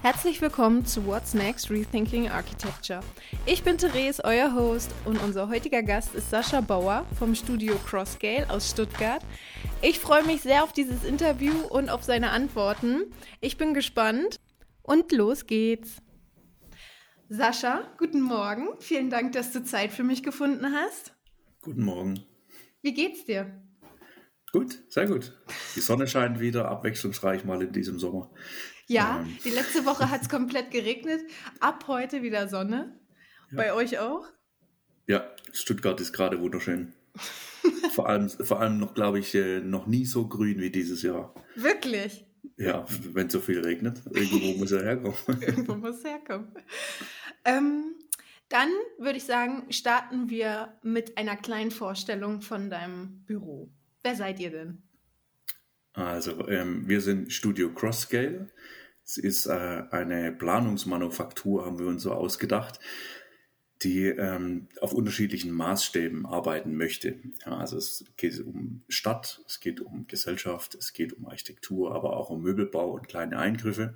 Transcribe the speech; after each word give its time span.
Herzlich 0.00 0.40
willkommen 0.40 0.86
zu 0.86 1.06
What's 1.06 1.34
Next 1.34 1.70
Rethinking 1.70 2.30
Architecture. 2.30 3.00
Ich 3.44 3.62
bin 3.62 3.76
Therese, 3.76 4.24
euer 4.24 4.54
Host, 4.54 4.90
und 5.04 5.20
unser 5.22 5.48
heutiger 5.48 5.82
Gast 5.82 6.14
ist 6.14 6.30
Sascha 6.30 6.60
Bauer 6.62 7.04
vom 7.18 7.34
Studio 7.34 7.74
Crosscale 7.86 8.48
aus 8.48 8.70
Stuttgart. 8.70 9.22
Ich 9.82 9.98
freue 9.98 10.24
mich 10.24 10.40
sehr 10.40 10.64
auf 10.64 10.72
dieses 10.72 11.04
Interview 11.04 11.52
und 11.68 11.90
auf 11.90 12.04
seine 12.04 12.30
Antworten. 12.30 13.02
Ich 13.40 13.58
bin 13.58 13.74
gespannt 13.74 14.40
und 14.82 15.12
los 15.12 15.46
geht's. 15.46 16.00
Sascha, 17.30 17.82
guten 17.98 18.22
Morgen. 18.22 18.68
Vielen 18.80 19.10
Dank, 19.10 19.32
dass 19.32 19.52
du 19.52 19.62
Zeit 19.62 19.92
für 19.92 20.02
mich 20.02 20.22
gefunden 20.22 20.72
hast. 20.72 21.12
Guten 21.60 21.84
Morgen. 21.84 22.24
Wie 22.80 22.94
geht's 22.94 23.26
dir? 23.26 23.52
Gut, 24.50 24.78
sehr 24.88 25.06
gut. 25.06 25.38
Die 25.76 25.80
Sonne 25.80 26.06
scheint 26.06 26.40
wieder 26.40 26.70
abwechslungsreich 26.70 27.44
mal 27.44 27.60
in 27.60 27.70
diesem 27.70 27.98
Sommer. 27.98 28.30
Ja, 28.86 29.20
ähm. 29.20 29.36
die 29.44 29.50
letzte 29.50 29.84
Woche 29.84 30.08
hat 30.08 30.22
es 30.22 30.30
komplett 30.30 30.70
geregnet. 30.70 31.20
Ab 31.60 31.84
heute 31.86 32.22
wieder 32.22 32.48
Sonne. 32.48 32.98
Ja. 33.50 33.56
Bei 33.58 33.74
euch 33.74 33.98
auch? 33.98 34.24
Ja, 35.06 35.30
Stuttgart 35.52 36.00
ist 36.00 36.14
gerade 36.14 36.40
wunderschön. 36.40 36.94
vor, 37.92 38.08
allem, 38.08 38.30
vor 38.30 38.60
allem 38.60 38.78
noch, 38.78 38.94
glaube 38.94 39.18
ich, 39.18 39.34
äh, 39.34 39.60
noch 39.60 39.86
nie 39.86 40.06
so 40.06 40.28
grün 40.28 40.60
wie 40.60 40.70
dieses 40.70 41.02
Jahr. 41.02 41.34
Wirklich? 41.56 42.24
Ja, 42.56 42.84
wenn 43.12 43.30
so 43.30 43.40
viel 43.40 43.60
regnet. 43.60 44.02
Irgendwo 44.10 44.58
muss 44.58 44.72
er 44.72 44.82
herkommen. 44.82 45.16
Irgendwo 45.40 45.74
muss 45.74 46.02
er 46.02 46.10
herkommen. 46.12 46.48
Ähm, 47.44 47.94
dann 48.48 48.70
würde 48.98 49.18
ich 49.18 49.24
sagen, 49.24 49.70
starten 49.70 50.30
wir 50.30 50.72
mit 50.82 51.18
einer 51.18 51.36
kleinen 51.36 51.70
Vorstellung 51.70 52.40
von 52.40 52.70
deinem 52.70 53.24
Büro. 53.26 53.70
Wer 54.02 54.14
seid 54.14 54.40
ihr 54.40 54.50
denn? 54.50 54.82
Also, 55.92 56.48
ähm, 56.48 56.88
wir 56.88 57.00
sind 57.00 57.32
Studio 57.32 57.72
Crosscale. 57.74 58.48
Es 59.04 59.18
ist 59.18 59.46
äh, 59.46 59.82
eine 59.90 60.32
Planungsmanufaktur, 60.32 61.64
haben 61.64 61.78
wir 61.78 61.86
uns 61.86 62.02
so 62.02 62.12
ausgedacht, 62.12 62.78
die 63.82 64.06
ähm, 64.06 64.68
auf 64.80 64.92
unterschiedlichen 64.92 65.52
Maßstäben 65.52 66.26
arbeiten 66.26 66.76
möchte. 66.76 67.14
Ja, 67.46 67.58
also 67.58 67.76
es 67.76 68.04
geht 68.16 68.40
um 68.40 68.82
Stadt, 68.88 69.40
es 69.46 69.60
geht 69.60 69.80
um 69.80 70.06
Gesellschaft, 70.08 70.74
es 70.74 70.92
geht 70.92 71.12
um 71.12 71.26
Architektur, 71.26 71.94
aber 71.94 72.16
auch 72.16 72.30
um 72.30 72.42
Möbelbau 72.42 72.90
und 72.92 73.08
kleine 73.08 73.38
Eingriffe. 73.38 73.94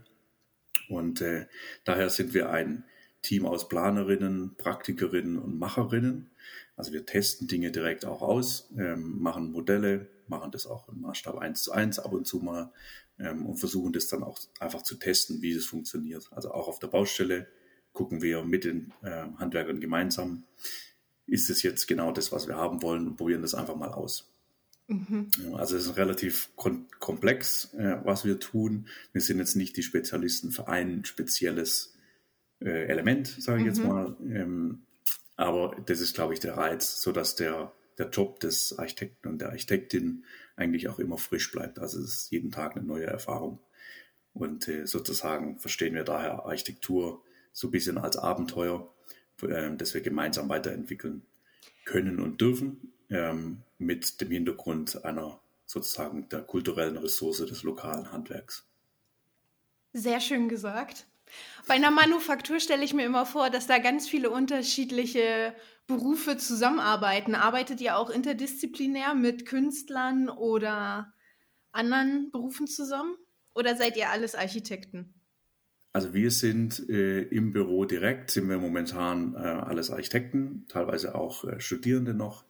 Und 0.89 1.21
äh, 1.21 1.47
daher 1.85 2.11
sind 2.11 2.35
wir 2.35 2.51
ein 2.51 2.85
Team 3.23 3.47
aus 3.47 3.69
Planerinnen, 3.69 4.57
Praktikerinnen 4.57 5.39
und 5.39 5.59
Macherinnen. 5.59 6.31
Also 6.77 6.93
wir 6.93 7.07
testen 7.07 7.49
Dinge 7.49 7.71
direkt 7.71 8.05
auch 8.05 8.23
aus, 8.23 8.71
ähm, 8.77 9.21
machen 9.21 9.53
Modelle, 9.53 10.09
machen 10.27 10.51
das 10.51 10.67
auch 10.67 10.89
im 10.89 11.01
Maßstab 11.01 11.39
1 11.39 11.63
zu 11.63 11.73
1 11.73 11.99
ab 11.99 12.13
und 12.13 12.27
zu 12.27 12.39
mal 12.39 12.73
ähm, 13.19 13.47
und 13.47 13.57
versuchen 13.57 13.93
das 13.93 14.09
dann 14.09 14.23
auch 14.23 14.39
einfach 14.59 14.83
zu 14.83 14.97
testen, 14.97 15.43
wie 15.43 15.55
das 15.55 15.65
funktioniert. 15.65 16.29
Also 16.33 16.53
auch 16.53 16.69
auf 16.69 16.79
der 16.79 16.89
Baustelle 16.89 17.49
gucken 17.93 18.23
wir 18.23 18.43
mit 18.43 18.65
den 18.65 18.93
äh, 19.03 19.25
Handwerkern 19.39 19.81
gemeinsam, 19.81 20.45
ist 21.27 21.51
es 21.51 21.63
jetzt 21.63 21.87
genau 21.87 22.13
das, 22.13 22.33
was 22.33 22.49
wir 22.49 22.57
haben 22.57 22.83
wollen 22.83 23.07
und 23.07 23.17
probieren 23.17 23.43
das 23.43 23.55
einfach 23.55 23.77
mal 23.77 23.91
aus. 23.91 24.33
Mhm. 24.89 25.31
Also 25.55 25.77
es 25.77 25.87
ist 25.87 25.97
relativ 25.97 26.51
komplex, 26.57 27.73
äh, 27.75 27.99
was 28.05 28.25
wir 28.25 28.41
tun. 28.41 28.89
Wir 29.13 29.21
sind 29.21 29.39
jetzt 29.39 29.57
nicht 29.57 29.77
die 29.77 29.83
Spezialisten 29.83 30.51
für 30.51 30.69
ein 30.69 31.05
spezielles 31.05 31.95
äh, 32.61 32.87
Element, 32.87 33.29
sage 33.29 33.59
ich 33.59 33.65
mhm. 33.65 33.71
jetzt 33.71 33.85
mal. 33.85 34.17
Ähm, 34.23 34.83
aber 35.37 35.77
das 35.87 36.01
ist, 36.01 36.15
glaube 36.15 36.35
ich, 36.35 36.41
der 36.41 36.57
Reiz, 36.57 37.01
so 37.01 37.13
dass 37.13 37.35
der, 37.35 37.73
der 37.99 38.11
Job 38.11 38.41
des 38.41 38.79
Architekten 38.79 39.29
und 39.29 39.39
der 39.39 39.51
Architektin 39.51 40.25
eigentlich 40.57 40.89
auch 40.89 40.99
immer 40.99 41.19
frisch 41.19 41.51
bleibt. 41.51 41.79
Also 41.79 41.99
es 42.01 42.15
ist 42.15 42.31
jeden 42.31 42.51
Tag 42.51 42.77
eine 42.77 42.85
neue 42.85 43.07
Erfahrung. 43.07 43.61
Und 44.35 44.69
äh, 44.69 44.87
sozusagen 44.87 45.59
verstehen 45.59 45.95
wir 45.95 46.05
daher 46.05 46.45
Architektur 46.45 47.23
so 47.53 47.69
ein 47.69 47.71
bisschen 47.71 47.99
als 47.99 48.17
Abenteuer, 48.17 48.93
äh, 49.43 49.77
das 49.77 49.95
wir 49.95 50.01
gemeinsam 50.01 50.49
weiterentwickeln 50.49 51.23
können 51.85 52.21
und 52.21 52.41
dürfen, 52.41 52.93
ähm, 53.11 53.63
mit 53.79 54.21
dem 54.21 54.31
Hintergrund 54.31 55.05
einer 55.05 55.41
sozusagen 55.67 56.29
der 56.29 56.43
kulturellen 56.43 56.97
Ressource 56.97 57.39
des 57.39 57.63
lokalen 57.63 58.13
Handwerks. 58.13 58.67
Sehr 59.93 60.21
schön 60.21 60.49
gesagt. 60.49 61.07
Bei 61.67 61.75
einer 61.75 61.91
Manufaktur 61.91 62.61
stelle 62.61 62.85
ich 62.85 62.95
mir 62.95 63.05
immer 63.05 63.27
vor, 63.27 63.51
dass 63.51 63.67
da 63.67 63.79
ganz 63.79 64.09
viele 64.09 64.31
unterschiedliche 64.31 65.55
Berufe 65.87 66.37
zusammenarbeiten. 66.37 67.35
Arbeitet 67.35 67.81
ihr 67.81 67.97
auch 67.97 68.11
interdisziplinär 68.11 69.15
mit 69.15 69.47
Künstlern 69.47 70.29
oder 70.29 71.13
anderen 71.71 72.31
Berufen 72.31 72.67
zusammen? 72.67 73.17
Oder 73.55 73.77
seid 73.77 73.97
ihr 73.97 74.11
alles 74.11 74.35
Architekten? 74.35 75.15
Also 75.93 76.15
wir 76.15 76.31
sind 76.31 76.89
äh, 76.89 77.21
im 77.23 77.53
Büro 77.53 77.85
direkt, 77.85 78.31
sind 78.31 78.49
wir 78.49 78.59
momentan 78.59 79.35
äh, 79.35 79.39
alles 79.39 79.91
Architekten, 79.91 80.65
teilweise 80.69 81.15
auch 81.15 81.45
äh, 81.45 81.61
Studierende 81.61 82.15
noch. 82.15 82.47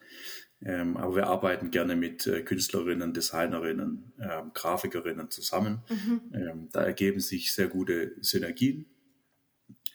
Ähm, 0.65 0.97
aber 0.97 1.17
wir 1.17 1.27
arbeiten 1.27 1.73
gerne 1.73 1.97
mit 1.97 2.25
äh, 2.29 2.43
Künstlerinnen, 2.43 3.13
Designerinnen, 3.13 4.13
ähm, 4.21 4.53
Grafikerinnen 4.55 5.29
zusammen. 5.31 5.83
Mhm. 5.89 6.21
Ähm, 6.33 6.69
da 6.73 6.85
ergeben 6.85 7.19
sich 7.19 7.53
sehr 7.53 7.67
gute 7.67 8.13
Synergien. 8.21 8.87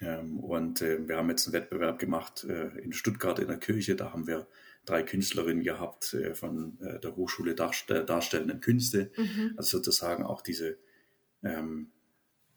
Ähm, 0.01 0.39
und 0.41 0.81
äh, 0.81 1.07
wir 1.07 1.15
haben 1.15 1.29
jetzt 1.29 1.47
einen 1.47 1.53
Wettbewerb 1.53 1.99
gemacht 1.99 2.43
äh, 2.43 2.77
in 2.79 2.91
Stuttgart 2.91 3.39
in 3.39 3.47
der 3.47 3.59
Kirche. 3.59 3.95
Da 3.95 4.11
haben 4.11 4.27
wir 4.27 4.47
drei 4.83 5.03
Künstlerinnen 5.03 5.63
gehabt 5.63 6.15
von 6.33 6.77
der 6.79 7.13
Hochschule 7.17 7.55
Darstell 7.55 8.05
Darstellenden 8.05 8.61
Künste. 8.61 9.11
Mhm. 9.17 9.53
Also 9.57 9.79
sozusagen 9.79 10.23
auch 10.23 10.41
diese, 10.41 10.77
ähm, 11.43 11.91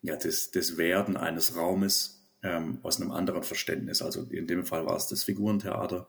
ja, 0.03 0.17
das, 0.17 0.51
das 0.51 0.77
Werden 0.77 1.17
eines 1.17 1.57
Raumes 1.57 2.27
ähm, 2.43 2.79
aus 2.83 3.01
einem 3.01 3.11
anderen 3.11 3.43
Verständnis. 3.43 4.03
Also 4.03 4.25
in 4.25 4.47
dem 4.47 4.65
Fall 4.65 4.87
war 4.87 4.97
es 4.97 5.09
das 5.09 5.25
Figurentheater 5.25 6.09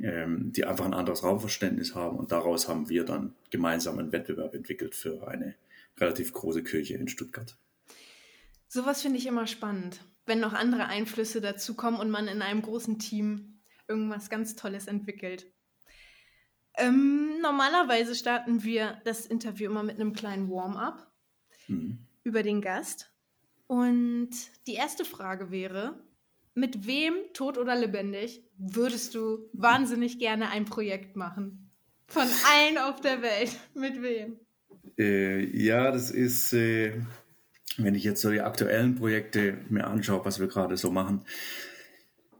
ähm, 0.00 0.52
die 0.52 0.64
einfach 0.64 0.84
ein 0.84 0.94
anderes 0.94 1.22
Raumverständnis 1.22 1.94
haben. 1.94 2.18
Und 2.18 2.32
daraus 2.32 2.68
haben 2.68 2.88
wir 2.88 3.04
dann 3.04 3.34
gemeinsam 3.50 3.98
einen 3.98 4.12
Wettbewerb 4.12 4.54
entwickelt 4.54 4.94
für 4.94 5.26
eine 5.28 5.56
relativ 5.98 6.32
große 6.32 6.62
Kirche 6.62 6.94
in 6.94 7.08
Stuttgart. 7.08 7.56
Sowas 8.68 9.02
finde 9.02 9.18
ich 9.18 9.26
immer 9.26 9.46
spannend, 9.46 10.04
wenn 10.26 10.40
noch 10.40 10.52
andere 10.52 10.86
Einflüsse 10.86 11.40
dazukommen 11.40 11.98
und 12.00 12.10
man 12.10 12.28
in 12.28 12.42
einem 12.42 12.62
großen 12.62 12.98
Team 12.98 13.60
irgendwas 13.88 14.30
ganz 14.30 14.54
Tolles 14.54 14.86
entwickelt. 14.86 15.46
Ähm, 16.76 17.40
normalerweise 17.42 18.14
starten 18.14 18.62
wir 18.62 19.00
das 19.04 19.26
Interview 19.26 19.68
immer 19.68 19.82
mit 19.82 19.96
einem 19.96 20.12
kleinen 20.12 20.48
Warm-up 20.48 21.10
mhm. 21.66 21.98
über 22.22 22.44
den 22.44 22.60
Gast. 22.60 23.10
Und 23.68 24.30
die 24.66 24.74
erste 24.74 25.04
Frage 25.04 25.50
wäre, 25.50 25.94
mit 26.54 26.86
wem, 26.86 27.14
tot 27.34 27.56
oder 27.58 27.76
lebendig, 27.76 28.42
würdest 28.56 29.14
du 29.14 29.48
wahnsinnig 29.52 30.18
gerne 30.18 30.50
ein 30.50 30.64
Projekt 30.64 31.14
machen? 31.14 31.70
Von 32.08 32.24
allen 32.24 32.78
auf 32.78 33.00
der 33.00 33.22
Welt. 33.22 33.56
Mit 33.74 34.02
wem? 34.02 34.40
Äh, 34.98 35.44
ja, 35.56 35.92
das 35.92 36.10
ist, 36.10 36.54
äh, 36.54 37.02
wenn 37.76 37.94
ich 37.94 38.04
jetzt 38.04 38.22
so 38.22 38.30
die 38.30 38.40
aktuellen 38.40 38.96
Projekte 38.96 39.58
mir 39.68 39.86
anschaue, 39.86 40.24
was 40.24 40.40
wir 40.40 40.48
gerade 40.48 40.76
so 40.76 40.90
machen, 40.90 41.20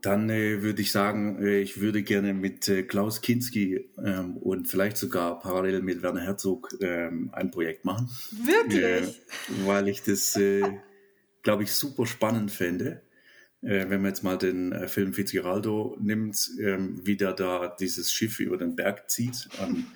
dann 0.01 0.29
äh, 0.29 0.63
würde 0.63 0.81
ich 0.81 0.91
sagen, 0.91 1.41
äh, 1.43 1.59
ich 1.59 1.79
würde 1.79 2.01
gerne 2.01 2.33
mit 2.33 2.67
äh, 2.67 2.83
Klaus 2.83 3.21
Kinski 3.21 3.89
ähm, 4.03 4.37
und 4.37 4.67
vielleicht 4.67 4.97
sogar 4.97 5.39
parallel 5.39 5.81
mit 5.81 6.01
Werner 6.01 6.21
Herzog 6.21 6.75
ähm, 6.81 7.29
ein 7.33 7.51
Projekt 7.51 7.85
machen. 7.85 8.09
Wirklich? 8.31 8.81
Äh, 8.81 9.65
weil 9.65 9.87
ich 9.89 10.01
das, 10.01 10.39
glaube 11.43 11.63
ich, 11.63 11.73
super 11.73 12.05
spannend 12.05 12.51
fände 12.51 13.01
äh, 13.61 13.89
wenn 13.89 14.01
man 14.01 14.11
jetzt 14.11 14.23
mal 14.23 14.37
den 14.37 14.71
äh, 14.71 14.87
Film 14.87 15.13
Fitzgeraldo 15.13 15.97
nimmt, 15.99 16.49
ähm, 16.61 17.01
wie 17.05 17.17
der 17.17 17.33
da 17.33 17.75
dieses 17.79 18.11
Schiff 18.11 18.39
über 18.39 18.57
den 18.57 18.75
Berg 18.75 19.09
zieht, 19.09 19.49
an 19.61 19.87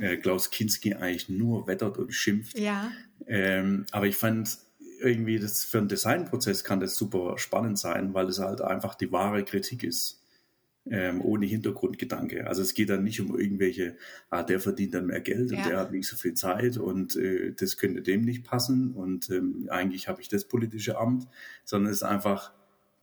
äh, 0.00 0.16
Klaus 0.16 0.50
Kinski 0.50 0.94
eigentlich 0.94 1.28
nur 1.28 1.66
wettert 1.66 1.98
und 1.98 2.12
schimpft. 2.12 2.58
Ja. 2.58 2.90
Ähm, 3.26 3.84
aber 3.90 4.06
ich 4.06 4.16
fand 4.16 4.58
irgendwie, 5.00 5.38
das 5.38 5.64
für 5.64 5.78
einen 5.78 5.88
Designprozess 5.88 6.64
kann 6.64 6.80
das 6.80 6.96
super 6.96 7.38
spannend 7.38 7.78
sein, 7.78 8.14
weil 8.14 8.26
es 8.26 8.38
halt 8.38 8.60
einfach 8.60 8.94
die 8.94 9.12
wahre 9.12 9.44
Kritik 9.44 9.82
ist. 9.82 10.19
Ähm, 10.92 11.20
ohne 11.20 11.46
Hintergrundgedanke. 11.46 12.48
Also 12.48 12.62
es 12.62 12.74
geht 12.74 12.90
dann 12.90 13.04
nicht 13.04 13.20
um 13.20 13.38
irgendwelche, 13.38 13.96
ah, 14.28 14.42
der 14.42 14.58
verdient 14.58 14.94
dann 14.94 15.06
mehr 15.06 15.20
Geld 15.20 15.52
und 15.52 15.58
ja. 15.58 15.68
der 15.68 15.78
hat 15.78 15.92
nicht 15.92 16.08
so 16.08 16.16
viel 16.16 16.34
Zeit 16.34 16.78
und 16.78 17.14
äh, 17.14 17.52
das 17.52 17.76
könnte 17.76 18.02
dem 18.02 18.22
nicht 18.22 18.42
passen 18.42 18.90
und 18.90 19.30
ähm, 19.30 19.68
eigentlich 19.70 20.08
habe 20.08 20.20
ich 20.20 20.28
das 20.28 20.46
politische 20.46 20.98
Amt, 20.98 21.28
sondern 21.64 21.92
es 21.92 21.98
ist 21.98 22.02
einfach, 22.02 22.52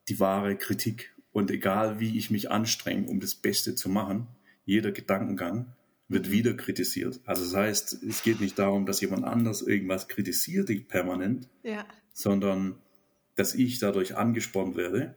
die 0.09 0.19
wahre 0.19 0.55
Kritik. 0.55 1.13
Und 1.31 1.51
egal 1.51 1.99
wie 1.99 2.17
ich 2.17 2.31
mich 2.31 2.49
anstrenge, 2.49 3.07
um 3.07 3.19
das 3.19 3.35
Beste 3.35 3.75
zu 3.75 3.89
machen, 3.89 4.27
jeder 4.65 4.91
Gedankengang 4.91 5.73
wird 6.09 6.31
wieder 6.31 6.53
kritisiert. 6.53 7.19
Also 7.25 7.43
das 7.43 7.53
heißt, 7.55 8.03
es 8.03 8.23
geht 8.23 8.39
nicht 8.39 8.57
darum, 8.57 8.85
dass 8.85 9.01
jemand 9.01 9.25
anders 9.25 9.61
irgendwas 9.61 10.07
kritisiert 10.07 10.69
permanent, 10.87 11.49
ja. 11.63 11.85
sondern 12.13 12.75
dass 13.35 13.53
ich 13.53 13.79
dadurch 13.79 14.15
angespornt 14.15 14.75
werde, 14.75 15.15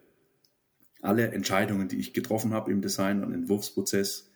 alle 1.02 1.32
Entscheidungen, 1.32 1.88
die 1.88 1.98
ich 1.98 2.12
getroffen 2.12 2.52
habe 2.52 2.70
im 2.70 2.82
Design- 2.82 3.24
und 3.24 3.32
Entwurfsprozess, 3.32 4.30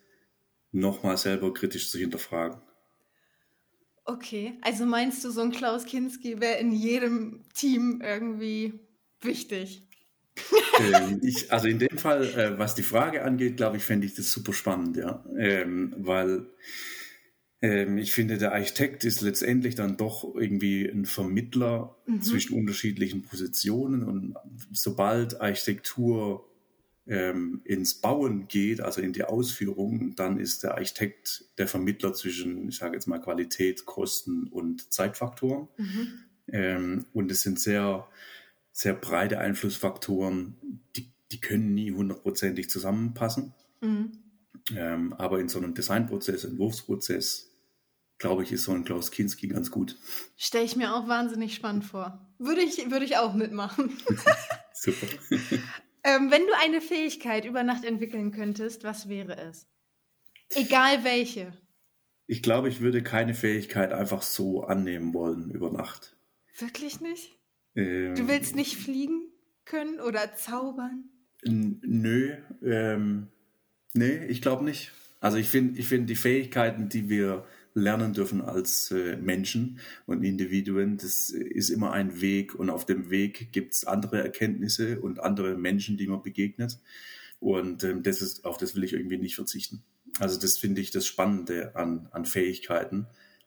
nochmal 0.73 1.17
selber 1.17 1.53
kritisch 1.53 1.91
zu 1.91 1.99
hinterfragen. 1.99 2.61
Okay, 4.05 4.59
also 4.61 4.85
meinst 4.85 5.25
du, 5.25 5.31
so 5.31 5.41
ein 5.41 5.51
Klaus 5.51 5.87
Kinski 5.87 6.41
wäre 6.41 6.59
in 6.59 6.73
jedem 6.73 7.45
Team 7.55 8.03
irgendwie 8.05 8.81
wichtig? 9.23 9.89
ähm, 10.79 11.21
ich, 11.23 11.51
also 11.51 11.69
in 11.69 11.79
dem 11.79 11.97
Fall, 11.97 12.25
äh, 12.25 12.59
was 12.59 12.75
die 12.75 12.83
Frage 12.83 13.25
angeht, 13.25 13.57
glaube 13.57 13.79
ich, 13.79 13.83
fände 13.83 14.07
ich 14.07 14.15
das 14.15 14.31
super 14.31 14.53
spannend, 14.53 14.97
ja. 14.97 15.25
Ähm, 15.39 15.95
weil 15.97 16.47
ähm, 17.63 17.97
ich 17.97 18.13
finde, 18.13 18.37
der 18.37 18.53
Architekt 18.53 19.05
ist 19.05 19.23
letztendlich 19.23 19.75
dann 19.75 19.97
doch 19.97 20.35
irgendwie 20.35 20.87
ein 20.87 21.07
Vermittler 21.07 21.97
mhm. 22.07 22.21
zwischen 22.21 22.59
unterschiedlichen 22.59 23.23
Positionen 23.23 24.03
und 24.03 24.35
sobald 24.71 25.41
Architektur 25.41 26.47
ähm, 27.07 27.61
ins 27.65 27.95
Bauen 27.95 28.49
geht, 28.49 28.81
also 28.81 29.01
in 29.01 29.13
die 29.13 29.25
Ausführung, 29.25 30.15
dann 30.15 30.39
ist 30.39 30.63
der 30.63 30.75
Architekt 30.75 31.45
der 31.59 31.69
Vermittler 31.69 32.15
zwischen, 32.15 32.69
ich 32.69 32.79
sage 32.79 32.95
jetzt 32.95 33.07
mal, 33.07 33.21
Qualität, 33.21 33.85
Kosten 33.85 34.49
und 34.49 34.93
Zeitfaktoren. 34.93 35.69
Mhm. 35.77 36.09
Ähm, 36.49 37.07
und 37.13 37.31
es 37.31 37.43
sind 37.43 37.61
sehr, 37.61 38.09
sehr 38.73 38.95
breite 38.95 39.39
Einflussfaktoren, 39.39 40.57
die, 40.97 41.13
die 41.31 41.41
können 41.41 41.75
nie 41.75 41.93
hundertprozentig 41.93 42.71
zusammenpassen. 42.71 43.55
Mhm. 43.81 44.13
Ähm, 44.75 45.13
aber 45.15 45.41
in 45.41 45.49
so 45.49 45.59
einem 45.59 45.75
Designprozess, 45.75 46.45
Entwurfsprozess, 46.45 47.51
glaube 48.19 48.45
ich, 48.45 48.53
ist 48.53 48.65
so 48.65 48.73
ein 48.73 48.85
Klaus 48.85 49.11
Kinski 49.11 49.49
ganz 49.49 49.71
gut. 49.71 49.99
Stelle 50.37 50.65
ich 50.65 50.77
mir 50.77 50.95
auch 50.95 51.07
wahnsinnig 51.09 51.55
spannend 51.55 51.85
vor. 51.85 52.27
Würde 52.39 52.63
ich, 52.63 52.91
würde 52.91 53.05
ich 53.05 53.19
auch 53.19 53.35
mitmachen. 53.35 53.93
Super. 54.73 55.07
Ähm, 56.05 56.31
wenn 56.31 56.47
du 56.47 56.53
eine 56.63 56.81
Fähigkeit 56.81 57.47
über 57.47 57.63
Nacht 57.63 57.85
entwickeln 57.85 58.31
könntest, 58.31 58.85
was 58.85 59.09
wäre 59.09 59.37
es? 59.39 59.67
Egal 60.55 61.03
welche. 61.03 61.53
Ich 62.27 62.43
glaube, 62.43 62.69
ich 62.69 62.81
würde 62.81 63.03
keine 63.03 63.35
Fähigkeit 63.35 63.93
einfach 63.93 64.23
so 64.23 64.65
annehmen 64.65 65.15
wollen 65.15 65.51
über 65.51 65.71
Nacht. 65.71 66.17
Wirklich 66.59 67.01
nicht? 67.01 67.39
Ähm, 67.75 68.15
du 68.15 68.29
willst 68.29 68.55
nicht 68.55 68.77
fliegen 68.77 69.31
können 69.65 70.01
oder 70.01 70.35
zaubern? 70.35 71.05
Nö, 71.43 72.37
ähm, 72.63 73.29
nee, 73.93 74.25
ich 74.27 74.41
glaube 74.41 74.65
nicht. 74.65 74.93
Also 75.21 75.37
ich 75.39 75.49
finde 75.49 75.79
ich 75.79 75.89
find 75.89 76.09
die 76.09 76.17
Fähigkeiten, 76.17 76.89
die 76.89 77.09
wir 77.09 77.47
lernen 77.75 78.13
dürfen 78.13 78.41
als 78.41 78.91
äh, 78.93 79.17
Menschen 79.17 79.81
und 80.07 80.23
Individuen. 80.23 80.97
Das 80.97 81.31
ist 81.31 81.71
immer 81.71 81.93
ein 81.93 82.21
Weg 82.21 82.55
und 82.55 82.71
auf 82.71 82.87
dem 82.87 83.11
Weg 83.11 83.53
gibt 83.53 83.75
es 83.75 83.85
andere 83.85 84.23
Erkenntnisse 84.23 85.01
und 85.01 85.21
andere 85.21 85.57
Menschen, 85.57 85.97
die 85.97 86.07
man 86.07 86.23
begegnet. 86.23 86.79
Und 87.41 87.85
ähm, 87.85 88.03
das 88.03 88.23
ist, 88.23 88.45
auf 88.45 88.57
das 88.57 88.75
will 88.75 88.85
ich 88.85 88.93
irgendwie 88.93 89.19
nicht 89.19 89.35
verzichten. 89.35 89.83
Also 90.21 90.39
das 90.39 90.57
finde 90.57 90.81
ich 90.81 90.93
das 90.93 91.07
Spannende 91.07 91.75
an, 91.75 92.09
an 92.13 92.25
Fähigkeiten, 92.25 93.07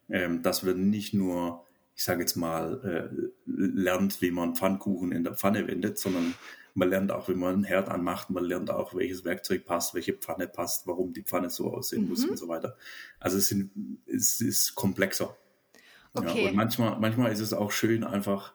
ähm, 0.09 0.43
dass 0.43 0.65
wir 0.65 0.73
nicht 0.73 1.13
nur, 1.13 1.65
ich 1.95 2.03
sage 2.03 2.21
jetzt 2.21 2.35
mal, 2.35 2.81
äh, 2.83 3.29
lernt, 3.45 4.21
wie 4.21 4.31
man 4.31 4.55
Pfannkuchen 4.55 5.13
in 5.13 5.23
der 5.23 5.35
Pfanne 5.35 5.67
wendet, 5.67 5.97
sondern 5.97 6.33
man 6.77 6.89
lernt 6.89 7.11
auch, 7.11 7.27
wie 7.27 7.33
man 7.33 7.55
einen 7.55 7.63
Herd 7.63 7.89
anmacht, 7.89 8.29
man 8.29 8.43
lernt 8.43 8.69
auch, 8.69 8.93
welches 8.93 9.25
Werkzeug 9.25 9.65
passt, 9.65 9.95
welche 9.95 10.13
Pfanne 10.13 10.47
passt, 10.47 10.85
warum 10.85 11.11
die 11.11 11.23
Pfanne 11.23 11.49
so 11.49 11.73
aussehen 11.73 12.03
mhm. 12.03 12.09
muss 12.09 12.23
und 12.23 12.37
so 12.37 12.47
weiter. 12.47 12.77
Also 13.19 13.37
es, 13.37 13.47
sind, 13.47 13.71
es 14.05 14.41
ist 14.41 14.75
komplexer. 14.75 15.35
Okay. 16.13 16.43
Ja, 16.43 16.49
und 16.49 16.55
manchmal, 16.55 16.99
manchmal 16.99 17.31
ist 17.31 17.39
es 17.39 17.51
auch 17.51 17.71
schön, 17.71 18.03
einfach, 18.03 18.53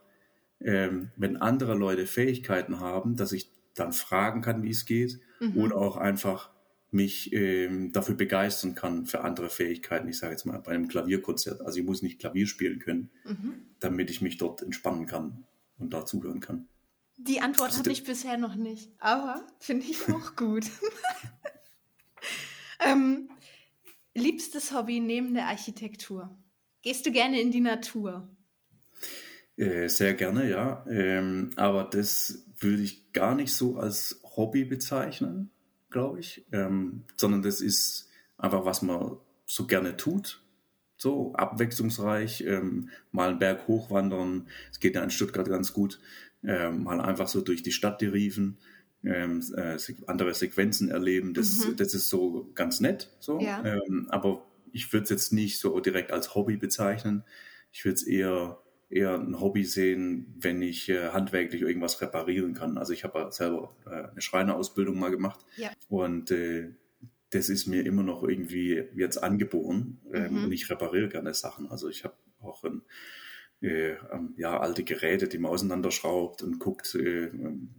ähm, 0.60 1.10
wenn 1.16 1.36
andere 1.36 1.74
Leute 1.74 2.06
Fähigkeiten 2.06 2.78
haben, 2.78 3.16
dass 3.16 3.32
ich 3.32 3.50
dann 3.74 3.92
fragen 3.92 4.40
kann, 4.40 4.62
wie 4.62 4.70
es 4.70 4.86
geht, 4.86 5.18
mhm. 5.40 5.56
oder 5.56 5.76
auch 5.76 5.96
einfach 5.96 6.50
mich 6.92 7.32
ähm, 7.32 7.90
dafür 7.92 8.14
begeistern 8.14 8.76
kann 8.76 9.06
für 9.06 9.22
andere 9.22 9.48
Fähigkeiten. 9.48 10.08
Ich 10.08 10.18
sage 10.18 10.32
jetzt 10.32 10.44
mal 10.44 10.58
bei 10.58 10.72
einem 10.72 10.86
Klavierkonzert. 10.86 11.60
Also 11.62 11.80
ich 11.80 11.84
muss 11.84 12.02
nicht 12.02 12.20
Klavier 12.20 12.46
spielen 12.46 12.78
können, 12.78 13.10
mhm. 13.24 13.54
damit 13.80 14.10
ich 14.10 14.20
mich 14.20 14.36
dort 14.36 14.62
entspannen 14.62 15.06
kann 15.06 15.44
und 15.78 15.92
da 15.92 16.04
zuhören 16.06 16.38
kann. 16.38 16.68
Die 17.16 17.40
Antwort 17.40 17.70
also 17.70 17.80
habe 17.80 17.92
ich 17.92 18.04
bisher 18.04 18.36
noch 18.36 18.54
nicht, 18.54 18.90
aber 18.98 19.46
finde 19.58 19.86
ich 19.86 20.08
auch 20.12 20.36
gut. 20.36 20.64
ähm, 22.80 23.28
liebstes 24.14 24.72
Hobby 24.72 25.00
neben 25.00 25.34
der 25.34 25.46
Architektur? 25.46 26.36
Gehst 26.82 27.06
du 27.06 27.12
gerne 27.12 27.40
in 27.40 27.50
die 27.50 27.60
Natur? 27.60 28.28
Äh, 29.56 29.88
sehr 29.88 30.14
gerne, 30.14 30.50
ja. 30.50 30.84
Ähm, 30.88 31.50
aber 31.56 31.84
das 31.84 32.44
würde 32.58 32.82
ich 32.82 33.12
gar 33.12 33.34
nicht 33.34 33.52
so 33.52 33.76
als 33.76 34.20
Hobby 34.36 34.64
bezeichnen, 34.64 35.50
glaube 35.90 36.20
ich, 36.20 36.46
ähm, 36.52 37.04
sondern 37.16 37.42
das 37.42 37.60
ist 37.60 38.08
einfach, 38.38 38.64
was 38.64 38.82
man 38.82 39.18
so 39.46 39.66
gerne 39.66 39.96
tut. 39.96 40.42
So 40.96 41.34
abwechslungsreich, 41.34 42.42
ähm, 42.46 42.90
mal 43.10 43.30
einen 43.30 43.38
Berg 43.38 43.66
hochwandern. 43.66 44.48
Es 44.70 44.80
geht 44.80 44.94
ja 44.94 45.02
in 45.02 45.10
Stuttgart 45.10 45.48
ganz 45.48 45.72
gut 45.72 46.00
ähm, 46.44 46.84
mal 46.84 47.00
einfach 47.00 47.28
so 47.28 47.40
durch 47.40 47.62
die 47.62 47.72
Stadt 47.72 48.00
deriven, 48.00 48.58
ähm, 49.04 49.42
äh, 49.56 49.76
andere 50.06 50.34
Sequenzen 50.34 50.88
erleben. 50.88 51.34
Das, 51.34 51.66
mhm. 51.66 51.76
das 51.76 51.94
ist 51.94 52.08
so 52.08 52.50
ganz 52.54 52.80
nett. 52.80 53.10
So. 53.20 53.40
Ja. 53.40 53.64
Ähm, 53.64 54.06
aber 54.10 54.46
ich 54.72 54.92
würde 54.92 55.04
es 55.04 55.10
jetzt 55.10 55.32
nicht 55.32 55.58
so 55.58 55.80
direkt 55.80 56.12
als 56.12 56.34
Hobby 56.34 56.56
bezeichnen. 56.56 57.24
Ich 57.72 57.84
würde 57.84 57.94
es 57.94 58.02
eher 58.02 58.58
eher 58.92 59.14
ein 59.14 59.40
Hobby 59.40 59.64
sehen, 59.64 60.34
wenn 60.38 60.60
ich 60.60 60.88
äh, 60.90 61.08
handwerklich 61.08 61.62
irgendwas 61.62 62.00
reparieren 62.02 62.52
kann. 62.52 62.76
Also 62.76 62.92
ich 62.92 63.04
habe 63.04 63.20
ja 63.20 63.30
selber 63.30 63.74
äh, 63.86 64.10
eine 64.10 64.20
Schreinerausbildung 64.20 64.98
mal 64.98 65.10
gemacht 65.10 65.40
ja. 65.56 65.70
und 65.88 66.30
äh, 66.30 66.74
das 67.30 67.48
ist 67.48 67.66
mir 67.66 67.86
immer 67.86 68.02
noch 68.02 68.22
irgendwie 68.22 68.84
jetzt 68.94 69.16
angeboren 69.16 69.98
ähm, 70.12 70.34
mhm. 70.34 70.44
und 70.44 70.52
ich 70.52 70.68
repariere 70.68 71.08
gerne 71.08 71.32
Sachen. 71.32 71.70
Also 71.70 71.88
ich 71.88 72.04
habe 72.04 72.14
auch 72.40 72.62
ein 72.64 72.82
äh, 73.62 73.96
ähm, 74.12 74.34
ja, 74.36 74.58
alte 74.58 74.82
Geräte, 74.82 75.28
die 75.28 75.38
man 75.38 75.52
auseinanderschraubt 75.52 76.42
und 76.42 76.58
guckt, 76.58 76.94
äh, 76.94 77.30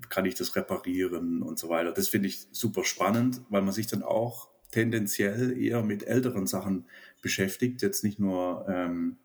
kann 0.10 0.26
ich 0.26 0.36
das 0.36 0.56
reparieren 0.56 1.42
und 1.44 1.60
so 1.60 1.70
weiter. 1.70 1.92
Das 1.92 2.08
finde 2.08 2.30
ich 2.30 2.48
super 2.52 2.84
spannend, 2.84 3.42
weil 3.50 3.62
man 3.62 3.74
sich 3.74 3.88
dann 3.88 4.02
auch 4.02 4.50
tendenziell 4.72 5.58
eher 5.62 5.84
mit 5.84 6.04
älteren 6.08 6.48
Sachen 6.48 6.86
beschäftigt, 7.22 7.82
jetzt 7.82 8.04
nicht 8.04 8.20
nur 8.20 8.66
ähm, 8.68 9.18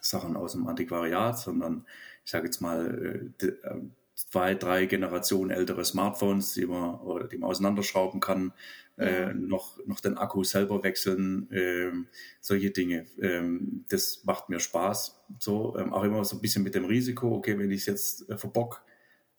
Sachen 0.00 0.36
aus 0.36 0.52
dem 0.52 0.66
Antiquariat, 0.66 1.38
sondern 1.38 1.86
ich 2.24 2.30
sage 2.30 2.46
jetzt 2.46 2.60
mal 2.60 3.32
äh, 3.40 3.46
äh, 3.46 3.80
zwei, 4.14 4.54
drei 4.54 4.86
Generationen 4.86 5.50
ältere 5.50 5.84
Smartphones, 5.84 6.54
die 6.54 6.66
man 6.66 6.96
oder 7.00 7.26
die 7.26 7.38
man 7.38 7.50
auseinanderschrauben 7.50 8.20
kann, 8.20 8.52
äh, 8.98 9.32
noch, 9.32 9.78
noch 9.86 10.00
den 10.00 10.18
Akku 10.18 10.44
selber 10.44 10.82
wechseln, 10.82 11.48
ähm, 11.50 12.08
solche 12.40 12.70
Dinge. 12.70 13.06
Ähm, 13.20 13.84
das 13.88 14.22
macht 14.24 14.48
mir 14.48 14.60
Spaß. 14.60 15.20
So, 15.38 15.76
ähm, 15.78 15.92
auch 15.92 16.04
immer 16.04 16.24
so 16.24 16.36
ein 16.36 16.42
bisschen 16.42 16.62
mit 16.62 16.74
dem 16.74 16.84
Risiko, 16.84 17.34
okay, 17.34 17.58
wenn 17.58 17.70
ich 17.70 17.80
es 17.80 17.86
jetzt 17.86 18.28
äh, 18.28 18.36
verbock, 18.36 18.82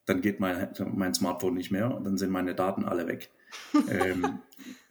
dann 0.05 0.22
geht 0.22 0.39
mein, 0.39 0.69
mein 0.93 1.13
Smartphone 1.13 1.53
nicht 1.53 1.72
mehr 1.72 1.95
und 1.95 2.03
dann 2.03 2.17
sind 2.17 2.31
meine 2.31 2.55
Daten 2.55 2.83
alle 2.83 3.07
weg. 3.07 3.29
ähm, 3.89 4.39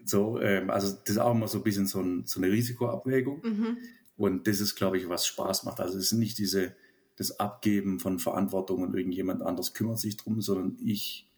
so, 0.04 0.40
ähm, 0.40 0.70
also 0.70 0.96
das 0.96 1.10
ist 1.10 1.18
auch 1.18 1.32
immer 1.32 1.48
so 1.48 1.58
ein 1.58 1.64
bisschen 1.64 1.86
so, 1.86 2.00
ein, 2.00 2.24
so 2.24 2.40
eine 2.40 2.50
Risikoabwägung. 2.50 3.42
Mhm. 3.42 3.76
Und 4.16 4.46
das 4.46 4.60
ist, 4.60 4.76
glaube 4.76 4.98
ich, 4.98 5.08
was 5.08 5.26
Spaß 5.26 5.64
macht. 5.64 5.80
Also 5.80 5.98
es 5.98 6.10
sind 6.10 6.20
nicht 6.20 6.38
diese, 6.38 6.76
das 7.16 7.40
Abgeben 7.40 7.98
von 7.98 8.18
Verantwortung 8.18 8.82
und 8.82 8.94
irgendjemand 8.94 9.42
anders 9.42 9.74
kümmert 9.74 9.98
sich 9.98 10.16
drum, 10.16 10.40
sondern 10.40 10.78
ich 10.84 11.28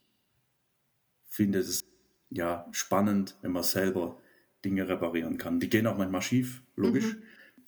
finde 1.29 1.61
es 1.61 1.85
ja 2.35 2.67
spannend, 2.73 3.37
wenn 3.43 3.53
man 3.53 3.63
selber 3.63 4.21
Dinge 4.65 4.89
reparieren 4.89 5.39
kann. 5.39 5.61
Die 5.61 5.71
gehen 5.71 5.87
auch 5.87 5.97
manchmal 5.97 6.23
schief, 6.23 6.63
logisch, 6.77 7.15
mhm. 7.15 7.23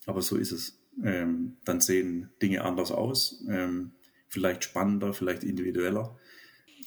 aber 0.07 0.21
so 0.21 0.37
ist 0.37 0.53
es. 0.53 0.79
Ähm, 1.03 1.57
dann 1.65 1.81
sehen 1.81 2.31
Dinge 2.43 2.65
anders 2.65 2.91
aus, 2.91 3.45
ähm, 3.49 3.93
vielleicht 4.29 4.65
spannender, 4.65 5.13
vielleicht 5.13 5.45
individueller. 5.45 6.19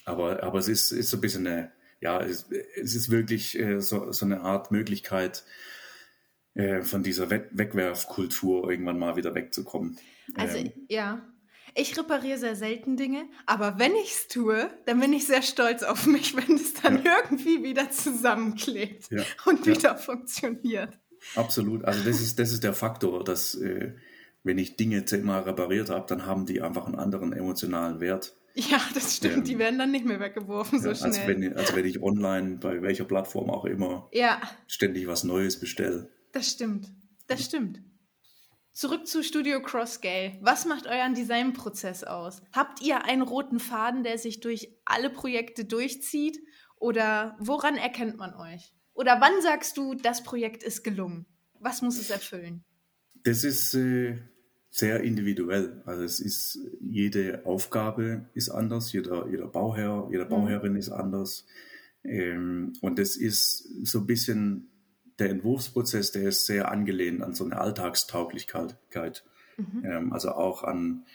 Aber, 0.04 0.42
aber 0.44 0.60
es 0.60 0.68
ist, 0.68 0.92
ist 0.92 1.10
so 1.10 1.18
ein 1.18 1.22
bisschen 1.22 1.46
eine, 1.46 1.72
ja, 2.02 2.20
es, 2.22 2.50
es 2.76 2.96
ist 2.96 3.12
wirklich 3.12 3.58
äh, 3.60 3.82
so, 3.82 4.12
so 4.12 4.26
eine 4.26 4.42
Art 4.42 4.72
Möglichkeit, 4.72 5.44
äh, 6.56 6.82
von 6.82 7.04
dieser 7.04 7.30
We 7.30 7.48
Wegwerfkultur 7.52 8.70
irgendwann 8.70 9.00
mal 9.00 9.16
wieder 9.16 9.36
wegzukommen. 9.36 9.98
Also 10.34 10.58
ähm, 10.58 10.72
ja, 10.90 11.22
ich 11.76 11.98
repariere 11.98 12.38
sehr 12.38 12.56
selten 12.56 12.98
Dinge, 12.98 13.26
aber 13.46 13.80
wenn 13.80 13.94
ich 13.96 14.12
es 14.12 14.28
tue, 14.28 14.70
dann 14.86 15.00
bin 15.00 15.14
ich 15.14 15.26
sehr 15.28 15.42
stolz 15.42 15.84
auf 15.84 16.06
mich, 16.06 16.36
wenn 16.38 16.56
es 16.56 16.74
dann 16.74 17.04
ja. 17.04 17.18
irgendwie 17.24 17.64
wieder 17.64 17.90
zusammenklebt 17.90 19.12
ja. 19.12 19.24
und 19.46 19.66
wieder 19.66 19.92
ja. 19.92 19.96
funktioniert. 19.96 20.98
Absolut. 21.36 21.84
Also 21.86 22.04
das 22.04 22.22
ist, 22.22 22.40
das 22.40 22.52
ist 22.52 22.64
der 22.64 22.74
Faktor, 22.74 23.24
dass 23.24 23.56
äh, 23.56 23.94
wenn 24.44 24.58
ich 24.58 24.78
Dinge 24.78 25.06
zehnmal 25.06 25.42
repariert 25.42 25.90
habe, 25.90 26.06
dann 26.08 26.26
haben 26.26 26.46
die 26.46 26.62
einfach 26.62 26.86
einen 26.86 26.96
anderen 26.96 27.34
emotionalen 27.34 28.00
Wert. 28.00 28.36
Ja, 28.56 28.80
das 28.94 29.18
stimmt. 29.18 29.38
Ähm, 29.38 29.44
die 29.44 29.60
werden 29.60 29.80
dann 29.80 29.92
nicht 29.92 30.06
mehr 30.06 30.20
weggeworfen 30.20 30.80
so 30.80 30.94
schnell. 30.94 31.12
Als 31.12 31.28
wenn, 31.28 31.54
als 31.54 31.76
wenn 31.76 31.86
ich 31.86 32.02
online, 32.02 32.58
bei 32.58 32.82
welcher 32.82 33.06
Plattform 33.06 33.50
auch 33.50 33.66
immer, 33.66 34.10
ständig 34.68 35.08
was 35.08 35.24
Neues 35.24 35.60
bestelle. 35.60 36.10
Das 36.32 36.50
stimmt. 36.50 36.88
Das 37.28 37.44
stimmt. 37.44 37.82
Zurück 38.72 39.08
zu 39.08 39.24
Studio 39.24 39.62
Crossgale. 39.62 40.38
Was 40.42 40.66
macht 40.66 40.88
euren 40.88 41.14
Designprozess 41.14 42.04
aus? 42.04 42.42
Habt 42.54 42.82
ihr 42.82 43.04
einen 43.04 43.24
roten 43.24 43.60
Faden, 43.60 44.04
der 44.04 44.18
sich 44.18 44.40
durch 44.40 44.70
alle 44.86 45.10
Projekte 45.10 45.66
durchzieht? 45.66 46.40
Oder 46.78 47.36
woran 47.40 47.76
erkennt 47.76 48.18
man 48.18 48.34
euch? 48.34 48.74
Oder 48.94 49.20
wann 49.20 49.42
sagst 49.42 49.78
du, 49.78 49.96
das 49.96 50.24
Projekt 50.24 50.64
ist 50.64 50.84
gelungen? 50.84 51.26
Was 51.60 51.82
muss 51.82 52.00
es 52.00 52.10
erfüllen? 52.10 52.64
Das 53.24 53.44
ist 53.44 53.74
äh, 53.74 54.18
sehr 54.70 55.02
individuell. 55.02 55.82
Also 55.86 56.04
es 56.04 56.20
ist, 56.20 56.60
jede 56.80 57.46
Aufgabe 57.46 58.30
ist 58.34 58.50
anders, 58.50 58.94
jeder, 58.94 59.28
jeder 59.28 59.48
Bauherr, 59.48 60.08
jede 60.12 60.26
mhm. 60.26 60.30
Bauherrin 60.30 60.74
mhm. 60.74 60.80
ist 60.80 60.90
anders. 60.90 61.46
Ähm, 62.04 62.74
und 62.82 63.00
das 63.00 63.18
ist 63.18 63.68
so 63.84 64.00
ein 64.00 64.06
bisschen 64.06 64.70
der 65.20 65.30
Entwurfsprozess, 65.30 66.12
der 66.12 66.30
ist 66.30 66.46
sehr 66.46 66.72
angelehnt 66.72 67.22
an 67.22 67.34
so 67.34 67.46
eine 67.46 67.60
Alltagstauglichkeit. 67.60 69.24
Mhm. 69.58 69.86
Ähm, 69.86 70.14
also 70.14 70.32
auch 70.32 70.64
an 70.64 71.06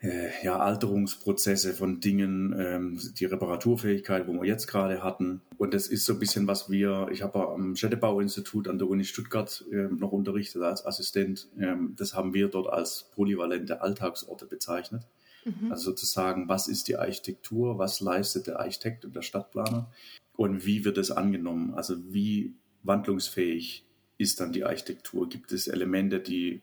äh, 0.00 0.28
ja, 0.42 0.58
Alterungsprozesse 0.58 1.74
von 1.74 2.00
Dingen, 2.00 2.54
ähm, 2.56 3.00
die 3.18 3.24
Reparaturfähigkeit, 3.24 4.28
wo 4.28 4.32
wir 4.34 4.44
jetzt 4.44 4.68
gerade 4.68 5.02
hatten. 5.02 5.42
Und 5.56 5.74
das 5.74 5.88
ist 5.88 6.04
so 6.04 6.12
ein 6.14 6.18
bisschen, 6.18 6.46
was 6.46 6.70
wir, 6.70 7.08
ich 7.10 7.22
habe 7.22 7.48
am 7.48 7.74
Städtebauinstitut 7.74 8.68
an 8.68 8.78
der 8.78 8.88
Uni 8.88 9.04
Stuttgart 9.04 9.64
äh, 9.72 9.88
noch 9.88 10.12
unterrichtet 10.12 10.62
als 10.62 10.86
Assistent. 10.86 11.48
Ähm, 11.58 11.94
das 11.96 12.14
haben 12.14 12.32
wir 12.32 12.48
dort 12.48 12.72
als 12.72 13.10
polyvalente 13.14 13.80
Alltagsorte 13.82 14.46
bezeichnet. 14.46 15.02
Mhm. 15.44 15.72
Also 15.72 15.90
sozusagen, 15.90 16.48
was 16.48 16.68
ist 16.68 16.88
die 16.88 16.96
Architektur, 16.96 17.78
was 17.78 18.00
leistet 18.00 18.46
der 18.46 18.60
Architekt 18.60 19.04
und 19.04 19.16
der 19.16 19.22
Stadtplaner 19.22 19.90
und 20.36 20.64
wie 20.64 20.84
wird 20.84 20.98
es 20.98 21.10
angenommen? 21.10 21.74
Also 21.74 21.96
wie 22.12 22.54
wandlungsfähig 22.88 23.84
ist 24.16 24.40
dann 24.40 24.52
die 24.52 24.64
Architektur? 24.64 25.28
Gibt 25.28 25.52
es 25.52 25.68
Elemente, 25.68 26.18
die 26.18 26.62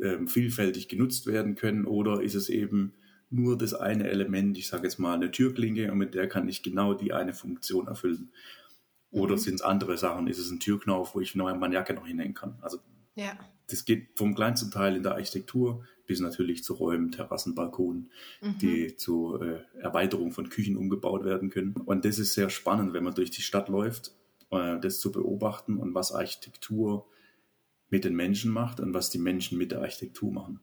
ähm, 0.00 0.28
vielfältig 0.28 0.88
genutzt 0.88 1.26
werden 1.26 1.56
können 1.56 1.86
oder 1.86 2.22
ist 2.22 2.36
es 2.36 2.48
eben 2.48 2.92
nur 3.30 3.58
das 3.58 3.74
eine 3.74 4.08
Element, 4.08 4.56
ich 4.56 4.68
sage 4.68 4.84
jetzt 4.84 4.98
mal 4.98 5.14
eine 5.14 5.30
Türklinke 5.30 5.90
und 5.90 5.98
mit 5.98 6.14
der 6.14 6.28
kann 6.28 6.48
ich 6.48 6.62
genau 6.62 6.94
die 6.94 7.12
eine 7.12 7.34
Funktion 7.34 7.88
erfüllen. 7.88 8.30
Oder 9.10 9.34
mhm. 9.34 9.38
sind 9.38 9.54
es 9.56 9.62
andere 9.62 9.96
Sachen? 9.98 10.28
Ist 10.28 10.38
es 10.38 10.50
ein 10.50 10.60
Türknauf, 10.60 11.14
wo 11.14 11.20
ich 11.20 11.34
meine 11.34 11.74
Jacke 11.74 11.94
noch 11.94 12.06
hinhängen 12.06 12.34
kann? 12.34 12.58
Also 12.60 12.78
ja. 13.16 13.36
das 13.68 13.84
geht 13.84 14.16
vom 14.16 14.34
kleinsten 14.34 14.70
Teil 14.70 14.96
in 14.96 15.02
der 15.02 15.12
Architektur 15.12 15.84
bis 16.06 16.20
natürlich 16.20 16.64
zu 16.64 16.74
Räumen, 16.74 17.12
Terrassen, 17.12 17.54
Balkonen, 17.54 18.10
mhm. 18.40 18.58
die 18.58 18.96
zur 18.96 19.42
äh, 19.42 19.60
Erweiterung 19.78 20.32
von 20.32 20.48
Küchen 20.48 20.76
umgebaut 20.76 21.24
werden 21.24 21.50
können. 21.50 21.74
Und 21.74 22.04
das 22.04 22.18
ist 22.18 22.32
sehr 22.32 22.48
spannend, 22.48 22.94
wenn 22.94 23.04
man 23.04 23.14
durch 23.14 23.30
die 23.30 23.42
Stadt 23.42 23.68
läuft, 23.68 24.14
äh, 24.50 24.78
das 24.80 25.00
zu 25.00 25.12
beobachten 25.12 25.76
und 25.76 25.94
was 25.94 26.12
Architektur 26.12 27.06
mit 27.90 28.04
den 28.04 28.14
Menschen 28.14 28.52
macht 28.52 28.80
und 28.80 28.94
was 28.94 29.10
die 29.10 29.18
Menschen 29.18 29.58
mit 29.58 29.72
der 29.72 29.80
Architektur 29.80 30.30
machen. 30.32 30.60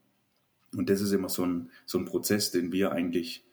Und 0.76 0.90
das 0.90 1.02
ist 1.02 1.12
immer 1.12 1.30
so 1.30 1.46
ein, 1.46 1.72
so 1.86 1.98
ein 1.98 2.06
Prozess, 2.06 2.52
den 2.52 2.72
wir 2.72 2.92
eigentlich 2.92 3.46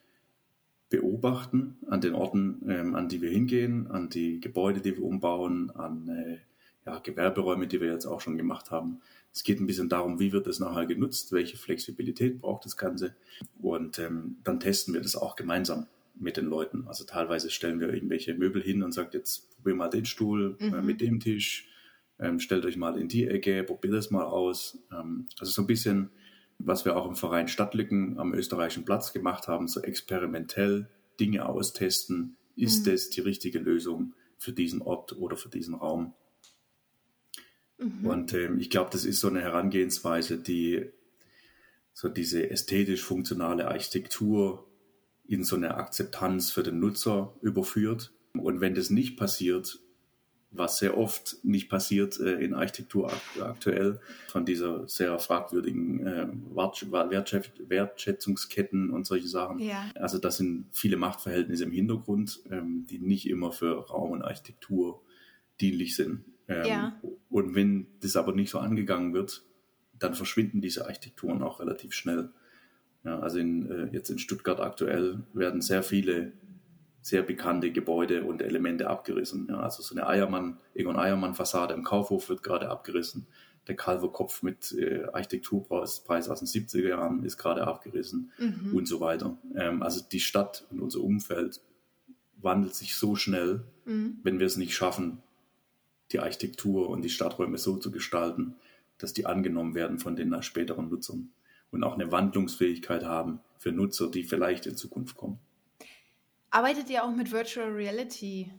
beobachten 0.90 1.78
an 1.88 2.00
den 2.00 2.14
Orten, 2.14 2.62
ähm, 2.68 2.94
an 2.94 3.08
die 3.08 3.22
wir 3.22 3.30
hingehen, 3.30 3.86
an 3.90 4.10
die 4.10 4.40
Gebäude, 4.40 4.80
die 4.80 4.96
wir 4.96 5.04
umbauen, 5.04 5.70
an 5.70 6.08
äh, 6.08 6.38
ja, 6.84 6.98
Gewerberäume, 6.98 7.66
die 7.66 7.80
wir 7.80 7.90
jetzt 7.90 8.06
auch 8.06 8.20
schon 8.20 8.36
gemacht 8.36 8.70
haben. 8.70 9.00
Es 9.32 9.44
geht 9.44 9.60
ein 9.60 9.66
bisschen 9.66 9.88
darum, 9.88 10.20
wie 10.20 10.32
wird 10.32 10.46
das 10.46 10.58
nachher 10.58 10.84
genutzt, 10.84 11.32
welche 11.32 11.56
Flexibilität 11.56 12.40
braucht 12.40 12.66
das 12.66 12.76
Ganze. 12.76 13.14
Und 13.62 13.98
ähm, 13.98 14.36
dann 14.44 14.60
testen 14.60 14.92
wir 14.92 15.00
das 15.00 15.16
auch 15.16 15.36
gemeinsam 15.36 15.86
mit 16.14 16.36
den 16.36 16.46
Leuten. 16.46 16.86
Also 16.86 17.04
teilweise 17.04 17.50
stellen 17.50 17.80
wir 17.80 17.92
irgendwelche 17.92 18.34
Möbel 18.34 18.62
hin 18.62 18.82
und 18.82 18.92
sagt, 18.92 19.14
jetzt 19.14 19.54
probier 19.56 19.74
mal 19.74 19.88
den 19.88 20.04
Stuhl 20.04 20.56
äh, 20.60 20.66
mhm. 20.66 20.74
äh, 20.74 20.82
mit 20.82 21.00
dem 21.00 21.20
Tisch, 21.20 21.68
ähm, 22.18 22.38
stellt 22.38 22.64
euch 22.64 22.76
mal 22.76 22.98
in 22.98 23.08
die 23.08 23.26
Ecke, 23.26 23.64
probiert 23.64 23.94
das 23.94 24.10
mal 24.10 24.24
aus. 24.24 24.78
Ähm, 24.92 25.28
also 25.38 25.52
so 25.52 25.62
ein 25.62 25.66
bisschen, 25.66 26.10
was 26.58 26.84
wir 26.84 26.96
auch 26.96 27.06
im 27.06 27.16
Verein 27.16 27.48
Stadtlücken 27.48 28.18
am 28.18 28.34
österreichischen 28.34 28.84
Platz 28.84 29.12
gemacht 29.12 29.48
haben, 29.48 29.68
so 29.68 29.80
experimentell 29.80 30.88
Dinge 31.18 31.46
austesten. 31.46 32.36
Ist 32.56 32.86
mhm. 32.86 32.90
das 32.90 33.10
die 33.10 33.20
richtige 33.20 33.58
Lösung 33.58 34.14
für 34.38 34.52
diesen 34.52 34.82
Ort 34.82 35.16
oder 35.16 35.36
für 35.36 35.48
diesen 35.48 35.74
Raum? 35.74 36.14
Mhm. 37.78 38.06
Und 38.06 38.34
ähm, 38.34 38.58
ich 38.60 38.70
glaube, 38.70 38.90
das 38.92 39.04
ist 39.04 39.20
so 39.20 39.28
eine 39.28 39.40
Herangehensweise, 39.40 40.38
die 40.38 40.90
so 41.92 42.08
diese 42.08 42.50
ästhetisch-funktionale 42.50 43.68
Architektur 43.68 44.66
in 45.32 45.44
so 45.44 45.56
eine 45.56 45.76
Akzeptanz 45.76 46.50
für 46.50 46.62
den 46.62 46.78
Nutzer 46.78 47.32
überführt. 47.40 48.12
Und 48.34 48.60
wenn 48.60 48.74
das 48.74 48.90
nicht 48.90 49.16
passiert, 49.16 49.78
was 50.50 50.78
sehr 50.78 50.98
oft 50.98 51.38
nicht 51.42 51.70
passiert 51.70 52.20
äh, 52.20 52.34
in 52.34 52.52
Architektur 52.52 53.10
aktuell, 53.40 53.98
von 54.28 54.44
dieser 54.44 54.86
sehr 54.86 55.18
fragwürdigen 55.18 56.06
äh, 56.06 56.28
Wertschätzungsketten 56.54 58.90
und 58.90 59.06
solche 59.06 59.28
Sachen. 59.28 59.58
Ja. 59.58 59.90
Also 59.94 60.18
das 60.18 60.36
sind 60.36 60.66
viele 60.70 60.98
Machtverhältnisse 60.98 61.64
im 61.64 61.72
Hintergrund, 61.72 62.40
ähm, 62.50 62.84
die 62.90 62.98
nicht 62.98 63.26
immer 63.26 63.52
für 63.52 63.88
Raum 63.88 64.10
und 64.10 64.20
Architektur 64.20 65.00
dienlich 65.62 65.96
sind. 65.96 66.26
Ähm, 66.46 66.66
ja. 66.66 67.00
Und 67.30 67.54
wenn 67.54 67.86
das 68.00 68.16
aber 68.16 68.34
nicht 68.34 68.50
so 68.50 68.58
angegangen 68.58 69.14
wird, 69.14 69.46
dann 69.98 70.14
verschwinden 70.14 70.60
diese 70.60 70.84
Architekturen 70.84 71.42
auch 71.42 71.58
relativ 71.58 71.94
schnell. 71.94 72.28
Ja, 73.04 73.18
also 73.18 73.38
in, 73.38 73.70
äh, 73.70 73.88
jetzt 73.92 74.10
in 74.10 74.18
Stuttgart 74.18 74.60
aktuell 74.60 75.20
werden 75.32 75.60
sehr 75.60 75.82
viele 75.82 76.32
sehr 77.00 77.22
bekannte 77.22 77.72
Gebäude 77.72 78.22
und 78.22 78.42
Elemente 78.42 78.88
abgerissen. 78.88 79.48
Ja, 79.50 79.58
also 79.58 79.82
so 79.82 79.94
eine 79.94 80.06
Eiermann, 80.06 80.58
Egon 80.72 80.96
Eiermann-Fassade 80.96 81.74
im 81.74 81.82
Kaufhof 81.82 82.28
wird 82.28 82.44
gerade 82.44 82.70
abgerissen. 82.70 83.26
Der 83.66 83.74
Calvo-Kopf 83.74 84.42
mit 84.42 84.72
äh, 84.72 85.04
Architekturpreis 85.12 86.28
aus 86.28 86.38
den 86.38 86.48
70er 86.48 86.88
Jahren 86.88 87.24
ist 87.24 87.38
gerade 87.38 87.66
abgerissen 87.66 88.30
mhm. 88.38 88.74
und 88.74 88.86
so 88.86 89.00
weiter. 89.00 89.36
Ähm, 89.56 89.82
also 89.82 90.00
die 90.10 90.20
Stadt 90.20 90.64
und 90.70 90.80
unser 90.80 91.00
Umfeld 91.00 91.60
wandelt 92.36 92.74
sich 92.74 92.94
so 92.94 93.16
schnell, 93.16 93.64
mhm. 93.84 94.18
wenn 94.22 94.38
wir 94.38 94.46
es 94.46 94.56
nicht 94.56 94.74
schaffen, 94.74 95.22
die 96.12 96.20
Architektur 96.20 96.88
und 96.88 97.02
die 97.02 97.10
Stadträume 97.10 97.58
so 97.58 97.76
zu 97.78 97.90
gestalten, 97.90 98.54
dass 98.98 99.12
die 99.12 99.26
angenommen 99.26 99.74
werden 99.74 99.98
von 99.98 100.14
den 100.14 100.40
späteren 100.42 100.88
Nutzern 100.88 101.30
und 101.72 101.82
auch 101.82 101.94
eine 101.94 102.12
Wandlungsfähigkeit 102.12 103.04
haben 103.04 103.40
für 103.58 103.72
Nutzer, 103.72 104.10
die 104.10 104.22
vielleicht 104.22 104.66
in 104.66 104.76
Zukunft 104.76 105.16
kommen. 105.16 105.38
Arbeitet 106.50 106.90
ihr 106.90 107.02
auch 107.02 107.10
mit 107.10 107.32
Virtual 107.32 107.70
Reality 107.70 108.52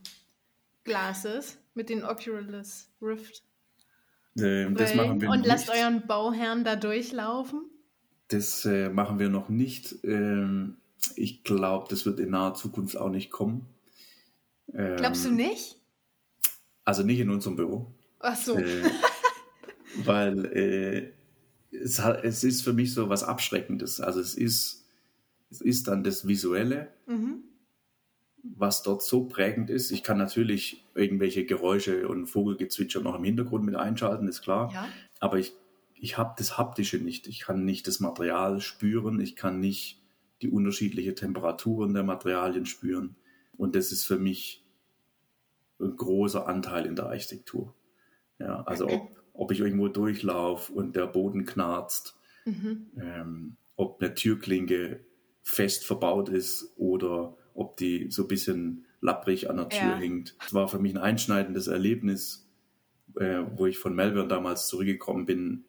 Glasses, 0.84 1.58
mit 1.76 1.90
den 1.90 2.04
Oculus 2.04 2.90
Rift? 3.02 3.44
Ähm, 4.38 4.76
das 4.76 4.96
machen 4.96 5.22
wir 5.22 5.30
Und 5.30 5.40
nicht. 5.40 5.48
lasst 5.48 5.70
euren 5.70 6.06
Bauherrn 6.08 6.64
da 6.64 6.76
durchlaufen? 6.76 7.70
Das 8.30 8.66
äh, 8.66 8.90
machen 8.90 9.20
wir 9.20 9.30
noch 9.30 9.48
nicht. 9.50 9.96
Ähm, 10.04 10.78
ich 11.16 11.44
glaube, 11.44 11.88
das 11.90 12.06
wird 12.06 12.20
in 12.20 12.32
naher 12.32 12.56
Zukunft 12.56 12.98
auch 12.98 13.10
nicht 13.10 13.30
kommen. 13.30 13.68
Ähm, 14.74 14.96
Glaubst 14.98 15.26
du 15.26 15.32
nicht? 15.32 15.78
Also 16.86 17.04
nicht 17.04 17.20
in 17.20 17.30
unserem 17.30 17.56
Büro. 17.56 17.94
Ach 18.20 18.36
so. 18.36 18.58
Äh, 18.58 18.84
weil 19.98 20.46
äh, 20.46 21.12
es, 21.74 22.00
es 22.00 22.44
ist 22.44 22.62
für 22.62 22.74
mich 22.74 22.94
so 22.94 23.10
was 23.10 23.24
Abschreckendes. 23.24 24.00
Also 24.00 24.20
es 24.20 24.36
ist, 24.36 24.86
es 25.50 25.62
ist 25.62 25.88
dann 25.88 26.04
das 26.04 26.28
Visuelle. 26.28 26.90
Mhm 27.08 27.44
was 28.44 28.84
dort 28.84 29.02
so 29.02 29.26
prägend 29.26 29.70
ist. 29.70 29.92
Ich 29.92 30.04
kann 30.04 30.18
natürlich 30.18 30.86
irgendwelche 30.96 31.46
Geräusche 31.46 32.08
und 32.08 32.28
Vogelgezwitscher 32.28 33.00
noch 33.02 33.16
im 33.16 33.24
Hintergrund 33.24 33.64
mit 33.64 33.76
einschalten, 33.76 34.28
ist 34.28 34.42
klar. 34.42 34.70
Ja. 34.74 34.90
Aber 35.22 35.40
ich, 35.40 35.54
ich 35.96 36.18
habe 36.18 36.36
das 36.38 36.58
Haptische 36.58 36.98
nicht. 36.98 37.28
Ich 37.28 37.40
kann 37.40 37.64
nicht 37.64 37.88
das 37.88 38.02
Material 38.02 38.60
spüren. 38.60 39.22
Ich 39.22 39.38
kann 39.38 39.62
nicht 39.62 40.02
die 40.42 40.50
unterschiedlichen 40.50 41.16
Temperaturen 41.16 41.94
der 41.94 42.04
Materialien 42.04 42.66
spüren. 42.66 43.16
Und 43.56 43.76
das 43.76 43.94
ist 43.94 44.04
für 44.04 44.20
mich 44.20 44.66
ein 45.80 45.96
großer 45.96 46.46
Anteil 46.46 46.86
in 46.86 46.98
der 46.98 47.06
Architektur. 47.06 47.74
Ja, 48.40 48.62
also 48.64 48.88
ob, 48.90 49.23
ob 49.34 49.52
ich 49.52 49.60
irgendwo 49.60 49.88
durchlaufe 49.88 50.72
und 50.72 50.96
der 50.96 51.08
Boden 51.08 51.46
knarzt, 51.46 52.16
mhm. 52.46 52.92
ähm, 53.00 53.58
ob 53.76 54.02
eine 54.02 54.14
Türklinke 54.14 55.02
fest 55.42 55.86
verbaut 55.86 56.30
ist 56.30 56.74
oder 56.78 57.36
ob 57.54 57.78
die 57.78 58.08
so 58.10 58.24
ein 58.24 58.28
bisschen 58.28 58.86
lapprig 59.02 59.50
an 59.50 59.58
der 59.58 59.70
Tür 59.70 59.90
ja. 59.90 59.98
hängt. 59.98 60.36
Es 60.46 60.54
war 60.54 60.68
für 60.68 60.80
mich 60.80 60.96
ein 60.96 61.02
einschneidendes 61.02 61.68
Erlebnis, 61.68 62.48
äh, 63.18 63.42
wo 63.56 63.66
ich 63.66 63.78
von 63.78 63.96
Melbourne 63.96 64.30
damals 64.30 64.68
zurückgekommen 64.68 65.26
bin. 65.26 65.66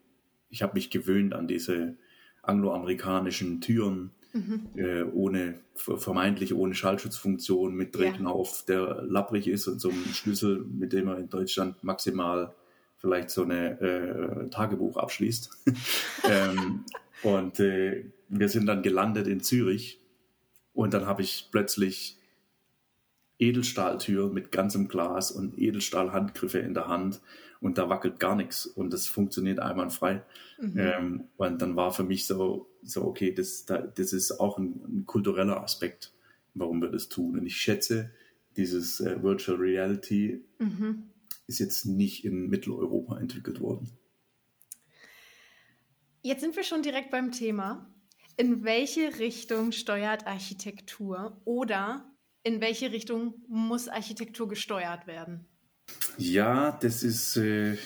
Ich 0.51 0.63
habe 0.63 0.75
mich 0.75 0.91
gewöhnt 0.91 1.35
an 1.35 1.49
diese 1.49 1.97
angloamerikanischen 2.43 3.61
Türen, 3.61 4.13
mhm. 4.33 4.69
äh, 4.77 5.03
ohne 5.03 5.61
vermeintlich 5.75 6.55
ohne 6.55 6.75
Schallschutzfunktion 6.75 7.75
mit 7.75 7.97
Drehknauf, 7.97 8.65
ja. 8.69 8.75
der 8.75 9.03
lapprig 9.03 9.49
ist 9.49 9.67
und 9.67 9.81
so 9.81 9.91
einem 9.91 10.05
Schlüssel, 10.13 10.65
mit 10.65 10.93
dem 10.93 11.07
man 11.07 11.19
in 11.19 11.29
Deutschland 11.29 11.83
maximal 11.83 12.55
vielleicht 13.05 13.29
so 13.29 13.43
eine 13.43 13.79
äh, 13.81 14.49
Tagebuch 14.49 14.97
abschließt. 14.97 15.51
ähm, 16.31 16.85
und 17.23 17.61
äh, 17.61 18.07
wir 18.31 18.49
sind 18.49 18.65
dann 18.65 18.83
gelandet 18.83 19.27
in 19.27 19.41
Zürich 19.41 20.01
und 20.73 20.95
dann 20.95 21.05
habe 21.05 21.21
ich 21.21 21.51
plötzlich 21.53 22.19
Edelstahltür 23.39 24.31
mit 24.31 24.53
ganzem 24.53 24.89
Glas 24.89 25.31
und 25.31 25.59
Edelstahlhandgriffe 25.59 26.61
in 26.61 26.73
der 26.73 26.89
Hand 26.89 27.21
und 27.61 27.77
da 27.77 27.91
wackelt 27.91 28.19
gar 28.19 28.37
nichts 28.37 28.65
und 28.65 28.91
das 28.95 29.07
funktioniert 29.07 29.61
einwandfrei. 29.61 30.23
Mhm. 30.59 30.79
Ähm, 30.79 31.25
und 31.37 31.61
dann 31.61 31.77
war 31.77 31.93
für 31.93 32.05
mich 32.05 32.27
so, 32.27 32.71
so 32.83 33.05
okay, 33.05 33.35
das, 33.35 33.67
das 33.67 34.15
ist 34.15 34.41
auch 34.41 34.57
ein, 34.57 34.81
ein, 34.87 35.05
kultureller 35.07 35.63
Aspekt, 35.63 36.15
warum 36.55 36.81
wir 36.81 36.89
das 36.89 37.11
tun. 37.11 37.39
Und 37.39 37.45
ich 37.45 37.57
schätze 37.57 38.11
dieses 38.57 39.01
äh, 39.01 39.23
Virtual 39.23 39.59
Reality 39.59 40.43
mhm. 40.59 41.11
Ist 41.47 41.59
jetzt 41.59 41.87
nicht 41.87 42.25
in 42.25 42.49
Mitteleuropa 42.49 43.19
entwickelt 43.19 43.61
worden. 43.61 43.91
Jetzt 46.23 46.41
sind 46.41 46.57
wir 46.57 46.65
schon 46.65 46.83
direkt 46.83 47.11
beim 47.11 47.33
Thema. 47.33 47.87
In 48.37 48.65
welche 48.65 49.19
Richtung 49.19 49.73
steuert 49.73 50.27
Architektur 50.27 51.41
oder 51.45 52.11
in 52.43 52.61
welche 52.61 52.93
Richtung 52.93 53.35
muss 53.49 53.89
Architektur 53.89 54.49
gesteuert 54.49 55.07
werden? 55.07 55.47
Ja, 56.19 56.73
das 56.81 57.03
ist 57.03 57.37
äh, 57.37 57.77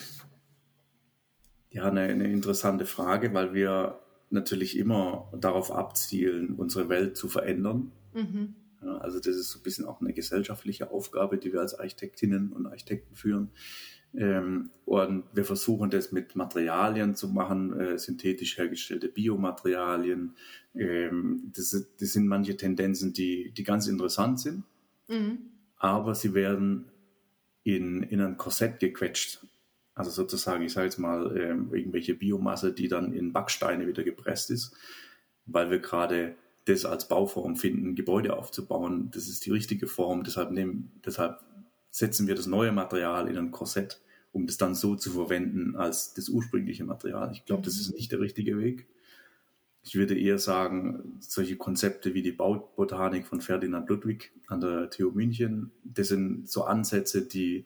ja 1.71 1.85
eine, 1.85 2.03
eine 2.03 2.31
interessante 2.31 2.87
Frage, 2.87 3.35
weil 3.35 3.55
wir 3.55 4.01
natürlich 4.31 4.77
immer 4.77 5.33
darauf 5.37 5.71
abzielen, 5.71 6.55
unsere 6.55 6.89
Welt 6.89 7.17
zu 7.17 7.29
verändern. 7.29 7.93
Mhm. 8.15 8.55
Ja, 8.83 8.99
also 8.99 9.19
das 9.19 9.37
ist 9.37 9.51
so 9.51 9.59
ein 9.59 9.63
bisschen 9.63 9.87
auch 9.87 10.01
eine 10.01 10.13
gesellschaftliche 10.13 10.91
Aufgabe, 10.91 11.39
die 11.39 11.53
wir 11.53 11.61
als 11.61 11.79
Architektinnen 11.79 12.53
und 12.53 12.67
Architekten 12.67 13.17
führen. 13.17 13.51
Ähm, 14.15 14.71
und 14.87 15.25
wir 15.35 15.45
versuchen 15.45 15.91
das 15.91 16.13
mit 16.13 16.35
Materialien 16.35 17.15
zu 17.15 17.29
machen, 17.29 17.79
äh, 17.79 17.99
synthetisch 17.99 18.57
hergestellte 18.57 19.09
Biomaterialien. 19.09 20.35
Ähm, 20.75 21.53
das, 21.55 21.71
das, 21.99 22.13
sind 22.13 22.27
manche 22.27 22.57
Tendenzen, 22.57 23.13
die, 23.13 23.53
die 23.53 23.65
ganz 23.65 23.87
interessant 23.87 24.41
sind, 24.41 24.65
mhm. 25.09 25.39
aber 25.77 26.15
sie 26.15 26.33
werden 26.33 26.87
in, 27.65 28.03
in 28.03 28.21
ein 28.21 28.39
Korsett 28.39 28.81
gequetscht. 28.81 29.45
Also 29.95 30.11
sozusagen, 30.11 30.65
ich 30.65 30.73
sage 30.73 30.87
jetzt 30.87 30.99
mal, 30.99 31.37
ähm, 31.37 31.75
irgendwelche 31.75 32.15
Biomasse, 32.15 32.73
die 32.73 32.89
dann 32.89 33.13
in 33.13 33.33
Backsteine 33.33 33.87
wieder 33.87 34.05
gepresst 34.05 34.51
ist, 34.51 34.75
weil 35.45 35.71
wir 35.71 35.81
gerade 35.81 36.35
das 36.69 36.85
als 36.85 37.09
Bauform 37.09 37.57
finden, 37.57 37.95
Gebäude 37.95 38.37
aufzubauen. 38.37 39.11
Das 39.13 39.29
ist 39.29 39.47
die 39.47 39.51
richtige 39.51 39.87
Form. 39.87 40.25
Deshalb, 40.25 40.51
nehmen, 40.51 40.93
deshalb 41.05 41.41
setzen 41.91 42.27
wir 42.27 42.35
das 42.35 42.47
neue 42.47 42.73
Material 42.73 43.29
in 43.29 43.37
ein 43.37 43.51
Korsett, 43.51 44.01
um 44.33 44.47
das 44.47 44.59
dann 44.59 44.75
so 44.75 44.95
zu 44.95 45.11
verwenden 45.11 45.77
als 45.77 46.15
das 46.15 46.29
ursprüngliche 46.29 46.85
Material. 46.85 47.31
Ich 47.33 47.45
glaube, 47.45 47.63
das 47.63 47.79
ist 47.79 47.95
nicht 47.95 48.13
der 48.13 48.21
richtige 48.21 48.59
Weg. 48.59 48.87
Ich 49.83 49.95
würde 49.95 50.19
eher 50.19 50.39
sagen, 50.39 51.17
solche 51.21 51.57
Konzepte 51.57 52.13
wie 52.13 52.23
die 52.23 52.33
Baubotanik 52.33 53.27
von 53.27 53.41
Ferdinand 53.41 53.89
Ludwig 53.89 54.33
an 54.49 54.61
der 54.61 54.91
TU 54.91 55.11
München, 55.13 55.71
das 55.85 56.09
sind 56.09 56.49
so 56.49 56.65
Ansätze, 56.65 57.27
die 57.27 57.65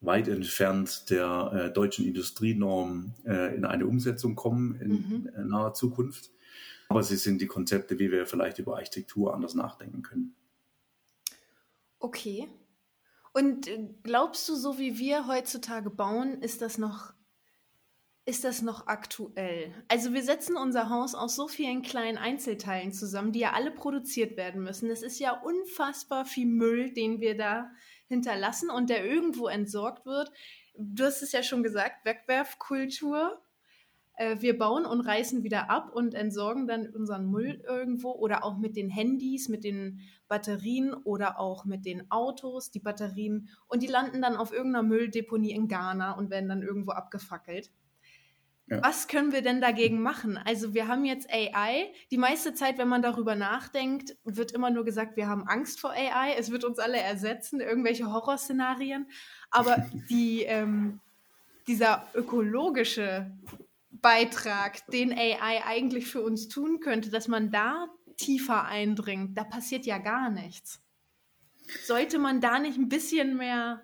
weit 0.00 0.28
entfernt 0.28 1.10
der 1.10 1.52
äh, 1.52 1.72
deutschen 1.72 2.06
Industrienorm 2.06 3.14
äh, 3.24 3.54
in 3.54 3.64
eine 3.64 3.86
Umsetzung 3.86 4.34
kommen 4.34 4.74
in, 4.80 4.90
mhm. 4.90 5.30
in 5.36 5.48
naher 5.48 5.74
Zukunft. 5.74 6.30
Aber 6.88 7.02
sie 7.02 7.16
sind 7.16 7.40
die 7.40 7.46
Konzepte, 7.46 7.98
wie 7.98 8.10
wir 8.10 8.26
vielleicht 8.26 8.58
über 8.58 8.76
Architektur 8.76 9.34
anders 9.34 9.54
nachdenken 9.54 10.02
können. 10.02 10.34
Okay. 11.98 12.48
Und 13.32 13.68
äh, 13.68 13.88
glaubst 14.02 14.48
du, 14.48 14.54
so 14.54 14.78
wie 14.78 14.98
wir 14.98 15.26
heutzutage 15.26 15.90
bauen, 15.90 16.40
ist 16.40 16.62
das 16.62 16.78
noch, 16.78 17.12
ist 18.24 18.44
das 18.44 18.62
noch 18.62 18.86
aktuell? 18.86 19.74
Also 19.88 20.14
wir 20.14 20.22
setzen 20.22 20.56
unser 20.56 20.88
Haus 20.88 21.14
aus 21.14 21.36
so 21.36 21.48
vielen 21.48 21.82
kleinen 21.82 22.16
Einzelteilen 22.16 22.92
zusammen, 22.92 23.32
die 23.32 23.40
ja 23.40 23.52
alle 23.52 23.70
produziert 23.70 24.36
werden 24.36 24.62
müssen. 24.62 24.90
Es 24.90 25.02
ist 25.02 25.18
ja 25.18 25.32
unfassbar 25.32 26.24
viel 26.24 26.46
Müll, 26.46 26.92
den 26.92 27.20
wir 27.20 27.36
da 27.36 27.70
hinterlassen 28.08 28.70
und 28.70 28.88
der 28.88 29.04
irgendwo 29.04 29.48
entsorgt 29.48 30.06
wird. 30.06 30.30
Du 30.78 31.04
hast 31.04 31.22
es 31.22 31.32
ja 31.32 31.42
schon 31.42 31.62
gesagt, 31.62 32.04
Wegwerfkultur. 32.04 33.42
Äh, 34.16 34.36
wir 34.40 34.58
bauen 34.58 34.86
und 34.86 35.00
reißen 35.00 35.42
wieder 35.42 35.70
ab 35.70 35.90
und 35.94 36.14
entsorgen 36.14 36.66
dann 36.66 36.88
unseren 36.88 37.30
Müll 37.30 37.62
irgendwo 37.66 38.12
oder 38.12 38.44
auch 38.44 38.56
mit 38.56 38.74
den 38.74 38.88
Handys, 38.88 39.48
mit 39.48 39.62
den 39.62 40.00
Batterien 40.26 40.94
oder 40.94 41.38
auch 41.38 41.66
mit 41.66 41.84
den 41.84 42.10
Autos, 42.10 42.70
die 42.70 42.80
Batterien 42.80 43.50
und 43.68 43.82
die 43.82 43.86
landen 43.86 44.22
dann 44.22 44.36
auf 44.36 44.52
irgendeiner 44.52 44.82
Mülldeponie 44.82 45.52
in 45.52 45.68
Ghana 45.68 46.12
und 46.12 46.30
werden 46.30 46.48
dann 46.48 46.62
irgendwo 46.62 46.92
abgefackelt. 46.92 47.70
Ja. 48.68 48.82
Was 48.82 49.06
können 49.06 49.30
wir 49.30 49.42
denn 49.42 49.60
dagegen 49.60 50.00
machen? 50.00 50.38
Also 50.38 50.74
wir 50.74 50.88
haben 50.88 51.04
jetzt 51.04 51.30
AI. 51.30 51.92
Die 52.10 52.18
meiste 52.18 52.52
Zeit, 52.52 52.78
wenn 52.78 52.88
man 52.88 53.00
darüber 53.00 53.36
nachdenkt, 53.36 54.16
wird 54.24 54.50
immer 54.50 54.70
nur 54.70 54.84
gesagt, 54.84 55.16
wir 55.16 55.28
haben 55.28 55.46
Angst 55.46 55.78
vor 55.78 55.90
AI. 55.90 56.34
Es 56.36 56.50
wird 56.50 56.64
uns 56.64 56.80
alle 56.80 56.98
ersetzen, 56.98 57.60
irgendwelche 57.60 58.12
Horrorszenarien. 58.12 59.06
Aber 59.52 59.86
die, 60.10 60.42
ähm, 60.42 61.00
dieser 61.68 62.08
ökologische 62.14 63.30
Beitrag, 64.00 64.86
den 64.88 65.12
AI 65.12 65.64
eigentlich 65.64 66.06
für 66.06 66.22
uns 66.22 66.48
tun 66.48 66.80
könnte, 66.80 67.10
dass 67.10 67.28
man 67.28 67.50
da 67.50 67.88
tiefer 68.16 68.64
eindringt, 68.64 69.36
da 69.36 69.44
passiert 69.44 69.86
ja 69.86 69.98
gar 69.98 70.30
nichts. 70.30 70.80
Sollte 71.84 72.18
man 72.18 72.40
da 72.40 72.58
nicht 72.58 72.78
ein 72.78 72.88
bisschen 72.88 73.36
mehr 73.36 73.82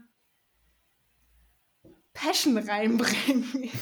Passion 2.12 2.58
reinbringen? 2.58 3.70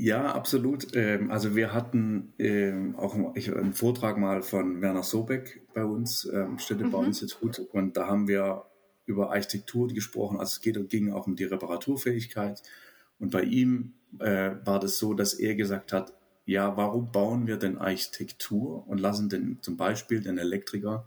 Ja, 0.00 0.32
absolut. 0.32 0.94
Ähm, 0.94 1.32
also 1.32 1.56
wir 1.56 1.72
hatten 1.72 2.32
ähm, 2.38 2.94
auch 2.94 3.16
einen 3.16 3.72
Vortrag 3.74 4.16
mal 4.16 4.42
von 4.42 4.80
Werner 4.80 5.02
Sobeck 5.02 5.66
bei 5.74 5.84
uns, 5.84 6.24
ähm, 6.32 6.60
Städtebauinstitut, 6.60 7.58
mhm. 7.58 7.64
und 7.72 7.96
da 7.96 8.06
haben 8.06 8.28
wir 8.28 8.66
über 9.06 9.32
Architektur 9.32 9.88
gesprochen. 9.88 10.38
Also 10.38 10.52
es 10.52 10.60
geht, 10.60 10.88
ging 10.88 11.12
auch 11.12 11.26
um 11.26 11.34
die 11.34 11.42
Reparaturfähigkeit. 11.42 12.62
Und 13.18 13.30
bei 13.30 13.42
ihm 13.42 13.94
äh, 14.18 14.52
war 14.64 14.80
das 14.80 14.98
so, 14.98 15.14
dass 15.14 15.34
er 15.34 15.54
gesagt 15.54 15.92
hat, 15.92 16.12
ja, 16.44 16.76
warum 16.76 17.12
bauen 17.12 17.46
wir 17.46 17.58
denn 17.58 17.76
Architektur 17.76 18.86
und 18.88 18.98
lassen 18.98 19.28
den 19.28 19.58
zum 19.60 19.76
Beispiel 19.76 20.20
den 20.20 20.38
Elektriker 20.38 21.06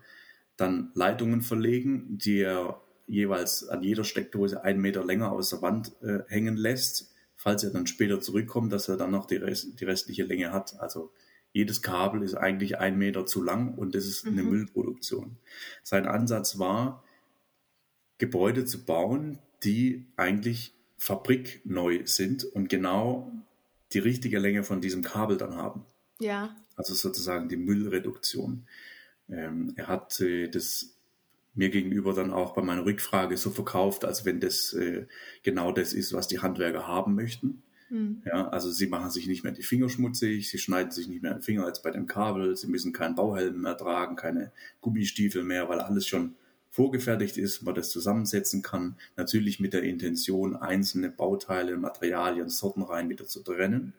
dann 0.56 0.92
Leitungen 0.94 1.42
verlegen, 1.42 2.20
die 2.20 2.42
er 2.42 2.80
jeweils 3.08 3.68
an 3.68 3.82
jeder 3.82 4.04
Steckdose 4.04 4.64
einen 4.64 4.80
Meter 4.80 5.04
länger 5.04 5.32
aus 5.32 5.50
der 5.50 5.62
Wand 5.62 5.94
äh, 6.04 6.20
hängen 6.28 6.56
lässt, 6.56 7.12
falls 7.36 7.64
er 7.64 7.72
dann 7.72 7.88
später 7.88 8.22
zurückkommt, 8.22 8.72
dass 8.72 8.88
er 8.88 8.98
dann 8.98 9.12
noch 9.12 9.26
die, 9.26 9.38
Rest, 9.38 9.80
die 9.80 9.86
restliche 9.86 10.24
Länge 10.24 10.52
hat. 10.52 10.80
Also 10.80 11.12
jedes 11.54 11.82
Kabel 11.82 12.22
ist 12.22 12.36
eigentlich 12.36 12.78
ein 12.78 12.98
Meter 12.98 13.26
zu 13.26 13.42
lang 13.42 13.74
und 13.74 13.96
das 13.96 14.06
ist 14.06 14.26
eine 14.28 14.44
mhm. 14.44 14.50
Müllproduktion. 14.52 15.38
Sein 15.84 16.06
Ansatz 16.06 16.60
war, 16.60 17.04
Gebäude 18.20 18.66
zu 18.66 18.86
bauen, 18.86 19.40
die 19.64 20.06
eigentlich 20.16 20.76
fabrikneu 21.02 22.02
sind 22.06 22.46
und 22.46 22.70
genau 22.70 23.32
die 23.92 23.98
richtige 23.98 24.38
Länge 24.38 24.64
von 24.64 24.82
diesem 24.82 25.02
Kabel 25.02 25.36
dann 25.36 25.56
haben. 25.56 25.84
Ja. 26.20 26.56
Also 26.76 26.94
sozusagen 26.94 27.50
die 27.50 27.58
Müllreduktion. 27.58 28.68
Ähm, 29.28 29.74
er 29.78 29.88
hat 29.88 30.20
äh, 30.22 30.48
das 30.48 30.96
mir 31.56 31.72
gegenüber 31.72 32.14
dann 32.14 32.32
auch 32.32 32.54
bei 32.54 32.62
meiner 32.62 32.86
Rückfrage 32.86 33.36
so 33.36 33.50
verkauft, 33.50 34.06
als 34.06 34.26
wenn 34.26 34.40
das 34.40 34.74
äh, 34.74 35.08
genau 35.42 35.72
das 35.72 35.94
ist, 35.94 36.14
was 36.14 36.28
die 36.28 36.40
Handwerker 36.40 36.88
haben 36.88 37.16
möchten. 37.16 37.64
Mhm. 37.90 38.22
Ja, 38.24 38.50
also 38.50 38.70
sie 38.70 38.86
machen 38.86 39.10
sich 39.10 39.26
nicht 39.26 39.44
mehr 39.44 39.54
die 39.54 39.64
Finger 39.64 39.90
schmutzig, 39.90 40.52
sie 40.52 40.60
schneiden 40.60 40.92
sich 40.92 41.08
nicht 41.08 41.24
mehr 41.24 41.34
den 41.34 41.42
Finger 41.42 41.66
als 41.66 41.82
bei 41.82 41.90
dem 41.90 42.06
Kabel, 42.06 42.56
sie 42.56 42.68
müssen 42.68 42.94
keinen 42.94 43.16
Bauhelm 43.16 43.60
mehr 43.60 43.76
tragen, 43.76 44.16
keine 44.16 44.52
Gummistiefel 44.82 45.44
mehr, 45.44 45.68
weil 45.68 45.80
alles 45.80 46.08
schon 46.08 46.36
vorgefertigt 46.72 47.38
ist, 47.38 47.62
man 47.62 47.76
das 47.76 47.90
zusammensetzen 47.90 48.62
kann. 48.62 48.96
Natürlich 49.18 49.60
mit 49.60 49.74
der 49.74 49.84
Intention, 49.84 50.56
einzelne 50.56 51.12
Bauteile, 51.12 51.78
Materialien, 51.78 52.50
Sorten 52.50 52.82
rein 52.82 53.10
wieder 53.10 53.28
zu 53.28 53.44
trennen, 53.44 53.94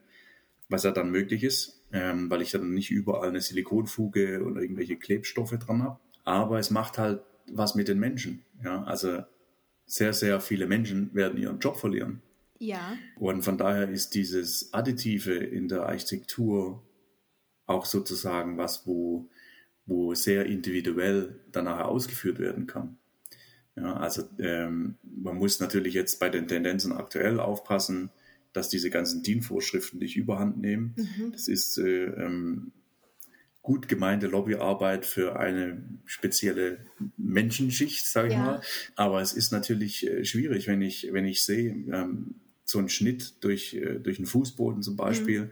was 0.69 0.83
ja 0.83 0.91
dann 0.91 1.11
möglich 1.11 1.45
ist, 1.45 1.83
ähm, 1.93 2.31
weil 2.31 2.43
ich 2.43 2.51
dann 2.51 2.73
nicht 2.73 2.91
überall 2.91 3.29
eine 3.29 3.43
Silikonfuge 3.43 4.43
oder 4.43 4.63
irgendwelche 4.63 4.97
Klebstoffe 4.97 5.57
dran 5.59 5.83
habe. 5.83 6.01
Aber 6.25 6.59
es 6.59 6.71
macht 6.71 6.99
halt 6.99 7.21
was 7.53 7.75
mit 7.75 7.89
den 7.89 7.99
Menschen. 7.99 8.43
Ja, 8.65 8.83
also 8.85 9.23
sehr, 9.85 10.15
sehr 10.15 10.41
viele 10.41 10.67
Menschen 10.67 11.15
werden 11.15 11.39
ihren 11.39 11.59
Job 11.59 11.77
verlieren. 11.77 12.23
Ja. 12.59 12.97
Und 13.17 13.43
von 13.43 13.59
daher 13.59 13.91
ist 13.91 14.15
dieses 14.15 14.73
Additive 14.73 15.35
in 15.35 15.69
der 15.69 15.87
Architektur 15.87 16.83
auch 17.67 17.85
sozusagen 17.85 18.57
was, 18.57 18.87
wo 18.87 19.29
wo 19.87 20.15
sehr 20.15 20.47
individuell 20.47 21.41
dann 21.51 21.65
nachher 21.65 21.89
ausgeführt 21.89 22.39
werden 22.39 22.67
kann. 22.67 22.99
Ja, 23.77 23.95
also 23.95 24.25
ähm, 24.39 24.97
man 25.03 25.37
muss 25.37 25.61
natürlich 25.61 25.95
jetzt 25.95 26.21
bei 26.21 26.29
den 26.29 26.47
Tendenzen 26.47 26.93
aktuell 26.93 27.41
aufpassen, 27.41 28.11
dass 28.53 28.69
diese 28.69 28.91
ganzen 28.91 29.23
DIN-Vorschriften 29.23 29.99
nicht 29.99 30.17
überhand 30.17 30.61
nehmen. 30.61 30.95
Mhm. 30.97 31.33
Das 31.33 31.49
ist 31.49 31.79
äh, 31.79 32.05
ähm, 32.05 32.73
gut 33.63 33.89
gemeinte 33.89 34.27
Lobbyarbeit 34.27 35.07
für 35.07 35.39
eine 35.39 35.83
spezielle 36.05 36.85
Menschenschicht, 37.17 38.07
sage 38.07 38.29
ich 38.29 38.35
ja. 38.35 38.45
mal. 38.45 38.63
Aber 38.95 39.23
es 39.23 39.33
ist 39.33 39.53
natürlich 39.53 40.07
äh, 40.07 40.25
schwierig, 40.25 40.67
wenn 40.67 40.83
ich, 40.83 41.09
wenn 41.13 41.25
ich 41.25 41.43
sehe, 41.43 41.71
ähm, 41.91 42.35
so 42.65 42.79
einen 42.79 42.91
Schnitt 42.91 43.43
durch, 43.43 43.75
äh, 43.75 44.01
durch 44.01 44.19
einen 44.19 44.27
Fußboden 44.27 44.83
zum 44.83 44.97
Beispiel, 44.97 45.47
mhm 45.47 45.51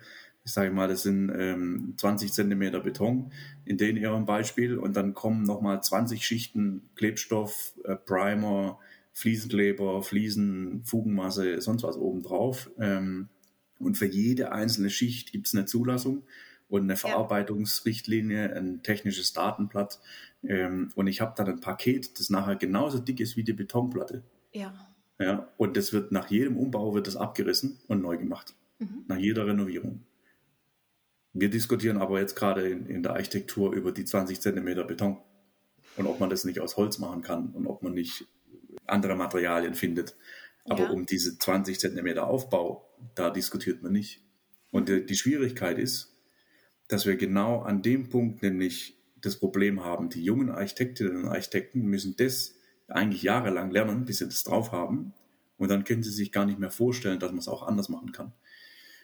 ich 0.51 0.55
sage 0.55 0.73
mal, 0.73 0.89
das 0.89 1.05
sind 1.05 1.31
ähm, 1.33 1.95
20 1.97 2.33
Zentimeter 2.33 2.81
Beton 2.81 3.31
in 3.65 3.77
den 3.77 3.97
ihrem 3.97 4.27
Beispiel 4.27 4.79
und 4.79 4.97
dann 4.97 5.15
kommen 5.15 5.45
nochmal 5.45 5.81
20 5.81 6.27
Schichten 6.27 6.91
Klebstoff, 6.97 7.73
äh, 7.85 7.95
Primer, 7.95 8.81
Fliesenkleber, 9.13 10.03
Fliesen, 10.03 10.83
Fugenmasse, 10.85 11.61
sonst 11.61 11.85
was 11.85 11.97
obendrauf. 11.97 12.69
Ähm, 12.81 13.29
und 13.79 13.97
für 13.97 14.07
jede 14.07 14.51
einzelne 14.51 14.91
Schicht 14.91 15.31
gibt 15.31 15.47
es 15.47 15.55
eine 15.55 15.67
Zulassung 15.67 16.25
und 16.69 16.83
eine 16.83 16.97
Verarbeitungsrichtlinie, 16.97 18.53
ein 18.57 18.83
technisches 18.83 19.33
Datenblatt. 19.33 20.01
Ähm, 20.43 20.91
und 20.97 21.07
ich 21.07 21.21
habe 21.21 21.35
dann 21.37 21.47
ein 21.47 21.61
Paket, 21.61 22.19
das 22.19 22.29
nachher 22.29 22.57
genauso 22.57 22.99
dick 22.99 23.21
ist 23.21 23.37
wie 23.37 23.45
die 23.45 23.53
Betonplatte. 23.53 24.25
Ja. 24.53 24.75
Ja, 25.21 25.49
und 25.59 25.77
das 25.77 25.93
wird 25.93 26.11
nach 26.11 26.29
jedem 26.29 26.57
Umbau 26.57 26.93
wird 26.93 27.07
das 27.07 27.15
abgerissen 27.15 27.79
und 27.87 28.03
neu 28.03 28.17
gemacht. 28.17 28.57
Mhm. 28.81 29.05
Nach 29.07 29.19
jeder 29.19 29.47
Renovierung. 29.47 30.01
Wir 31.33 31.49
diskutieren 31.49 31.99
aber 31.99 32.21
jetzt 32.21 32.35
gerade 32.35 32.69
in, 32.69 32.87
in 32.87 33.03
der 33.03 33.13
Architektur 33.13 33.73
über 33.73 33.93
die 33.93 34.05
20 34.05 34.41
Zentimeter 34.41 34.85
Beton 34.85 35.19
und 35.97 36.07
ob 36.07 36.21
man 36.21 36.31
das 36.31 36.45
nicht 36.45 36.61
aus 36.61 36.77
Holz 36.77 36.99
machen 36.99 37.23
kann 37.23 37.51
und 37.51 37.67
ob 37.67 37.83
man 37.83 37.95
nicht 37.95 38.27
andere 38.87 39.15
Materialien 39.15 39.75
findet. 39.75 40.17
Aber 40.65 40.85
Ja. 40.85 40.91
um 40.91 41.07
diese 41.07 41.39
20 41.39 41.79
Zentimeter 41.79 42.27
Aufbau, 42.27 42.89
da 43.15 43.31
diskutiert 43.31 43.83
man 43.83 43.93
nicht. 43.93 44.23
Und 44.71 44.89
die, 44.89 45.05
die 45.07 45.17
Schwierigkeit 45.17 45.79
ist, 45.79 46.17
dass 46.89 47.07
wir 47.07 47.17
genau 47.17 47.61
an 47.63 47.83
dem 47.83 48.09
Punkt 48.09 48.43
nämlich 48.43 48.97
das 49.21 49.37
Problem 49.37 49.85
haben, 49.85 50.09
die 50.09 50.23
jungen 50.25 50.51
Architektinnen 50.51 51.25
und 51.25 51.29
Architekten 51.29 51.83
müssen 51.83 52.17
das 52.17 52.55
eigentlich 52.89 53.23
jahrelang 53.23 53.71
lernen, 53.71 54.05
bis 54.05 54.19
sie 54.19 54.25
das 54.27 54.43
drauf 54.43 54.73
haben. 54.73 55.13
Und 55.59 55.69
dann 55.71 55.85
können 55.85 56.03
sie 56.03 56.11
sich 56.11 56.33
gar 56.33 56.47
nicht 56.47 56.59
mehr 56.59 56.71
vorstellen, 56.71 57.21
dass 57.21 57.31
man 57.31 57.39
es 57.39 57.49
auch 57.49 57.63
anders 57.63 57.89
machen 57.89 58.13
kann. 58.13 58.33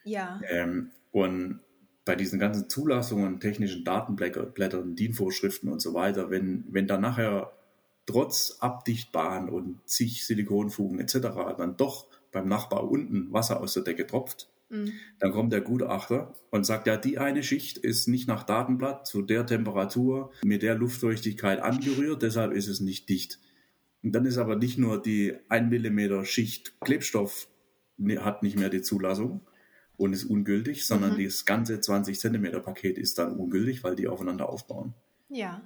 Ja. 0.05 0.41
Ähm, 0.49 0.91
und 1.13 1.61
bei 2.07 2.15
diesen 2.17 2.39
ganzen 2.39 2.71
Zulassungen, 2.71 3.41
technischen 3.41 3.85
Datenblättern, 3.85 4.95
DIN-Vorschriften 4.97 5.69
und 5.69 5.81
so 5.83 5.93
weiter, 5.93 6.31
wenn, 6.31 6.65
wenn 6.71 6.87
dann 6.87 7.03
nachher 7.03 7.53
trotz 8.07 8.57
Abdichtbahn 8.61 9.51
und 9.51 9.81
zig 9.85 10.25
Silikonfugen 10.25 11.01
etc. 11.01 11.19
dann 11.59 11.77
doch 11.77 12.07
beim 12.33 12.49
Nachbar 12.49 12.89
unten 12.91 13.33
Wasser 13.33 13.61
aus 13.61 13.75
der 13.75 13.83
Decke 13.83 14.07
tropft, 14.07 14.49
Mhm. 14.69 14.95
dann 15.21 15.31
kommt 15.31 15.53
der 15.53 15.61
Gutachter 15.61 16.35
und 16.51 16.67
sagt, 16.67 16.89
ja, 16.89 16.97
die 16.97 17.19
eine 17.19 17.45
Schicht 17.45 17.79
ist 17.79 18.09
nicht 18.09 18.27
nach 18.27 18.43
Datenblatt 18.43 19.07
zu 19.07 19.23
der 19.23 19.47
Temperatur 19.47 20.33
mit 20.43 20.63
der 20.63 20.75
Luftfeuchtigkeit 20.75 21.61
angerührt, 21.61 22.23
deshalb 22.23 22.53
ist 22.53 22.67
es 22.67 22.81
nicht 22.81 23.09
dicht. 23.09 23.39
Und 24.03 24.11
dann 24.11 24.27
ist 24.27 24.39
aber 24.39 24.57
nicht 24.57 24.77
nur 24.77 25.01
die 25.01 25.37
1 25.49 25.71
mm 25.71 26.25
Schicht 26.25 26.81
Klebstoff 26.81 27.47
ne- 27.97 28.25
hat 28.25 28.43
nicht 28.43 28.59
mehr 28.59 28.69
die 28.69 28.83
Zulassung 28.83 29.41
und 29.97 30.13
ist 30.13 30.25
ungültig, 30.25 30.87
sondern 30.87 31.17
Mhm. 31.17 31.25
das 31.25 31.45
ganze 31.45 31.81
20 31.81 32.19
cm 32.19 32.63
Paket 32.63 32.99
ist 32.99 33.19
dann 33.19 33.33
ungültig, 33.37 33.83
weil 33.85 33.97
die 33.97 34.09
aufeinander 34.09 34.49
aufbauen. 34.49 34.95
Ja. 35.29 35.63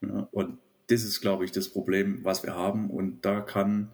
Ja, 0.00 0.28
und 0.32 0.58
das 0.88 1.02
ist, 1.04 1.20
glaube 1.20 1.44
ich, 1.44 1.52
das 1.52 1.68
Problem, 1.68 2.24
was 2.24 2.42
wir 2.42 2.54
haben. 2.54 2.90
Und 2.90 3.24
da 3.24 3.40
kann, 3.40 3.90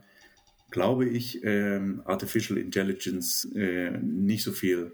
glaube 0.71 1.07
ich, 1.09 1.41
ähm, 1.45 2.03
Artificial 2.05 2.59
Intelligence 2.59 3.47
äh, 3.55 3.91
nicht 3.99 4.45
so 4.45 4.53
viel 4.53 4.93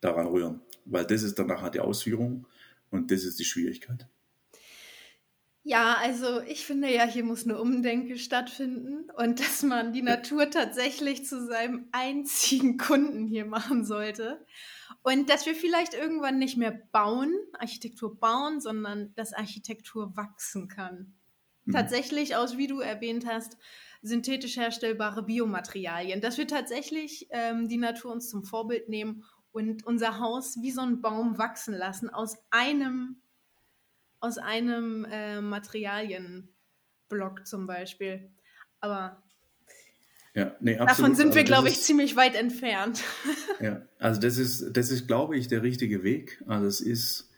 daran 0.00 0.26
rühren. 0.26 0.60
Weil 0.84 1.04
das 1.06 1.22
ist 1.22 1.38
dann 1.38 1.46
nachher 1.46 1.70
die 1.70 1.80
Ausführung 1.80 2.46
und 2.90 3.10
das 3.10 3.24
ist 3.24 3.38
die 3.38 3.44
Schwierigkeit. 3.44 4.06
Ja, 5.62 5.96
also 6.00 6.40
ich 6.40 6.64
finde 6.64 6.92
ja, 6.92 7.04
hier 7.04 7.22
muss 7.22 7.44
eine 7.44 7.60
Umdenke 7.60 8.18
stattfinden 8.18 9.10
und 9.10 9.40
dass 9.40 9.62
man 9.62 9.92
die 9.92 10.02
Natur 10.02 10.50
tatsächlich 10.50 11.26
zu 11.26 11.46
seinem 11.46 11.88
einzigen 11.92 12.78
Kunden 12.78 13.26
hier 13.26 13.44
machen 13.44 13.84
sollte. 13.84 14.44
Und 15.02 15.28
dass 15.28 15.44
wir 15.44 15.54
vielleicht 15.54 15.92
irgendwann 15.94 16.38
nicht 16.38 16.56
mehr 16.56 16.72
bauen, 16.92 17.34
Architektur 17.58 18.18
bauen, 18.18 18.60
sondern 18.60 19.14
dass 19.14 19.34
Architektur 19.34 20.16
wachsen 20.16 20.68
kann. 20.68 21.14
Mhm. 21.64 21.72
Tatsächlich 21.72 22.36
aus, 22.36 22.56
wie 22.56 22.66
du 22.66 22.80
erwähnt 22.80 23.26
hast, 23.26 23.58
synthetisch 24.02 24.56
herstellbare 24.56 25.22
Biomaterialien. 25.22 26.22
Dass 26.22 26.38
wir 26.38 26.46
tatsächlich 26.46 27.28
ähm, 27.30 27.68
die 27.68 27.76
Natur 27.76 28.12
uns 28.12 28.30
zum 28.30 28.44
Vorbild 28.44 28.88
nehmen 28.88 29.24
und 29.52 29.84
unser 29.84 30.20
Haus 30.20 30.56
wie 30.62 30.70
so 30.70 30.80
ein 30.80 31.02
Baum 31.02 31.36
wachsen 31.36 31.74
lassen 31.74 32.08
aus 32.08 32.36
einem 32.50 33.20
aus 34.20 34.38
einem 34.38 35.04
äh, 35.10 35.40
Materialienblock 35.40 37.46
zum 37.46 37.66
Beispiel. 37.66 38.30
Aber 38.80 39.22
Ja, 40.34 40.56
nee, 40.60 40.76
davon 40.76 41.14
sind 41.14 41.34
wir, 41.34 41.36
Also 41.40 41.40
das 41.40 41.44
glaube 41.46 41.68
ich, 41.68 41.74
ist- 41.74 41.84
ziemlich 41.84 42.16
weit 42.16 42.34
entfernt. 42.34 43.02
Ja, 43.60 43.82
also 43.98 44.18
das 44.20 44.38
ist, 44.38 44.72
das 44.74 44.90
ist, 44.90 45.06
glaube 45.06 45.36
ich, 45.36 45.48
der 45.48 45.62
richtige 45.62 46.02
Weg. 46.02 46.42
Also 46.46 46.66
es 46.66 46.80
ist 46.80 47.28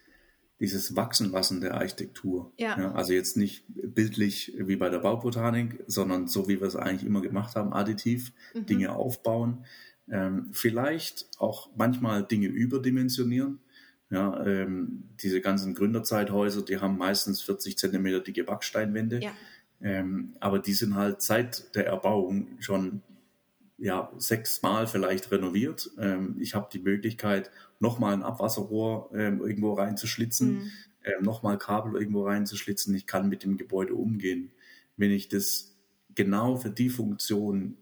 dieses 0.60 0.94
Wachsenlassen 0.94 1.60
der 1.60 1.74
Architektur. 1.74 2.52
Ja. 2.56 2.92
also 2.92 3.12
jetzt 3.12 3.36
nicht 3.36 3.64
bildlich 3.68 4.52
wie 4.56 4.76
bei 4.76 4.88
der 4.88 5.00
Baubotanik, 5.00 5.82
sondern 5.88 6.28
so 6.28 6.46
wie 6.46 6.60
wir 6.60 6.68
es 6.68 6.76
eigentlich 6.76 7.04
immer 7.04 7.20
gemacht 7.22 7.56
haben, 7.56 7.72
additiv 7.72 8.32
Mhm. 8.54 8.66
Dinge 8.66 8.92
aufbauen. 8.94 9.64
Ähm, 10.08 10.50
vielleicht 10.52 11.28
auch 11.38 11.70
manchmal 11.76 12.22
Dinge 12.24 12.46
überdimensionieren. 12.46 13.58
Ja, 14.12 14.44
ähm, 14.46 15.04
diese 15.22 15.40
ganzen 15.40 15.74
Gründerzeithäuser, 15.74 16.62
die 16.62 16.78
haben 16.78 16.98
meistens 16.98 17.40
40 17.42 17.78
Zentimeter 17.78 18.20
dicke 18.20 18.44
Backsteinwände. 18.44 19.20
Ja. 19.22 19.32
Ähm, 19.80 20.36
aber 20.38 20.58
die 20.58 20.74
sind 20.74 20.94
halt 20.96 21.22
seit 21.22 21.74
der 21.74 21.86
Erbauung 21.86 22.60
schon 22.60 23.02
ja, 23.78 24.12
sechsmal 24.18 24.86
vielleicht 24.86 25.30
renoviert. 25.32 25.90
Ähm, 25.98 26.36
ich 26.40 26.54
habe 26.54 26.68
die 26.72 26.78
Möglichkeit, 26.80 27.50
nochmal 27.80 28.14
ein 28.14 28.22
Abwasserrohr 28.22 29.10
ähm, 29.14 29.40
irgendwo 29.40 29.72
reinzuschlitzen, 29.74 30.48
Mhm. 30.54 30.70
ähm, 31.04 31.22
nochmal 31.24 31.58
Kabel 31.58 32.00
irgendwo 32.00 32.24
reinzuschlitzen. 32.26 32.94
Ich 32.94 33.06
kann 33.06 33.28
mit 33.30 33.44
dem 33.44 33.56
Gebäude 33.56 33.94
umgehen. 33.94 34.52
Wenn 34.96 35.10
ich 35.10 35.28
das 35.28 35.76
genau 36.14 36.56
für 36.56 36.70
die 36.70 36.90
Funktion 36.90 37.78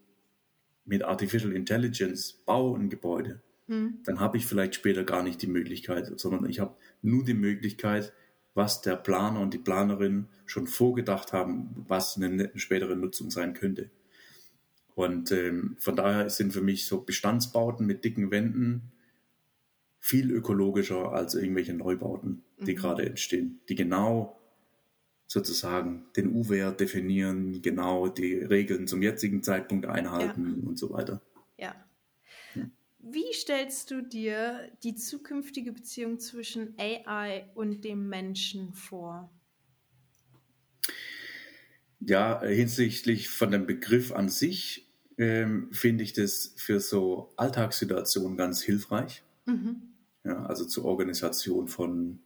mit 0.85 1.03
Artificial 1.05 1.53
Intelligence 1.53 2.33
baue, 2.47 2.79
ein 2.79 2.91
Gebäude, 2.91 3.43
Hm. 3.71 4.01
dann 4.05 4.19
habe 4.19 4.37
ich 4.37 4.47
vielleicht 4.47 4.75
später 4.75 5.05
gar 5.05 5.23
nicht 5.23 5.41
die 5.43 5.47
Möglichkeit, 5.47 6.19
sondern 6.19 6.45
ich 6.51 6.59
habe 6.59 6.75
nur 7.03 7.25
die 7.25 7.35
Möglichkeit, 7.35 8.13
was 8.55 8.83
der 8.83 8.97
Planer 8.97 9.39
und 9.41 9.55
die 9.55 9.59
Planerin 9.59 10.27
schon 10.45 10.67
vorgedacht 10.67 11.33
haben, 11.33 11.85
was 11.87 12.17
eine 12.17 12.29
ne- 12.31 12.51
spätere 12.57 12.97
Nutzung 12.97 13.31
sein 13.31 13.55
könnte. 13.55 13.89
Und 14.97 15.31
ähm, 15.31 15.77
von 15.79 15.95
daher 15.95 16.29
sind 16.31 16.53
für 16.53 16.61
mich 16.63 16.85
so 16.87 17.01
Bestandsbauten 17.03 17.87
mit 17.87 18.05
dicken 18.05 18.33
Wänden 18.33 18.91
viel 20.01 20.33
ökologischer 20.33 21.13
als 21.13 21.35
irgendwelche 21.37 21.75
Neubauten, 21.75 22.43
die 22.59 22.73
Mhm. 22.73 22.77
gerade 22.77 23.07
entstehen, 23.07 23.61
die 23.69 23.77
genau 23.77 24.37
sozusagen 25.29 26.07
den 26.17 26.35
U-Wert 26.35 26.81
definieren, 26.81 27.63
genau 27.63 28.09
die 28.09 28.35
Regeln 28.35 28.89
zum 28.89 29.01
jetzigen 29.01 29.45
Zeitpunkt 29.45 29.87
einhalten 29.87 30.65
und 30.67 30.77
so 30.77 30.91
weiter. 30.91 31.21
Ja. 31.57 31.77
Wie 33.03 33.33
stellst 33.33 33.91
du 33.91 34.03
dir 34.03 34.71
die 34.83 34.95
zukünftige 34.95 35.73
Beziehung 35.73 36.19
zwischen 36.21 36.79
AI 36.79 37.51
und 37.55 37.85
dem 37.85 38.09
Menschen 38.09 38.73
vor? 38.75 39.31
Ja, 42.01 42.43
hinsichtlich 42.43 43.29
von 43.29 43.51
dem 43.51 43.67
Begriff 43.67 44.13
an 44.13 44.29
sich 44.29 44.91
ähm, 45.19 45.69
finde 45.73 46.03
ich 46.05 46.15
das 46.15 46.55
für 46.57 46.81
so 46.81 47.33
Alltagssituationen 47.37 48.37
ganz 48.39 48.63
hilfreich. 48.63 49.23
Mhm. 49.47 49.93
Ja, 50.25 50.45
also 50.47 50.65
zur 50.67 50.85
Organisation 50.85 51.69
von 51.69 52.21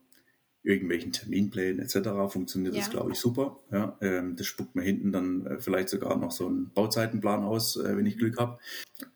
irgendwelchen 0.65 1.13
Terminplänen 1.13 1.79
etc. 1.79 2.09
funktioniert 2.33 2.75
das, 2.75 2.87
Ja. 2.87 2.91
glaube 2.93 3.13
ich, 3.13 3.19
super. 3.19 3.61
Ja, 3.71 3.97
ähm, 4.01 4.35
das 4.35 4.47
spuckt 4.47 4.75
mir 4.75 4.83
hinten 4.83 5.13
dann 5.13 5.47
äh, 5.47 5.61
vielleicht 5.61 5.91
sogar 5.91 6.17
noch 6.19 6.31
so 6.33 6.47
einen 6.49 6.71
Bauzeitenplan 6.73 7.45
aus, 7.45 7.77
äh, 7.77 7.97
wenn 7.97 8.07
ich 8.07 8.17
Glück 8.17 8.39
habe, 8.39 8.59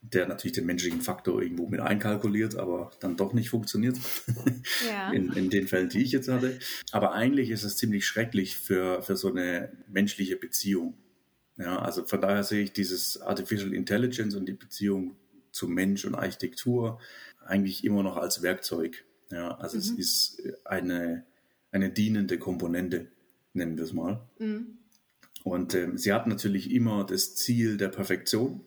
der 0.03 0.29
natürlich 0.29 0.53
den 0.55 0.67
menschlichen 0.67 1.01
Faktor 1.01 1.41
irgendwo 1.43 1.67
mit 1.67 1.81
einkalkuliert, 1.81 2.57
aber 2.57 2.91
dann 3.01 3.17
doch 3.17 3.33
nicht 3.33 3.49
funktioniert. 3.51 3.97
Ja. 4.89 5.11
in, 5.13 5.33
in 5.33 5.51
den 5.51 5.67
Fällen, 5.67 5.89
die 5.89 6.03
ich 6.03 6.13
jetzt 6.13 6.29
hatte. 6.29 6.59
Aber 6.93 7.13
eigentlich 7.13 7.51
ist 7.51 7.65
es 7.65 7.77
ziemlich 7.77 8.07
schrecklich 8.07 8.57
für, 8.57 9.03
für 9.03 9.17
so 9.17 9.29
eine 9.31 9.73
menschliche 9.89 10.37
Beziehung. 10.37 10.95
Ja, 11.57 11.79
also 11.81 12.05
von 12.05 12.21
daher 12.21 12.45
sehe 12.45 12.63
ich 12.63 12.73
dieses 12.73 13.21
Artificial 13.21 13.73
Intelligence 13.75 14.35
und 14.37 14.47
die 14.47 14.53
Beziehung 14.53 15.17
zu 15.51 15.67
Mensch 15.69 16.05
und 16.05 16.15
Architektur 16.15 17.01
eigentlich 17.45 17.83
immer 17.85 18.03
noch 18.03 18.17
als 18.17 18.43
Werkzeug. 18.43 19.05
Ja, 19.31 19.57
also 19.59 19.79
es 19.79 19.93
Mhm. 19.93 19.99
ist 19.99 20.43
eine, 20.65 21.25
eine 21.71 21.91
dienende 21.91 22.39
Komponente, 22.39 23.09
nennen 23.53 23.77
wir 23.77 23.85
es 23.85 23.93
mal. 23.93 24.21
Mhm. 24.39 24.79
Und 25.45 25.75
ähm, 25.75 25.97
sie 25.97 26.13
hat 26.13 26.27
natürlich 26.27 26.73
immer 26.73 27.05
das 27.05 27.35
Ziel 27.35 27.77
der 27.77 27.89
Perfektion. 27.89 28.61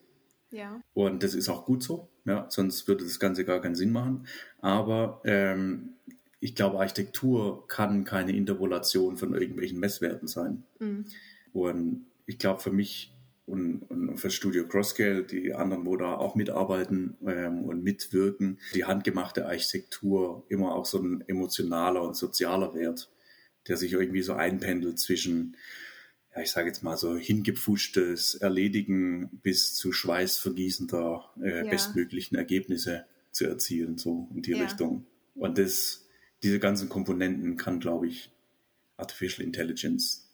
Ja. 0.50 0.82
Und 0.94 1.22
das 1.22 1.34
ist 1.34 1.48
auch 1.48 1.64
gut 1.64 1.82
so, 1.82 2.08
ja, 2.24 2.46
sonst 2.50 2.86
würde 2.88 3.04
das 3.04 3.18
Ganze 3.18 3.44
gar 3.44 3.60
keinen 3.60 3.74
Sinn 3.74 3.92
machen. 3.92 4.26
Aber 4.60 5.20
ähm, 5.24 5.94
ich 6.40 6.54
glaube, 6.54 6.78
Architektur 6.78 7.66
kann 7.68 8.04
keine 8.04 8.36
Interpolation 8.36 9.16
von 9.16 9.34
irgendwelchen 9.34 9.78
Messwerten 9.78 10.28
sein. 10.28 10.64
Mhm. 10.78 11.06
Und 11.52 12.06
ich 12.26 12.38
glaube, 12.38 12.60
für 12.60 12.72
mich 12.72 13.14
und, 13.52 13.82
und 13.82 14.16
für 14.16 14.30
Studio 14.30 14.66
Crossscale, 14.66 15.24
die 15.24 15.52
anderen, 15.52 15.84
wo 15.84 15.96
da 15.96 16.14
auch 16.14 16.34
mitarbeiten 16.34 17.18
ähm, 17.26 17.64
und 17.64 17.84
mitwirken, 17.84 18.58
die 18.74 18.86
handgemachte 18.86 19.46
Architektur 19.46 20.46
immer 20.48 20.74
auch 20.74 20.86
so 20.86 20.98
ein 20.98 21.22
emotionaler 21.28 22.02
und 22.02 22.16
sozialer 22.16 22.72
Wert, 22.74 23.10
der 23.68 23.76
sich 23.76 23.92
irgendwie 23.92 24.22
so 24.22 24.32
einpendelt 24.32 24.98
zwischen 24.98 25.56
ja, 26.34 26.40
ich 26.40 26.50
sage 26.50 26.68
jetzt 26.68 26.82
mal 26.82 26.96
so 26.96 27.14
hingepfuschtes 27.14 28.36
Erledigen 28.36 29.28
bis 29.42 29.74
zu 29.74 29.92
schweißvergießender 29.92 31.30
äh, 31.42 31.58
Ja. 31.58 31.70
bestmöglichen 31.70 32.38
Ergebnisse 32.38 33.04
zu 33.32 33.44
erzielen, 33.44 33.98
so 33.98 34.30
in 34.34 34.40
die 34.40 34.52
Ja. 34.52 34.62
Richtung. 34.62 35.04
Und 35.34 35.58
das 35.58 36.06
diese 36.42 36.58
ganzen 36.58 36.88
Komponenten 36.88 37.58
kann, 37.58 37.80
glaube 37.80 38.06
ich, 38.08 38.30
Artificial 38.96 39.44
Intelligence 39.46 40.30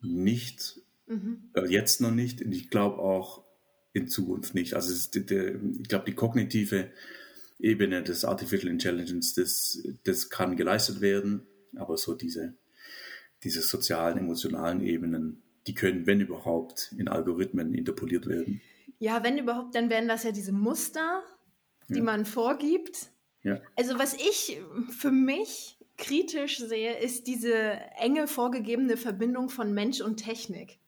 nicht, 0.00 0.80
mhm. 1.06 1.50
äh, 1.54 1.66
jetzt 1.66 2.00
noch 2.00 2.10
nicht, 2.10 2.42
und 2.42 2.52
ich 2.52 2.70
glaube 2.70 2.98
auch 2.98 3.44
in 3.92 4.08
Zukunft 4.08 4.54
nicht. 4.54 4.74
Also 4.74 4.92
ist, 4.92 5.30
der, 5.30 5.54
ich 5.54 5.88
glaube, 5.88 6.04
die 6.06 6.14
kognitive 6.14 6.90
Ebene 7.58 8.02
des 8.02 8.24
Artificial 8.24 8.70
Intelligence, 8.70 9.34
das, 9.34 9.82
das 10.04 10.28
kann 10.28 10.56
geleistet 10.56 11.00
werden, 11.00 11.46
aber 11.76 11.96
so 11.96 12.14
diese, 12.14 12.54
diese 13.44 13.62
sozialen, 13.62 14.18
emotionalen 14.18 14.80
Ebenen, 14.80 15.42
die 15.66 15.74
können, 15.74 16.06
wenn 16.06 16.20
überhaupt, 16.20 16.92
in 16.98 17.08
Algorithmen 17.08 17.74
interpoliert 17.74 18.26
werden. 18.26 18.60
Ja, 18.98 19.22
wenn 19.24 19.38
überhaupt, 19.38 19.74
dann 19.74 19.90
wären 19.90 20.08
das 20.08 20.24
ja 20.24 20.32
diese 20.32 20.52
Muster, 20.52 21.22
die 21.88 21.98
ja. 21.98 22.02
man 22.02 22.24
vorgibt. 22.24 23.10
Ja. 23.42 23.60
Also 23.76 23.98
was 23.98 24.14
ich 24.14 24.60
für 24.90 25.10
mich 25.10 25.78
kritisch 25.96 26.58
sehe, 26.58 26.98
ist 26.98 27.26
diese 27.26 27.54
enge 27.98 28.26
vorgegebene 28.26 28.96
Verbindung 28.96 29.48
von 29.48 29.72
Mensch 29.72 30.00
und 30.00 30.16
Technik. 30.16 30.78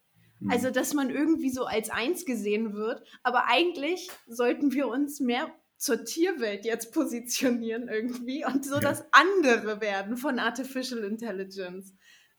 Mhm. 0.41 0.51
Also, 0.51 0.71
dass 0.71 0.95
man 0.95 1.11
irgendwie 1.11 1.51
so 1.51 1.65
als 1.65 1.91
eins 1.91 2.25
gesehen 2.25 2.75
wird, 2.75 3.03
aber 3.23 3.47
eigentlich 3.47 4.11
sollten 4.27 4.73
wir 4.73 4.89
uns 4.89 5.21
mehr 5.21 5.53
zur 5.79 6.05
Tierwelt 6.05 6.65
jetzt 6.65 6.93
positionieren 6.93 7.89
irgendwie 7.89 8.45
und 8.47 8.65
so 8.65 8.81
das 8.81 9.05
andere 9.13 9.81
werden 9.81 10.17
von 10.17 10.39
Artificial 10.39 11.05
Intelligence. 11.05 11.95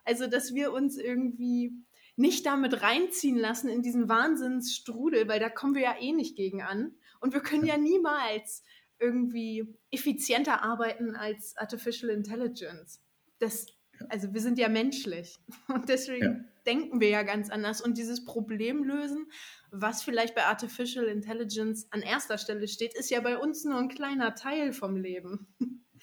Also, 0.06 0.28
dass 0.28 0.54
wir 0.54 0.72
uns 0.72 0.98
irgendwie 0.98 1.74
nicht 2.16 2.46
damit 2.48 2.82
reinziehen 2.82 3.38
lassen 3.38 3.70
in 3.70 3.84
diesen 3.84 4.10
Wahnsinnsstrudel, 4.10 5.28
weil 5.28 5.40
da 5.40 5.50
kommen 5.50 5.76
wir 5.76 5.84
ja 5.84 5.96
eh 6.00 6.14
nicht 6.14 6.36
gegen 6.36 6.64
an. 6.64 6.96
Und 7.20 7.34
wir 7.34 7.42
können 7.42 7.66
ja 7.66 7.78
niemals 7.78 8.64
irgendwie 9.00 9.76
effizienter 9.92 10.64
arbeiten 10.64 11.16
als 11.16 11.56
Artificial 11.58 12.12
Intelligence. 12.12 13.02
Das, 13.38 13.68
also 14.10 14.34
wir 14.34 14.42
sind 14.42 14.58
ja 14.58 14.68
menschlich 14.68 15.38
und 15.68 15.90
deswegen 15.90 16.26
ja. 16.26 16.40
Denken 16.68 17.00
wir 17.00 17.10
ja 17.10 17.24
ganz 17.24 17.50
anders. 17.50 17.82
Und 17.82 17.98
dieses 17.98 18.26
Problem 18.26 18.84
lösen, 18.84 19.28
was 19.72 20.04
vielleicht 20.04 20.36
bei 20.36 20.46
Artificial 20.46 21.06
Intelligence 21.06 21.88
an 21.92 22.02
erster 22.02 22.38
Stelle 22.38 22.68
steht, 22.68 22.94
ist 22.94 23.10
ja 23.10 23.22
bei 23.22 23.38
uns 23.38 23.64
nur 23.64 23.78
ein 23.78 23.90
kleiner 23.90 24.36
Teil 24.36 24.74
vom 24.74 24.96
Leben. 24.96 25.48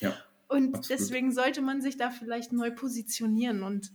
Ja, 0.00 0.16
und 0.48 0.77
absolut. 0.77 0.90
deswegen 0.90 1.33
sollte 1.33 1.62
man 1.62 1.81
sich 1.81 1.96
da 1.96 2.11
vielleicht 2.11 2.53
neu 2.53 2.70
positionieren 2.70 3.62
und 3.62 3.92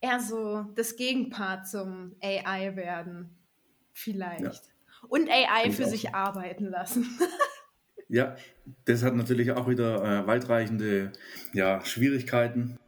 eher 0.00 0.20
so 0.20 0.62
das 0.74 0.96
Gegenpart 0.96 1.68
zum 1.68 2.16
AI 2.22 2.76
werden. 2.76 3.36
Vielleicht. 3.92 4.42
Ja. 4.42 5.08
Und 5.08 5.28
AI 5.28 5.70
für 5.70 5.86
sich 5.86 6.14
arbeiten 6.14 6.66
lassen. 6.66 7.06
ja, 8.08 8.36
das 8.84 9.02
hat 9.02 9.14
natürlich 9.14 9.52
auch 9.52 9.68
wieder 9.68 10.02
äh, 10.02 10.26
weitreichende 10.26 11.12
ja, 11.52 11.84
Schwierigkeiten. 11.84 12.78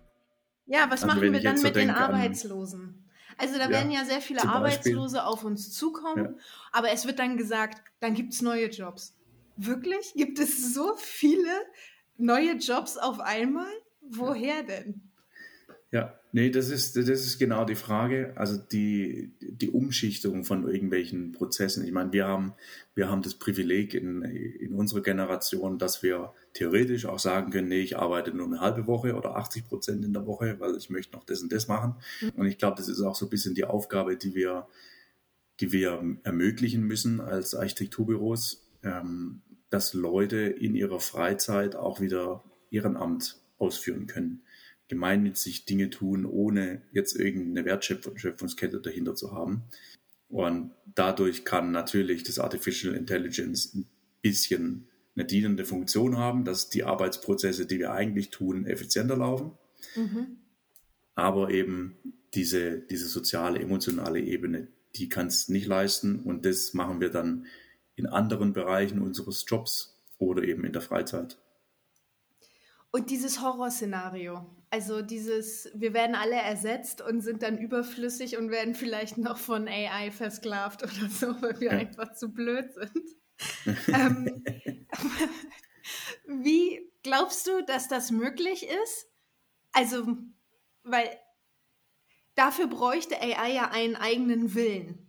Ja, 0.70 0.85
was 0.88 1.02
also 1.02 1.09
machen 1.09 1.33
wir 1.33 1.42
dann 1.42 1.61
mit 1.61 1.74
den 1.74 1.90
Arbeitslosen? 1.90 3.04
Also 3.37 3.59
da 3.59 3.64
ja, 3.64 3.70
werden 3.70 3.90
ja 3.90 4.04
sehr 4.04 4.20
viele 4.20 4.44
Arbeitslose 4.44 5.24
auf 5.24 5.44
uns 5.44 5.72
zukommen, 5.72 6.24
ja. 6.24 6.35
aber 6.70 6.90
es 6.92 7.06
wird 7.06 7.18
dann 7.18 7.37
gesagt, 7.37 7.83
dann 7.98 8.14
gibt 8.14 8.35
es 8.35 8.40
neue 8.40 8.68
Jobs. 8.70 9.16
Wirklich? 9.56 10.12
Gibt 10.14 10.38
es 10.38 10.72
so 10.72 10.94
viele 10.96 11.50
neue 12.18 12.52
Jobs 12.52 12.96
auf 12.96 13.18
einmal? 13.18 13.66
Woher 14.00 14.62
denn? 14.62 15.02
Ja, 15.90 16.14
nee, 16.30 16.50
das 16.50 16.70
ist, 16.70 16.96
das 16.96 17.09
ist 17.09 17.38
genau 17.40 17.64
die 17.64 17.74
Frage. 17.74 18.33
Also 18.37 18.56
die, 18.56 19.33
die 19.40 19.70
Umschichtung 19.70 20.44
von 20.44 20.68
irgendwelchen 20.68 21.33
Prozessen. 21.33 21.85
Ich 21.85 21.90
meine, 21.90 22.12
wir 22.12 22.28
haben, 22.28 22.54
wir 22.94 23.11
haben 23.11 23.22
das 23.22 23.35
Privileg 23.35 23.94
in, 23.94 24.22
in 24.22 24.72
unserer 24.74 25.02
Generation, 25.02 25.78
dass 25.78 26.04
wir 26.04 26.33
theoretisch 26.53 27.07
auch 27.07 27.19
sagen 27.19 27.51
können, 27.51 27.69
nee, 27.69 27.81
ich 27.81 27.97
arbeite 27.97 28.33
nur 28.33 28.47
eine 28.47 28.61
halbe 28.61 28.87
Woche 28.87 29.15
oder 29.15 29.37
80 29.37 29.69
Prozent 29.69 30.05
in 30.05 30.13
der 30.13 30.27
Woche, 30.27 30.57
weil 30.59 30.77
ich 30.77 30.91
möchte 30.91 31.17
noch 31.17 31.25
das 31.25 31.43
und 31.43 31.53
das 31.53 31.69
machen. 31.69 31.97
Mhm. 32.21 32.31
Und 32.37 32.47
ich 32.47 32.59
glaube, 32.59 32.77
das 32.77 32.89
ist 32.89 33.01
auch 33.01 33.15
so 33.15 33.27
ein 33.27 33.31
bisschen 33.31 33.55
die 33.55 33.65
Aufgabe, 33.65 34.17
die 34.17 34.35
wir, 34.35 34.67
die 35.61 35.73
wir 35.73 36.03
ermöglichen 36.25 36.83
müssen 36.83 37.21
als 37.21 37.55
Architekturbüros, 37.55 38.67
ähm, 38.83 39.43
dass 39.71 39.95
Leute 39.95 40.39
in 40.39 40.75
ihrer 40.75 41.01
Freizeit 41.01 41.77
auch 41.77 42.01
wieder 42.01 42.43
Ehrenamt 42.71 43.41
ausführen 43.59 44.07
können 44.07 44.43
gemeinnützig 44.91 45.67
Dinge 45.67 45.89
tun, 45.89 46.27
ohne 46.27 46.83
jetzt 46.91 47.15
irgendeine 47.15 47.65
Wertschöpfungskette 47.65 48.81
dahinter 48.81 49.15
zu 49.15 49.33
haben. 49.33 49.63
Und 50.29 50.73
dadurch 50.95 51.45
kann 51.45 51.71
natürlich 51.71 52.25
das 52.25 52.41
Artificial 52.41 52.95
Intelligence 52.95 53.73
ein 53.73 53.87
bisschen 54.21 54.89
eine 55.16 55.25
dienende 55.25 55.64
Funktion 55.64 56.16
haben, 56.16 56.44
dass 56.44 56.68
die 56.70 56.85
Arbeitsprozesse, 56.85 57.66
die 57.66 57.79
wir 57.79 57.92
eigentlich 57.92 58.31
tun, 58.31 58.66
effizienter 58.66 59.16
laufen. 59.16 59.53
Mhm. 59.96 60.38
Aber 61.14 61.51
eben 61.51 61.96
diese, 62.35 62.79
diese 62.79 63.09
soziale, 63.09 63.59
emotionale 63.61 64.20
Ebene, 64.20 64.68
die 64.96 65.09
kann 65.09 65.27
es 65.27 65.49
nicht 65.49 65.66
leisten. 65.66 66.20
Und 66.20 66.44
das 66.44 66.75
machen 66.75 67.01
wir 67.01 67.11
dann 67.11 67.46
in 67.96 68.07
anderen 68.07 68.53
Bereichen 68.53 69.03
unseres 69.03 69.44
Jobs 69.46 70.01
oder 70.18 70.42
eben 70.44 70.64
in 70.64 70.73
der 70.73 70.83
Freizeit. 70.83 71.38
Und 72.92 73.11
dieses 73.11 73.40
Horrorszenario, 73.40 74.46
also 74.70 75.03
dieses, 75.03 75.70
wir 75.75 75.94
werden 75.94 76.16
alle 76.16 76.37
ersetzt 76.37 77.03
und 77.03 77.20
sind 77.20 77.42
dann 77.42 77.59
überflüssig 77.59 78.37
und 78.37 78.51
werden 78.51 78.75
vielleicht 78.75 79.16
noch 79.16 79.38
von 79.38 79.68
AI 79.68 80.11
versklavt 80.11 80.83
oder 80.83 81.09
so, 81.09 81.40
weil 81.42 81.61
wir 81.61 81.73
ja. 81.73 81.79
einfach 81.79 82.14
zu 82.14 82.33
blöd 82.33 82.73
sind. 82.75 83.19
ähm, 83.88 84.44
wie 86.26 86.90
glaubst 87.03 87.46
du, 87.46 87.62
dass 87.64 87.88
das 87.88 88.11
möglich 88.11 88.66
ist? 88.66 89.07
Also, 89.72 90.16
weil 90.83 91.11
dafür 92.35 92.66
bräuchte 92.66 93.20
AI 93.20 93.53
ja 93.53 93.70
einen 93.70 93.96
eigenen 93.96 94.55
Willen. 94.55 95.07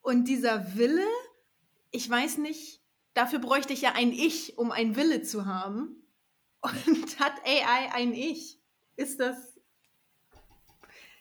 Und 0.00 0.26
dieser 0.26 0.76
Wille, 0.76 1.06
ich 1.90 2.08
weiß 2.08 2.38
nicht, 2.38 2.82
dafür 3.14 3.38
bräuchte 3.38 3.72
ich 3.72 3.82
ja 3.82 3.92
ein 3.92 4.12
Ich, 4.12 4.58
um 4.58 4.72
einen 4.72 4.96
Wille 4.96 5.22
zu 5.22 5.46
haben. 5.46 6.04
Und 6.60 6.74
hat 7.20 7.34
AI 7.44 7.92
ein 7.92 8.12
Ich? 8.12 8.60
Ist 8.96 9.20
das. 9.20 9.51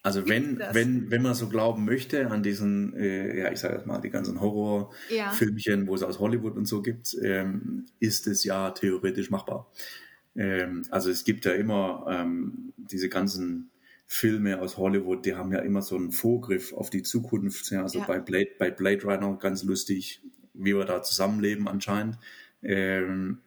Also 0.03 0.27
wenn, 0.27 0.57
wenn, 0.71 1.11
wenn 1.11 1.21
man 1.21 1.35
so 1.35 1.47
glauben 1.47 1.85
möchte 1.85 2.31
an 2.31 2.41
diesen, 2.41 2.95
äh, 2.95 3.37
ja, 3.37 3.51
ich 3.51 3.59
sage 3.59 3.75
jetzt 3.75 3.85
mal, 3.85 4.01
die 4.01 4.09
ganzen 4.09 4.41
Horrorfilmchen, 4.41 5.81
ja. 5.81 5.87
wo 5.87 5.93
es 5.93 6.01
aus 6.01 6.19
Hollywood 6.19 6.55
und 6.55 6.67
so 6.67 6.81
gibt, 6.81 7.15
ähm, 7.21 7.85
ist 7.99 8.25
es 8.25 8.43
ja 8.43 8.71
theoretisch 8.71 9.29
machbar. 9.29 9.71
Ähm, 10.35 10.85
also 10.89 11.11
es 11.11 11.23
gibt 11.23 11.45
ja 11.45 11.51
immer 11.51 12.07
ähm, 12.09 12.73
diese 12.77 13.09
ganzen 13.09 13.69
Filme 14.07 14.59
aus 14.59 14.77
Hollywood, 14.77 15.25
die 15.25 15.35
haben 15.35 15.53
ja 15.53 15.59
immer 15.59 15.83
so 15.83 15.95
einen 15.95 16.11
Vorgriff 16.11 16.73
auf 16.73 16.89
die 16.89 17.03
Zukunft. 17.03 17.69
Ja, 17.69 17.83
also 17.83 17.99
ja. 17.99 18.05
bei 18.05 18.19
Blade, 18.19 18.49
bei 18.57 18.71
Blade 18.71 19.03
Runner 19.03 19.37
ganz 19.37 19.63
lustig, 19.63 20.21
wie 20.53 20.75
wir 20.75 20.85
da 20.85 21.03
zusammenleben 21.03 21.67
anscheinend. 21.67 22.17
Ähm, 22.63 23.37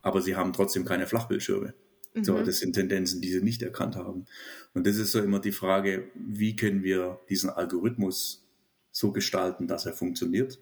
aber 0.00 0.22
sie 0.22 0.36
haben 0.36 0.52
trotzdem 0.52 0.84
keine 0.84 1.06
Flachbildschirme. 1.06 1.74
Mhm. 2.14 2.24
So, 2.24 2.42
das 2.42 2.58
sind 2.58 2.74
Tendenzen, 2.74 3.20
die 3.20 3.30
sie 3.30 3.42
nicht 3.42 3.62
erkannt 3.62 3.96
haben. 3.96 4.26
Und 4.72 4.86
das 4.86 4.96
ist 4.96 5.12
so 5.12 5.20
immer 5.20 5.40
die 5.40 5.52
Frage, 5.52 6.08
wie 6.14 6.56
können 6.56 6.82
wir 6.82 7.20
diesen 7.28 7.50
Algorithmus 7.50 8.46
so 8.90 9.12
gestalten, 9.12 9.66
dass 9.66 9.86
er 9.86 9.92
funktioniert? 9.92 10.60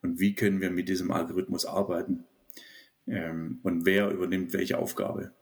Und 0.00 0.18
wie 0.18 0.34
können 0.34 0.60
wir 0.60 0.70
mit 0.70 0.88
diesem 0.88 1.12
Algorithmus 1.12 1.64
arbeiten? 1.66 2.24
Ähm, 3.06 3.60
und 3.62 3.84
wer 3.84 4.10
übernimmt 4.10 4.52
welche 4.52 4.78
Aufgabe? 4.78 5.32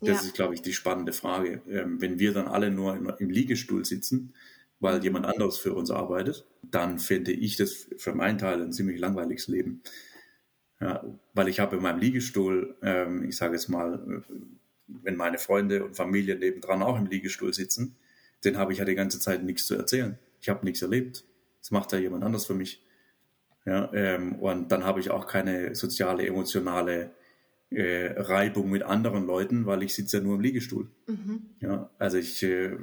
Das 0.00 0.08
ja. 0.08 0.14
ist, 0.28 0.34
glaube 0.34 0.54
ich, 0.54 0.62
die 0.62 0.74
spannende 0.74 1.12
Frage. 1.12 1.62
Ähm, 1.68 2.00
wenn 2.00 2.18
wir 2.18 2.32
dann 2.32 2.46
alle 2.46 2.70
nur 2.70 2.96
im, 2.96 3.10
im 3.18 3.30
Liegestuhl 3.30 3.84
sitzen, 3.84 4.34
weil 4.78 5.02
jemand 5.02 5.24
anderes 5.24 5.56
für 5.56 5.72
uns 5.72 5.90
arbeitet, 5.90 6.44
dann 6.62 6.98
finde 6.98 7.32
ich 7.32 7.56
das 7.56 7.88
für 7.96 8.14
meinen 8.14 8.38
Teil 8.38 8.62
ein 8.62 8.72
ziemlich 8.72 9.00
langweiliges 9.00 9.48
Leben. 9.48 9.82
Ja, 10.80 11.02
weil 11.32 11.48
ich 11.48 11.60
habe 11.60 11.76
in 11.76 11.82
meinem 11.82 11.98
Liegestuhl, 11.98 12.76
ähm, 12.82 13.24
ich 13.24 13.36
sage 13.36 13.54
jetzt 13.54 13.68
mal, 13.68 14.22
wenn 14.88 15.16
meine 15.16 15.38
Freunde 15.38 15.84
und 15.84 15.96
Familie 15.96 16.36
nebendran 16.36 16.82
auch 16.82 16.98
im 16.98 17.06
Liegestuhl 17.06 17.52
sitzen, 17.52 17.96
den 18.44 18.58
habe 18.58 18.72
ich 18.72 18.78
ja 18.78 18.84
die 18.84 18.94
ganze 18.94 19.18
Zeit 19.18 19.42
nichts 19.42 19.66
zu 19.66 19.74
erzählen. 19.74 20.18
Ich 20.40 20.48
habe 20.48 20.64
nichts 20.64 20.82
erlebt. 20.82 21.24
Das 21.60 21.70
macht 21.70 21.92
ja 21.92 21.98
jemand 21.98 22.22
anders 22.22 22.46
für 22.46 22.54
mich. 22.54 22.82
Ja, 23.64 23.92
ähm, 23.92 24.36
und 24.36 24.70
dann 24.70 24.84
habe 24.84 25.00
ich 25.00 25.10
auch 25.10 25.26
keine 25.26 25.74
soziale, 25.74 26.24
emotionale 26.24 27.10
äh, 27.70 28.12
Reibung 28.16 28.70
mit 28.70 28.84
anderen 28.84 29.26
Leuten, 29.26 29.66
weil 29.66 29.82
ich 29.82 29.94
sitze 29.94 30.18
ja 30.18 30.22
nur 30.22 30.36
im 30.36 30.40
Liegestuhl. 30.40 30.88
Mhm. 31.08 31.46
Ja, 31.60 31.90
also 31.98 32.18
ich, 32.18 32.44
äh, 32.44 32.76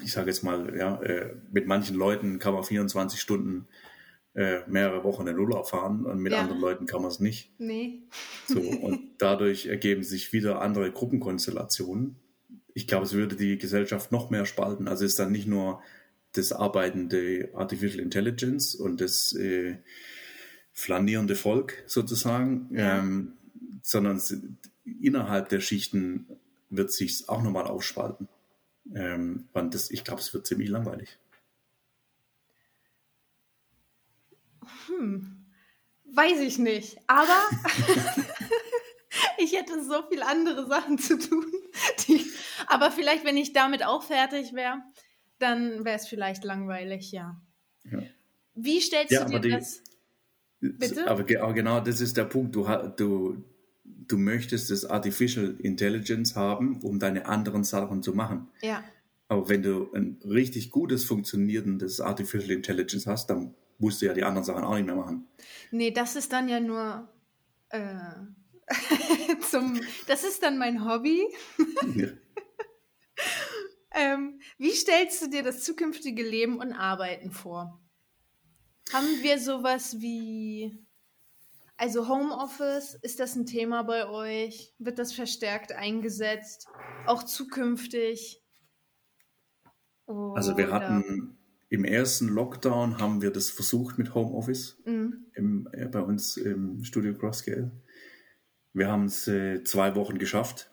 ich 0.00 0.12
sage 0.12 0.28
jetzt 0.28 0.44
mal, 0.44 0.76
ja, 0.76 1.02
äh, 1.02 1.34
mit 1.50 1.66
manchen 1.66 1.96
Leuten 1.96 2.38
kann 2.38 2.54
man 2.54 2.62
24 2.62 3.20
Stunden 3.20 3.66
äh, 4.36 4.60
mehrere 4.66 5.02
Wochen 5.02 5.26
in 5.26 5.38
Urlaub 5.38 5.66
fahren 5.66 6.04
und 6.04 6.18
mit 6.18 6.32
ja. 6.32 6.40
anderen 6.40 6.60
Leuten 6.60 6.84
kann 6.84 7.00
man 7.00 7.10
es 7.10 7.20
nicht. 7.20 7.50
Nee. 7.58 8.02
So, 8.46 8.60
und 8.82 9.00
dadurch 9.18 9.66
ergeben 9.66 10.02
sich 10.02 10.32
wieder 10.34 10.60
andere 10.60 10.92
Gruppenkonstellationen. 10.92 12.16
Ich 12.74 12.86
glaube, 12.86 13.06
es 13.06 13.14
würde 13.14 13.34
die 13.36 13.56
Gesellschaft 13.56 14.12
noch 14.12 14.28
mehr 14.28 14.44
spalten. 14.44 14.88
Also 14.88 15.06
es 15.06 15.12
ist 15.12 15.18
dann 15.18 15.32
nicht 15.32 15.46
nur 15.46 15.82
das 16.34 16.52
arbeitende 16.52 17.48
Artificial 17.54 18.00
Intelligence 18.00 18.74
und 18.74 19.00
das 19.00 19.32
äh, 19.32 19.78
flanierende 20.74 21.34
Volk 21.34 21.82
sozusagen, 21.86 22.68
ja. 22.72 22.98
ähm, 22.98 23.32
sondern 23.82 24.20
innerhalb 25.00 25.48
der 25.48 25.60
Schichten 25.60 26.26
wird 26.68 26.92
sich 26.92 27.26
auch 27.30 27.42
nochmal 27.42 27.64
aufspalten. 27.64 28.28
Ähm, 28.94 29.48
und 29.54 29.74
das, 29.74 29.90
ich 29.90 30.04
glaube, 30.04 30.20
es 30.20 30.34
wird 30.34 30.46
ziemlich 30.46 30.68
langweilig. 30.68 31.18
Hm, 34.86 35.46
weiß 36.04 36.40
ich 36.40 36.58
nicht. 36.58 36.98
Aber 37.06 37.38
ich 39.38 39.52
hätte 39.52 39.82
so 39.84 40.02
viel 40.08 40.22
andere 40.22 40.66
Sachen 40.66 40.98
zu 40.98 41.18
tun. 41.18 41.46
Die, 42.08 42.24
aber 42.66 42.90
vielleicht, 42.90 43.24
wenn 43.24 43.36
ich 43.36 43.52
damit 43.52 43.84
auch 43.84 44.02
fertig 44.02 44.52
wäre, 44.54 44.82
dann 45.38 45.84
wäre 45.84 45.96
es 45.96 46.08
vielleicht 46.08 46.44
langweilig, 46.44 47.12
ja. 47.12 47.40
ja. 47.90 48.02
Wie 48.54 48.80
stellst 48.80 49.12
ja, 49.12 49.24
du 49.24 49.32
dir 49.32 49.40
die, 49.40 49.50
das? 49.50 49.82
Bitte? 50.60 51.08
Aber, 51.08 51.24
aber, 51.40 51.52
genau 51.52 51.80
das 51.80 52.00
ist 52.00 52.16
der 52.16 52.24
Punkt. 52.24 52.54
Du, 52.56 52.66
du, 52.96 53.44
du 53.84 54.16
möchtest 54.16 54.70
das 54.70 54.84
Artificial 54.86 55.56
Intelligence 55.58 56.34
haben, 56.34 56.80
um 56.82 56.98
deine 56.98 57.26
anderen 57.26 57.64
Sachen 57.64 58.02
zu 58.02 58.14
machen. 58.14 58.48
Ja. 58.62 58.82
Aber 59.28 59.48
wenn 59.48 59.62
du 59.62 59.92
ein 59.92 60.18
richtig 60.24 60.70
gutes, 60.70 61.04
funktionierendes 61.04 62.00
Artificial 62.00 62.52
Intelligence 62.52 63.06
hast, 63.06 63.28
dann 63.28 63.54
musst 63.78 64.00
du 64.00 64.06
ja 64.06 64.14
die 64.14 64.24
anderen 64.24 64.44
Sachen 64.44 64.64
auch 64.64 64.74
nicht 64.74 64.86
mehr 64.86 64.96
machen. 64.96 65.28
Nee, 65.70 65.90
das 65.90 66.16
ist 66.16 66.32
dann 66.32 66.48
ja 66.48 66.60
nur 66.60 67.08
äh, 67.70 67.98
zum, 69.50 69.80
das 70.06 70.24
ist 70.24 70.42
dann 70.42 70.58
mein 70.58 70.84
Hobby. 70.84 71.26
ja. 71.94 72.08
ähm, 73.94 74.40
wie 74.58 74.72
stellst 74.72 75.22
du 75.22 75.28
dir 75.28 75.42
das 75.42 75.64
zukünftige 75.64 76.22
Leben 76.22 76.58
und 76.58 76.72
Arbeiten 76.72 77.30
vor? 77.30 77.80
Haben 78.92 79.22
wir 79.22 79.40
sowas 79.40 80.00
wie, 80.00 80.78
also 81.76 82.08
Homeoffice, 82.08 82.94
ist 83.02 83.20
das 83.20 83.34
ein 83.34 83.46
Thema 83.46 83.82
bei 83.82 84.08
euch? 84.08 84.74
Wird 84.78 84.98
das 84.98 85.12
verstärkt 85.12 85.72
eingesetzt? 85.72 86.68
Auch 87.06 87.24
zukünftig? 87.24 88.42
Oder? 90.06 90.36
Also 90.36 90.56
wir 90.56 90.70
hatten 90.70 91.35
im 91.68 91.84
ersten 91.84 92.28
Lockdown 92.28 92.98
haben 92.98 93.22
wir 93.22 93.30
das 93.30 93.50
versucht 93.50 93.98
mit 93.98 94.14
Homeoffice 94.14 94.78
mhm. 94.84 95.26
im, 95.34 95.68
äh, 95.72 95.86
bei 95.86 96.00
uns 96.00 96.36
im 96.36 96.84
Studio 96.84 97.14
Crosscale. 97.14 97.70
Wir 98.72 98.88
haben 98.88 99.06
es 99.06 99.26
äh, 99.26 99.64
zwei 99.64 99.94
Wochen 99.96 100.18
geschafft. 100.18 100.70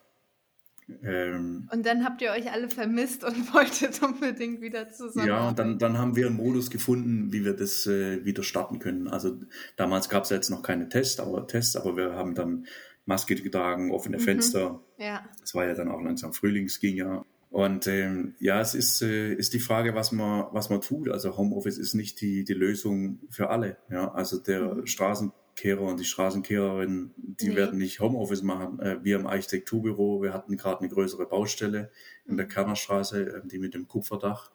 Ähm, 1.01 1.69
und 1.71 1.85
dann 1.85 2.03
habt 2.03 2.21
ihr 2.21 2.31
euch 2.31 2.51
alle 2.51 2.69
vermisst 2.69 3.23
und 3.23 3.35
wolltet 3.53 4.03
unbedingt 4.03 4.61
wieder 4.61 4.89
zusammen. 4.89 5.27
Ja, 5.27 5.49
und 5.49 5.57
dann, 5.57 5.79
dann 5.79 5.97
haben 5.97 6.15
wir 6.15 6.27
einen 6.27 6.35
Modus 6.35 6.69
gefunden, 6.69 7.31
wie 7.31 7.45
wir 7.45 7.53
das 7.53 7.87
äh, 7.87 8.23
wieder 8.25 8.43
starten 8.43 8.79
können. 8.79 9.07
Also 9.07 9.39
damals 9.77 10.09
gab 10.09 10.23
es 10.23 10.29
ja 10.29 10.35
jetzt 10.35 10.49
noch 10.49 10.61
keine 10.61 10.89
Tests, 10.89 11.19
aber 11.19 11.47
Tests, 11.47 11.75
aber 11.75 11.95
wir 11.95 12.13
haben 12.13 12.35
dann 12.35 12.67
Maske 13.05 13.35
getragen, 13.35 13.91
offene 13.91 14.17
mhm. 14.17 14.21
Fenster. 14.21 14.81
Ja. 14.97 15.25
Es 15.41 15.55
war 15.55 15.65
ja 15.65 15.73
dann 15.73 15.89
auch 15.89 16.01
langsam 16.01 16.33
Frühling, 16.33 16.65
es 16.65 16.79
ging 16.79 16.97
ja. 16.97 17.25
Und 17.53 17.85
ähm, 17.85 18.33
ja, 18.39 18.59
es 18.61 18.73
ist, 18.73 19.03
äh, 19.03 19.31
ist 19.31 19.53
die 19.53 19.59
Frage, 19.59 19.93
was 19.93 20.11
man, 20.11 20.47
was 20.53 20.71
man 20.71 20.81
tut. 20.81 21.07
Also 21.07 21.37
Homeoffice 21.37 21.77
ist 21.77 21.93
nicht 21.93 22.19
die, 22.19 22.43
die 22.43 22.55
Lösung 22.55 23.19
für 23.29 23.51
alle. 23.51 23.77
Ja, 23.91 24.11
also 24.11 24.39
der 24.39 24.73
mhm. 24.73 24.87
Straßen 24.87 25.31
Kehrer 25.55 25.83
und 25.83 25.99
die 25.99 26.05
Straßenkehrerin, 26.05 27.11
die 27.15 27.49
nee. 27.49 27.55
werden 27.55 27.77
nicht 27.77 27.99
Homeoffice 27.99 28.41
machen. 28.41 28.79
Äh, 28.79 29.03
wir 29.03 29.17
im 29.17 29.27
Architekturbüro, 29.27 30.23
wir 30.23 30.33
hatten 30.33 30.57
gerade 30.57 30.79
eine 30.79 30.89
größere 30.89 31.27
Baustelle 31.27 31.91
in 32.25 32.37
der 32.37 32.47
mhm. 32.47 32.49
Kernerstraße, 32.49 33.35
äh, 33.35 33.47
die 33.47 33.59
mit 33.59 33.75
dem 33.75 33.87
Kupferdach. 33.87 34.49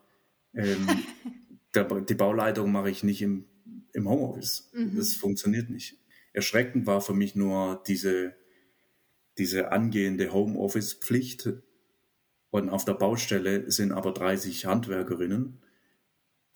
Ähm, 0.53 0.89
der, 1.77 1.85
die 1.85 2.15
Bauleitung 2.15 2.73
mache 2.73 2.91
ich 2.91 3.05
nicht 3.05 3.23
im, 3.23 3.45
im 3.93 4.09
Homeoffice. 4.09 4.73
Mhm. 4.75 4.97
Das 4.97 5.13
funktioniert 5.13 5.71
nicht. 5.71 6.01
Erschreckend 6.33 6.89
war 6.89 7.01
für 7.01 7.15
mich 7.15 7.37
nur 7.37 7.81
diese, 7.87 8.35
diese 9.39 9.71
angehende 9.71 10.33
Homeoffice-Pflicht. 10.33 11.51
Und 12.51 12.71
auf 12.71 12.85
der 12.85 12.95
Baustelle 12.95 13.71
sind 13.71 13.93
aber 13.93 14.13
30 14.13 14.67
Handwerkerinnen 14.67 15.61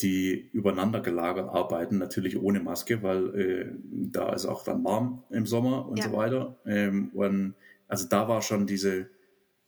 die 0.02 0.50
übereinander 0.52 1.00
gelagert 1.00 1.48
arbeiten, 1.48 1.98
natürlich 1.98 2.36
ohne 2.40 2.60
Maske, 2.60 3.02
weil 3.02 3.38
äh, 3.38 3.72
da 3.82 4.32
ist 4.32 4.46
auch 4.46 4.64
dann 4.64 4.82
warm 4.84 5.22
im 5.30 5.46
Sommer 5.46 5.88
und 5.88 5.98
ja. 5.98 6.04
so 6.04 6.12
weiter. 6.12 6.58
Ähm, 6.66 7.10
und 7.14 7.54
also 7.88 8.08
da 8.08 8.28
war 8.28 8.42
schon 8.42 8.66
diese 8.66 9.08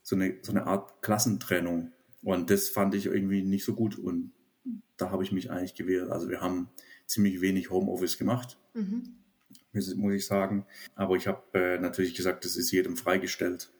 so 0.03 0.17
eine, 0.17 0.37
so 0.43 0.53
eine 0.53 0.67
Art 0.67 1.03
Klassentrennung. 1.03 1.93
Und 2.23 2.51
das 2.51 2.69
fand 2.69 2.95
ich 2.95 3.07
irgendwie 3.07 3.43
nicht 3.43 3.65
so 3.65 3.75
gut. 3.75 3.97
Und 3.97 4.33
da 4.97 5.11
habe 5.11 5.23
ich 5.23 5.33
mich 5.33 5.51
eigentlich 5.51 5.75
gewehrt. 5.75 6.11
Also 6.11 6.29
wir 6.29 6.41
haben 6.41 6.69
ziemlich 7.07 7.41
wenig 7.41 7.71
Homeoffice 7.71 8.19
gemacht, 8.19 8.59
mhm. 8.73 9.17
muss 9.73 10.15
ich 10.15 10.27
sagen. 10.27 10.67
Aber 10.95 11.17
ich 11.17 11.27
habe 11.27 11.43
äh, 11.53 11.79
natürlich 11.79 12.15
gesagt, 12.15 12.45
das 12.45 12.57
ist 12.57 12.71
jedem 12.71 12.97
freigestellt. 12.97 13.71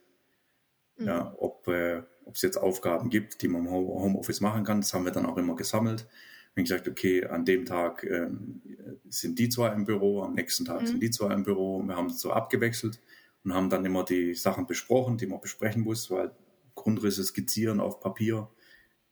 Mhm. 0.97 1.07
Ja, 1.07 1.35
ob 1.37 1.67
äh, 1.67 2.03
es 2.33 2.41
jetzt 2.41 2.57
Aufgaben 2.57 3.09
gibt, 3.09 3.41
die 3.41 3.47
man 3.47 3.65
im 3.65 3.71
Homeoffice 3.71 4.41
machen 4.41 4.63
kann, 4.63 4.81
das 4.81 4.93
haben 4.93 5.05
wir 5.05 5.11
dann 5.11 5.25
auch 5.25 5.37
immer 5.37 5.55
gesammelt 5.55 6.07
haben 6.55 6.63
gesagt, 6.63 6.87
okay, 6.87 7.25
an 7.25 7.43
dem 7.43 7.65
Tag 7.65 8.03
ähm, 8.03 8.61
sind 9.09 9.37
die 9.39 9.49
zwei 9.49 9.73
im 9.73 9.85
Büro, 9.85 10.23
am 10.23 10.35
nächsten 10.35 10.65
Tag 10.65 10.81
mhm. 10.81 10.87
sind 10.87 11.03
die 11.03 11.11
zwei 11.11 11.33
im 11.33 11.43
Büro. 11.43 11.83
Wir 11.83 11.97
haben 11.97 12.07
es 12.07 12.21
so 12.21 12.31
abgewechselt 12.31 13.01
und 13.43 13.53
haben 13.53 13.69
dann 13.69 13.83
immer 13.85 14.05
die 14.05 14.33
Sachen 14.33 14.65
besprochen, 14.65 15.17
die 15.17 15.27
man 15.27 15.41
besprechen 15.41 15.83
muss, 15.83 16.09
weil 16.09 16.31
Grundrisse 16.73 17.23
skizzieren 17.23 17.79
auf 17.79 17.99
Papier 17.99 18.49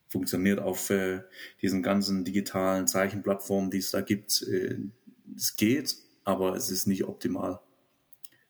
funktioniert 0.08 0.60
auf 0.60 0.92
äh, 0.92 1.22
diesen 1.62 1.82
ganzen 1.82 2.24
digitalen 2.24 2.88
Zeichenplattformen, 2.88 3.72
die 3.72 3.80
es 3.80 3.92
da 3.92 4.02
gibt. 4.02 4.44
Äh, 4.44 4.78
es 5.36 5.56
geht, 5.56 5.98
aber 6.24 6.56
es 6.56 6.70
ist 6.70 6.86
nicht 6.86 7.04
optimal. 7.06 7.60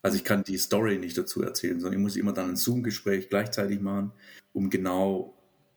Also 0.04 0.18
ich 0.18 0.26
kann 0.26 0.44
die 0.44 0.58
Story 0.58 1.00
nicht 1.00 1.18
dazu 1.18 1.42
erzählen, 1.42 1.80
sondern 1.80 1.98
ich 1.98 2.04
muss 2.04 2.18
immer 2.18 2.34
dann 2.34 2.50
ein 2.50 2.56
Zoom-Gespräch 2.58 3.30
gleichzeitig 3.30 3.80
machen, 3.80 4.12
um 4.52 4.70
genau 4.70 5.34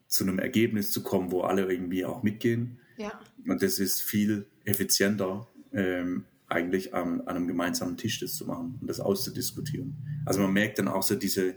zu 0.09 0.25
einem 0.25 0.41
Ergebnis 0.41 0.91
zu 0.91 1.03
kommen, 1.03 1.31
wo 1.31 1.43
alle 1.43 1.71
irgendwie 1.71 2.05
auch 2.05 2.25
mitgehen. 2.25 2.81
Ja. 2.99 3.19
Und 3.47 3.63
das 3.63 3.79
ist 3.79 4.03
viel 4.03 4.47
effizienter, 4.65 5.47
ähm, 5.73 6.25
eigentlich 6.49 6.93
an, 6.93 7.21
an, 7.23 7.37
einem 7.37 7.47
gemeinsamen 7.47 7.97
Tisch 7.97 8.19
das 8.19 8.35
zu 8.35 8.47
machen 8.47 8.79
und 8.81 8.89
das 8.89 8.99
auszudiskutieren. 8.99 9.97
Also 10.25 10.41
man 10.41 10.53
merkt 10.53 10.81
dann 10.81 10.89
auch 10.89 11.05
so 11.05 11.15
diese, 11.15 11.55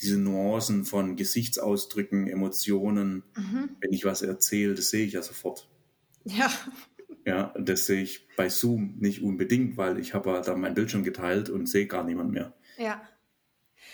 diese 0.00 0.18
Nuancen 0.18 0.84
von 0.84 1.16
Gesichtsausdrücken, 1.16 2.26
Emotionen. 2.26 3.22
Mhm. 3.34 3.70
Wenn 3.80 3.92
ich 3.92 4.04
was 4.04 4.20
erzähle, 4.20 4.74
das 4.74 4.90
sehe 4.90 5.06
ich 5.06 5.14
ja 5.14 5.22
sofort. 5.22 5.68
Ja. 6.24 6.50
Ja, 7.26 7.54
das 7.58 7.86
sehe 7.86 8.02
ich 8.02 8.28
bei 8.36 8.48
Zoom 8.48 8.96
nicht 8.98 9.22
unbedingt, 9.22 9.76
weil 9.76 9.98
ich 9.98 10.12
habe 10.12 10.42
dann 10.44 10.60
mein 10.60 10.74
Bildschirm 10.74 11.04
geteilt 11.04 11.48
und 11.48 11.66
sehe 11.66 11.86
gar 11.86 12.04
niemand 12.04 12.32
mehr. 12.32 12.52
Ja. 12.76 13.02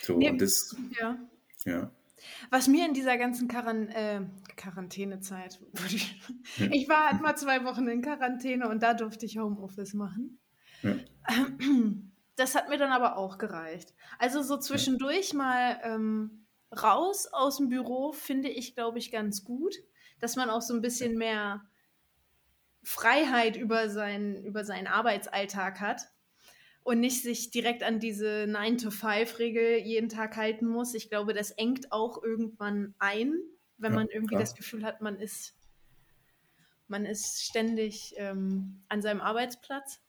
So, 0.03 0.17
nee, 0.17 0.31
und 0.31 0.41
das, 0.41 0.77
ja. 1.01 1.19
ja. 1.65 1.91
Was 2.51 2.67
mir 2.69 2.87
in 2.87 2.95
dieser 2.95 3.17
ganzen 3.19 3.49
Quaran 3.49 3.89
äh, 3.89 4.23
Quarantänezeit, 4.57 5.61
ich 6.71 6.89
war 6.89 7.11
halt 7.11 7.23
mal 7.23 7.37
zwei 7.37 7.65
Wochen 7.65 7.87
in 7.87 8.03
Quarantäne 8.03 8.69
und 8.69 8.83
da 8.83 8.95
durfte 8.95 9.27
ich 9.27 9.39
Homeoffice 9.39 9.95
machen. 9.95 10.39
Ja. 10.83 10.97
Das 12.37 12.55
hat 12.55 12.71
mir 12.71 12.79
dann 12.79 12.91
aber 12.91 13.19
auch 13.19 13.37
gereicht. 13.37 13.93
Also 14.19 14.41
so 14.41 14.57
zwischendurch 14.57 15.33
ja. 15.33 15.37
mal 15.37 15.81
ähm, 15.83 16.47
raus 16.73 17.29
aus 17.31 17.59
dem 17.59 17.69
Büro 17.69 18.13
finde 18.13 18.49
ich, 18.49 18.75
glaube 18.75 18.99
ich, 18.99 19.13
ganz 19.13 19.45
gut, 19.45 19.75
dass 20.21 20.37
man 20.37 20.49
auch 20.49 20.63
so 20.63 20.73
ein 20.73 20.81
bisschen 20.81 21.19
mehr 21.19 21.70
Freiheit 22.83 23.57
über, 23.57 23.89
sein, 23.91 24.43
über 24.45 24.65
seinen 24.65 24.87
Arbeitsalltag 24.87 25.81
hat 25.81 26.03
und 26.83 27.01
nicht 27.01 27.23
sich 27.23 27.51
direkt 27.51 27.83
an 27.83 28.01
diese 28.01 28.45
9-to-5-Regel 28.49 29.79
jeden 29.79 30.09
Tag 30.09 30.37
halten 30.37 30.67
muss. 30.67 30.95
Ich 30.95 31.09
glaube, 31.09 31.35
das 31.35 31.51
engt 31.51 31.93
auch 31.93 32.23
irgendwann 32.23 32.95
ein, 32.99 33.35
wenn 33.77 33.93
ja, 33.93 33.99
man 33.99 34.09
irgendwie 34.09 34.35
klar. 34.35 34.41
das 34.41 34.55
Gefühl 34.55 34.85
hat, 34.85 35.01
man 35.01 35.19
ist, 35.19 35.55
man 36.89 37.05
ist 37.05 37.45
ständig 37.45 38.15
ähm, 38.17 38.83
an 38.89 39.03
seinem 39.03 39.21
Arbeitsplatz. 39.21 40.01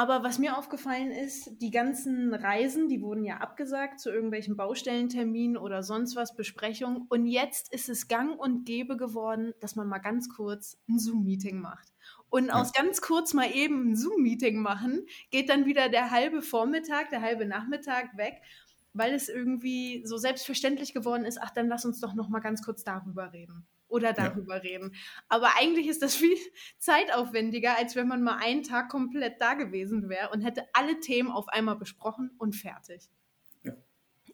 Aber 0.00 0.22
was 0.22 0.38
mir 0.38 0.56
aufgefallen 0.56 1.10
ist, 1.10 1.60
die 1.60 1.70
ganzen 1.70 2.32
Reisen, 2.32 2.88
die 2.88 3.02
wurden 3.02 3.22
ja 3.22 3.36
abgesagt 3.36 4.00
zu 4.00 4.08
irgendwelchen 4.08 4.56
Baustellenterminen 4.56 5.58
oder 5.58 5.82
sonst 5.82 6.16
was, 6.16 6.34
Besprechungen. 6.34 7.04
Und 7.10 7.26
jetzt 7.26 7.70
ist 7.70 7.90
es 7.90 8.08
gang 8.08 8.40
und 8.40 8.64
gäbe 8.64 8.96
geworden, 8.96 9.52
dass 9.60 9.76
man 9.76 9.88
mal 9.88 9.98
ganz 9.98 10.30
kurz 10.30 10.78
ein 10.88 10.98
Zoom-Meeting 10.98 11.60
macht. 11.60 11.92
Und 12.30 12.48
aus 12.48 12.72
ganz 12.72 13.02
kurz 13.02 13.34
mal 13.34 13.54
eben 13.54 13.90
ein 13.90 13.94
Zoom-Meeting 13.94 14.62
machen, 14.62 15.04
geht 15.30 15.50
dann 15.50 15.66
wieder 15.66 15.90
der 15.90 16.10
halbe 16.10 16.40
Vormittag, 16.40 17.10
der 17.10 17.20
halbe 17.20 17.44
Nachmittag 17.44 18.16
weg, 18.16 18.40
weil 18.94 19.12
es 19.12 19.28
irgendwie 19.28 20.00
so 20.06 20.16
selbstverständlich 20.16 20.94
geworden 20.94 21.26
ist, 21.26 21.38
ach, 21.42 21.50
dann 21.50 21.68
lass 21.68 21.84
uns 21.84 22.00
doch 22.00 22.14
noch 22.14 22.30
mal 22.30 22.40
ganz 22.40 22.62
kurz 22.62 22.84
darüber 22.84 23.34
reden 23.34 23.66
oder 23.90 24.12
darüber 24.12 24.56
ja. 24.56 24.62
reden. 24.62 24.94
Aber 25.28 25.56
eigentlich 25.58 25.88
ist 25.88 26.02
das 26.02 26.14
viel 26.16 26.36
zeitaufwendiger, 26.78 27.76
als 27.76 27.96
wenn 27.96 28.08
man 28.08 28.22
mal 28.22 28.38
einen 28.38 28.62
Tag 28.62 28.88
komplett 28.88 29.40
da 29.40 29.54
gewesen 29.54 30.08
wäre 30.08 30.30
und 30.30 30.42
hätte 30.42 30.64
alle 30.72 31.00
Themen 31.00 31.30
auf 31.30 31.48
einmal 31.48 31.76
besprochen 31.76 32.30
und 32.38 32.54
fertig. 32.54 33.10
Ja. 33.62 33.74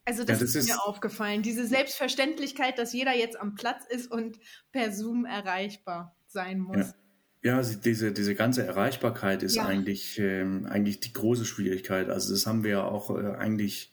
Also 0.05 0.25
das, 0.25 0.39
ja, 0.39 0.45
das 0.45 0.55
ist, 0.55 0.57
ist 0.57 0.69
mir 0.69 0.83
aufgefallen, 0.85 1.43
diese 1.43 1.67
Selbstverständlichkeit, 1.67 2.79
dass 2.79 2.93
jeder 2.93 3.15
jetzt 3.15 3.39
am 3.41 3.55
Platz 3.55 3.85
ist 3.89 4.11
und 4.11 4.39
per 4.73 4.93
Zoom 4.93 5.25
erreichbar 5.25 6.17
sein 6.27 6.61
muss. 6.61 6.95
Ja, 7.43 7.63
diese, 7.63 8.13
diese 8.13 8.35
ganze 8.35 8.67
Erreichbarkeit 8.67 9.45
ist 9.45 9.57
eigentlich, 9.59 10.19
ähm, 10.19 10.67
eigentlich 10.67 10.99
die 10.99 11.13
große 11.13 11.45
Schwierigkeit. 11.45 12.11
Also 12.11 12.33
das 12.33 12.45
haben 12.45 12.65
wir 12.65 12.71
ja 12.73 12.85
auch 12.85 13.11
äh, 13.11 13.37
eigentlich 13.37 13.93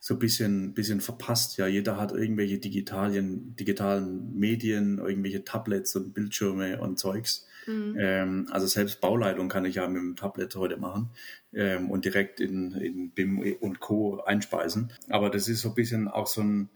so 0.00 0.14
ein 0.14 0.18
bisschen, 0.18 0.74
bisschen 0.74 1.00
verpasst. 1.00 1.58
Ja, 1.58 1.66
jeder 1.66 1.96
hat 1.96 2.12
irgendwelche 2.12 2.58
digitalen, 2.58 3.56
digitalen 3.56 4.38
Medien, 4.38 4.98
irgendwelche 4.98 5.44
Tablets 5.44 5.96
und 5.96 6.14
Bildschirme 6.14 6.80
und 6.80 6.98
Zeugs. 6.98 7.46
Mhm. 7.66 7.96
Ähm, 7.98 8.48
also 8.50 8.66
selbst 8.66 9.00
Bauleitung 9.00 9.48
kann 9.48 9.64
ich 9.64 9.74
ja 9.76 9.86
mit 9.88 10.00
dem 10.00 10.16
Tablet 10.16 10.54
heute 10.56 10.76
machen 10.76 11.10
ähm, 11.52 11.90
und 11.90 12.04
direkt 12.04 12.40
in, 12.40 12.72
in 12.72 13.10
BIM 13.10 13.56
und 13.60 13.80
Co. 13.80 14.20
einspeisen. 14.20 14.92
Aber 15.08 15.30
das 15.30 15.48
ist 15.48 15.60
so 15.60 15.70
ein 15.70 15.74
bisschen 15.74 16.08
auch 16.08 16.28
so 16.28 16.42
ein, 16.42 16.70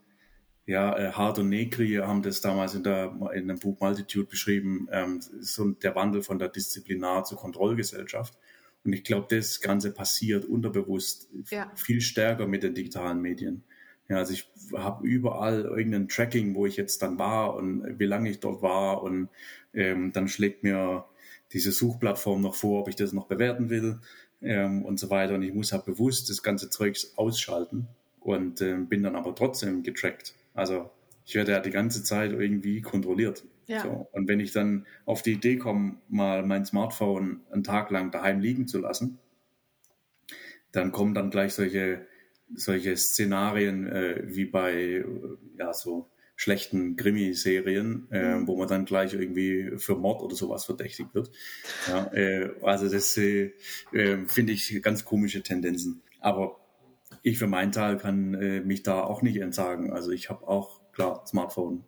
ja, 0.66 0.96
äh, 0.96 1.12
Hart 1.12 1.38
und 1.38 1.48
Negri 1.48 1.94
haben 1.94 2.22
das 2.22 2.40
damals 2.40 2.74
in, 2.74 2.84
der, 2.84 3.16
in 3.34 3.48
dem 3.48 3.58
Buch 3.58 3.80
Multitude 3.80 4.26
beschrieben, 4.26 4.88
ähm, 4.92 5.20
so 5.40 5.70
der 5.70 5.94
Wandel 5.94 6.22
von 6.22 6.38
der 6.38 6.52
Disziplinar- 6.52 7.24
zur 7.24 7.38
Kontrollgesellschaft. 7.38 8.36
Und 8.84 8.92
ich 8.92 9.04
glaube, 9.04 9.34
das 9.34 9.60
Ganze 9.60 9.92
passiert 9.92 10.44
unterbewusst 10.44 11.28
ja. 11.50 11.70
viel 11.74 12.00
stärker 12.00 12.46
mit 12.46 12.62
den 12.62 12.74
digitalen 12.74 13.20
Medien. 13.20 13.62
Ja, 14.08 14.18
also 14.18 14.32
ich 14.32 14.50
habe 14.76 15.06
überall 15.06 15.62
irgendein 15.62 16.08
Tracking, 16.08 16.54
wo 16.54 16.66
ich 16.66 16.76
jetzt 16.76 17.02
dann 17.02 17.18
war 17.18 17.54
und 17.54 17.98
wie 17.98 18.04
lange 18.04 18.28
ich 18.28 18.40
dort 18.40 18.60
war 18.60 19.02
und 19.02 19.28
ähm, 19.72 20.12
dann 20.12 20.28
schlägt 20.28 20.64
mir 20.64 21.04
diese 21.52 21.72
Suchplattform 21.72 22.42
noch 22.42 22.54
vor, 22.54 22.80
ob 22.80 22.88
ich 22.88 22.96
das 22.96 23.12
noch 23.12 23.26
bewerten 23.26 23.70
will 23.70 24.00
ähm, 24.40 24.84
und 24.84 24.98
so 24.98 25.10
weiter. 25.10 25.34
Und 25.34 25.42
ich 25.42 25.54
muss 25.54 25.72
halt 25.72 25.84
bewusst 25.84 26.28
das 26.28 26.42
ganze 26.42 26.68
Zeugs 26.70 27.12
ausschalten 27.16 27.86
und 28.20 28.60
ähm, 28.60 28.88
bin 28.88 29.02
dann 29.02 29.16
aber 29.16 29.34
trotzdem 29.34 29.82
getrackt. 29.82 30.34
Also 30.54 30.90
ich 31.24 31.34
werde 31.34 31.52
ja 31.52 31.60
die 31.60 31.70
ganze 31.70 32.02
Zeit 32.02 32.32
irgendwie 32.32 32.80
kontrolliert. 32.80 33.44
Ja. 33.66 33.82
So. 33.82 34.08
Und 34.12 34.28
wenn 34.28 34.40
ich 34.40 34.52
dann 34.52 34.86
auf 35.04 35.22
die 35.22 35.32
Idee 35.32 35.56
komme, 35.56 35.96
mal 36.08 36.42
mein 36.44 36.64
Smartphone 36.64 37.40
einen 37.50 37.64
Tag 37.64 37.90
lang 37.90 38.10
daheim 38.10 38.40
liegen 38.40 38.66
zu 38.66 38.78
lassen, 38.78 39.18
dann 40.72 40.92
kommen 40.92 41.14
dann 41.14 41.30
gleich 41.30 41.54
solche, 41.54 42.06
solche 42.54 42.96
Szenarien 42.96 43.86
äh, 43.86 44.22
wie 44.24 44.46
bei 44.46 45.04
ja, 45.58 45.72
so 45.72 46.08
schlechten 46.34 46.96
Krimiserien, 46.96 48.08
äh, 48.10 48.36
mhm. 48.36 48.48
wo 48.48 48.56
man 48.56 48.66
dann 48.66 48.84
gleich 48.84 49.14
irgendwie 49.14 49.72
für 49.76 49.94
Mord 49.94 50.22
oder 50.22 50.34
sowas 50.34 50.64
verdächtigt 50.64 51.14
wird. 51.14 51.30
Ja, 51.86 52.12
äh, 52.12 52.50
also 52.62 52.88
das 52.88 53.16
äh, 53.16 53.52
äh 53.92 54.26
finde 54.26 54.52
ich 54.52 54.82
ganz 54.82 55.04
komische 55.04 55.42
Tendenzen. 55.42 56.02
Aber 56.20 56.58
ich 57.22 57.38
für 57.38 57.46
meinen 57.46 57.72
Teil 57.72 57.96
kann 57.96 58.34
äh, 58.34 58.60
mich 58.60 58.82
da 58.82 59.02
auch 59.02 59.22
nicht 59.22 59.36
entsagen. 59.36 59.92
Also 59.92 60.10
ich 60.10 60.30
habe 60.30 60.48
auch, 60.48 60.80
klar, 60.92 61.24
Smartphone, 61.26 61.84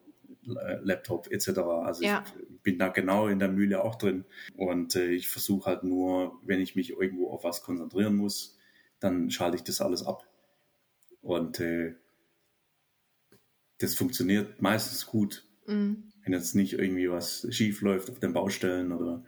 Laptop 0.47 1.31
etc. 1.31 1.59
Also 1.59 2.05
ja. 2.05 2.25
ich 2.37 2.63
bin 2.63 2.79
da 2.79 2.89
genau 2.89 3.29
in 3.29 3.39
der 3.39 3.49
Mühle 3.49 3.83
auch 3.83 3.97
drin. 3.97 4.25
Und 4.57 4.97
äh, 4.97 5.11
ich 5.11 5.29
versuche 5.29 5.67
halt 5.67 5.85
nur, 5.85 6.39
wenn 6.45 6.61
ich 6.61 6.77
mich 6.77 6.91
irgendwo 6.91 7.31
auf 7.31 7.45
was 7.45 7.63
konzentrieren 7.63 8.17
muss, 8.17 8.59
dann 9.01 9.31
schalte 9.31 9.57
ich 9.57 9.65
das 9.65 9.81
alles 9.81 10.05
ab. 10.05 10.27
Und 11.23 11.61
äh, 11.61 11.95
das 13.79 13.95
funktioniert 13.95 14.61
meistens 14.63 15.07
gut. 15.07 15.47
Mhm. 15.67 16.13
Wenn 16.23 16.33
jetzt 16.33 16.55
nicht 16.55 16.75
irgendwie 16.75 17.11
was 17.11 17.47
schief 17.51 17.81
läuft 17.83 18.11
auf 18.11 18.19
den 18.19 18.33
Baustellen 18.33 18.93
oder 18.93 19.25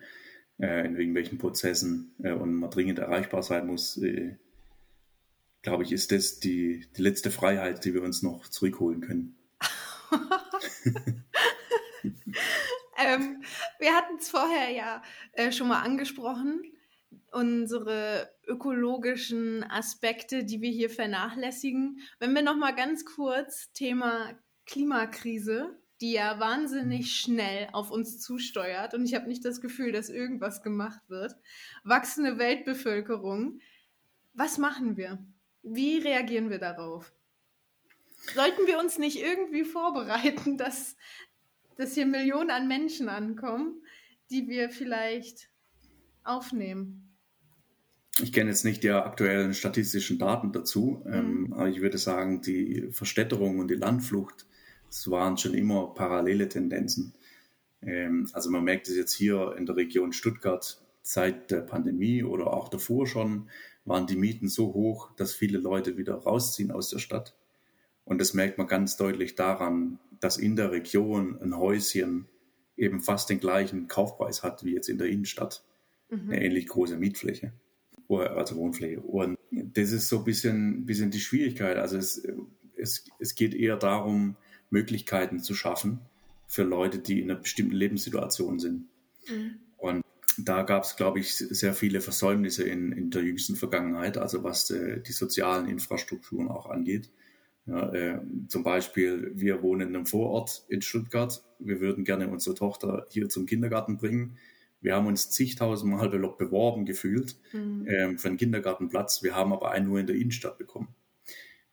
äh, 0.58 0.86
in 0.86 0.96
irgendwelchen 0.96 1.38
Prozessen 1.38 2.14
äh, 2.22 2.32
und 2.32 2.54
man 2.54 2.70
dringend 2.70 2.98
erreichbar 2.98 3.42
sein 3.42 3.66
muss, 3.66 3.96
äh, 3.98 4.36
glaube 5.62 5.82
ich, 5.82 5.92
ist 5.92 6.12
das 6.12 6.38
die, 6.38 6.86
die 6.96 7.02
letzte 7.02 7.30
Freiheit, 7.30 7.84
die 7.84 7.92
wir 7.92 8.02
uns 8.02 8.22
noch 8.22 8.48
zurückholen 8.48 9.00
können. 9.00 9.36
ähm, 12.98 13.42
wir 13.78 13.94
hatten 13.94 14.16
es 14.18 14.28
vorher 14.28 14.70
ja 14.70 15.02
äh, 15.32 15.52
schon 15.52 15.68
mal 15.68 15.82
angesprochen, 15.82 16.62
unsere 17.32 18.30
ökologischen 18.46 19.64
Aspekte, 19.64 20.44
die 20.44 20.60
wir 20.60 20.70
hier 20.70 20.90
vernachlässigen. 20.90 22.00
Wenn 22.18 22.34
wir 22.34 22.42
noch 22.42 22.56
mal 22.56 22.74
ganz 22.74 23.04
kurz 23.04 23.72
Thema 23.72 24.32
Klimakrise, 24.66 25.78
die 26.00 26.12
ja 26.12 26.38
wahnsinnig 26.38 27.16
schnell 27.16 27.68
auf 27.72 27.90
uns 27.90 28.20
zusteuert 28.20 28.94
und 28.94 29.04
ich 29.04 29.14
habe 29.14 29.28
nicht 29.28 29.44
das 29.44 29.60
Gefühl, 29.60 29.92
dass 29.92 30.10
irgendwas 30.10 30.62
gemacht 30.62 31.00
wird. 31.08 31.34
Wachsende 31.84 32.38
Weltbevölkerung. 32.38 33.60
Was 34.34 34.58
machen 34.58 34.96
wir? 34.96 35.18
Wie 35.62 35.98
reagieren 35.98 36.50
wir 36.50 36.58
darauf? 36.58 37.12
Sollten 38.34 38.66
wir 38.66 38.78
uns 38.78 38.98
nicht 38.98 39.20
irgendwie 39.20 39.64
vorbereiten, 39.64 40.56
dass, 40.58 40.96
dass 41.76 41.94
hier 41.94 42.06
Millionen 42.06 42.50
an 42.50 42.68
Menschen 42.68 43.08
ankommen, 43.08 43.82
die 44.30 44.48
wir 44.48 44.70
vielleicht 44.70 45.50
aufnehmen? 46.24 47.02
Ich 48.18 48.32
kenne 48.32 48.50
jetzt 48.50 48.64
nicht 48.64 48.82
die 48.82 48.90
aktuellen 48.90 49.52
statistischen 49.52 50.18
Daten 50.18 50.52
dazu, 50.52 51.02
mhm. 51.04 51.12
ähm, 51.12 51.52
aber 51.52 51.68
ich 51.68 51.80
würde 51.80 51.98
sagen, 51.98 52.40
die 52.40 52.88
Verstädterung 52.90 53.58
und 53.58 53.68
die 53.68 53.74
Landflucht, 53.74 54.46
das 54.88 55.10
waren 55.10 55.36
schon 55.36 55.54
immer 55.54 55.92
parallele 55.94 56.48
Tendenzen. 56.48 57.14
Ähm, 57.82 58.28
also 58.32 58.50
man 58.50 58.64
merkt 58.64 58.88
es 58.88 58.96
jetzt 58.96 59.12
hier 59.12 59.54
in 59.58 59.66
der 59.66 59.76
Region 59.76 60.12
Stuttgart 60.12 60.80
seit 61.02 61.50
der 61.50 61.60
Pandemie 61.60 62.24
oder 62.24 62.52
auch 62.52 62.68
davor 62.68 63.06
schon, 63.06 63.48
waren 63.84 64.06
die 64.06 64.16
Mieten 64.16 64.48
so 64.48 64.74
hoch, 64.74 65.10
dass 65.16 65.34
viele 65.34 65.58
Leute 65.58 65.96
wieder 65.96 66.14
rausziehen 66.14 66.72
aus 66.72 66.90
der 66.90 66.98
Stadt. 66.98 67.36
Und 68.06 68.20
das 68.20 68.32
merkt 68.34 68.56
man 68.56 68.68
ganz 68.68 68.96
deutlich 68.96 69.34
daran, 69.34 69.98
dass 70.20 70.38
in 70.38 70.56
der 70.56 70.70
Region 70.70 71.38
ein 71.42 71.58
Häuschen 71.58 72.26
eben 72.76 73.00
fast 73.00 73.28
den 73.28 73.40
gleichen 73.40 73.88
Kaufpreis 73.88 74.42
hat 74.42 74.64
wie 74.64 74.74
jetzt 74.74 74.88
in 74.88 74.96
der 74.96 75.08
Innenstadt. 75.08 75.64
Mhm. 76.08 76.30
Eine 76.30 76.42
ähnlich 76.42 76.68
große 76.68 76.96
Mietfläche, 76.96 77.52
also 78.08 78.56
Wohnfläche. 78.56 79.00
Und 79.00 79.36
das 79.50 79.90
ist 79.90 80.08
so 80.08 80.18
ein 80.18 80.24
bisschen, 80.24 80.86
bisschen 80.86 81.10
die 81.10 81.20
Schwierigkeit. 81.20 81.76
Also 81.76 81.96
es, 81.96 82.22
es, 82.76 83.04
es 83.18 83.34
geht 83.34 83.54
eher 83.54 83.76
darum, 83.76 84.36
Möglichkeiten 84.70 85.40
zu 85.40 85.54
schaffen 85.54 85.98
für 86.46 86.62
Leute, 86.62 87.00
die 87.00 87.20
in 87.20 87.30
einer 87.30 87.40
bestimmten 87.40 87.74
Lebenssituation 87.74 88.60
sind. 88.60 88.86
Mhm. 89.28 89.56
Und 89.78 90.04
da 90.38 90.62
gab 90.62 90.84
es, 90.84 90.94
glaube 90.94 91.18
ich, 91.18 91.34
sehr 91.34 91.74
viele 91.74 92.00
Versäumnisse 92.00 92.62
in, 92.62 92.92
in 92.92 93.10
der 93.10 93.22
jüngsten 93.22 93.56
Vergangenheit, 93.56 94.16
also 94.16 94.44
was 94.44 94.70
äh, 94.70 95.00
die 95.00 95.12
sozialen 95.12 95.68
Infrastrukturen 95.68 96.48
auch 96.48 96.66
angeht. 96.70 97.10
Ja, 97.66 97.92
äh, 97.92 98.20
zum 98.48 98.62
Beispiel, 98.62 99.32
wir 99.34 99.62
wohnen 99.62 99.88
in 99.88 99.96
einem 99.96 100.06
Vorort 100.06 100.64
in 100.68 100.82
Stuttgart. 100.82 101.42
Wir 101.58 101.80
würden 101.80 102.04
gerne 102.04 102.28
unsere 102.28 102.54
Tochter 102.54 103.06
hier 103.10 103.28
zum 103.28 103.46
Kindergarten 103.46 103.96
bringen. 103.96 104.38
Wir 104.80 104.94
haben 104.94 105.06
uns 105.06 105.30
zigtausendmal 105.30 106.08
beworben 106.08 106.84
gefühlt 106.84 107.36
mhm. 107.52 107.86
ähm, 107.88 108.18
für 108.18 108.28
einen 108.28 108.36
Kindergartenplatz. 108.36 109.22
Wir 109.22 109.34
haben 109.34 109.52
aber 109.52 109.72
einen 109.72 109.88
nur 109.88 109.98
in 109.98 110.06
der 110.06 110.14
Innenstadt 110.14 110.58
bekommen. 110.58 110.94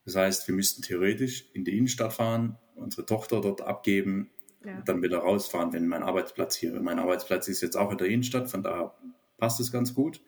Das 0.06 0.16
heißt, 0.16 0.48
wir 0.48 0.56
müssten 0.56 0.82
theoretisch 0.82 1.48
in 1.54 1.64
die 1.64 1.78
Innenstadt 1.78 2.14
fahren, 2.14 2.58
unsere 2.76 3.06
Tochter 3.06 3.40
dort 3.42 3.62
abgeben, 3.62 4.32
ja. 4.66 4.78
und 4.78 4.90
dann 4.90 5.02
wieder 5.02 5.20
rausfahren, 5.20 5.74
wenn 5.74 5.88
mein 5.88 6.04
Arbeitsplatz 6.04 6.56
hier, 6.56 6.74
mein 6.82 7.00
Arbeitsplatz 7.00 7.48
ist 7.48 7.62
jetzt 7.62 7.78
auch 7.78 7.92
in 7.92 7.98
der 7.98 8.08
Innenstadt, 8.08 8.50
von 8.50 8.64
daher 8.64 8.96
passt 9.38 9.60
es 9.60 9.72
ganz 9.72 9.94
gut. 9.94 10.22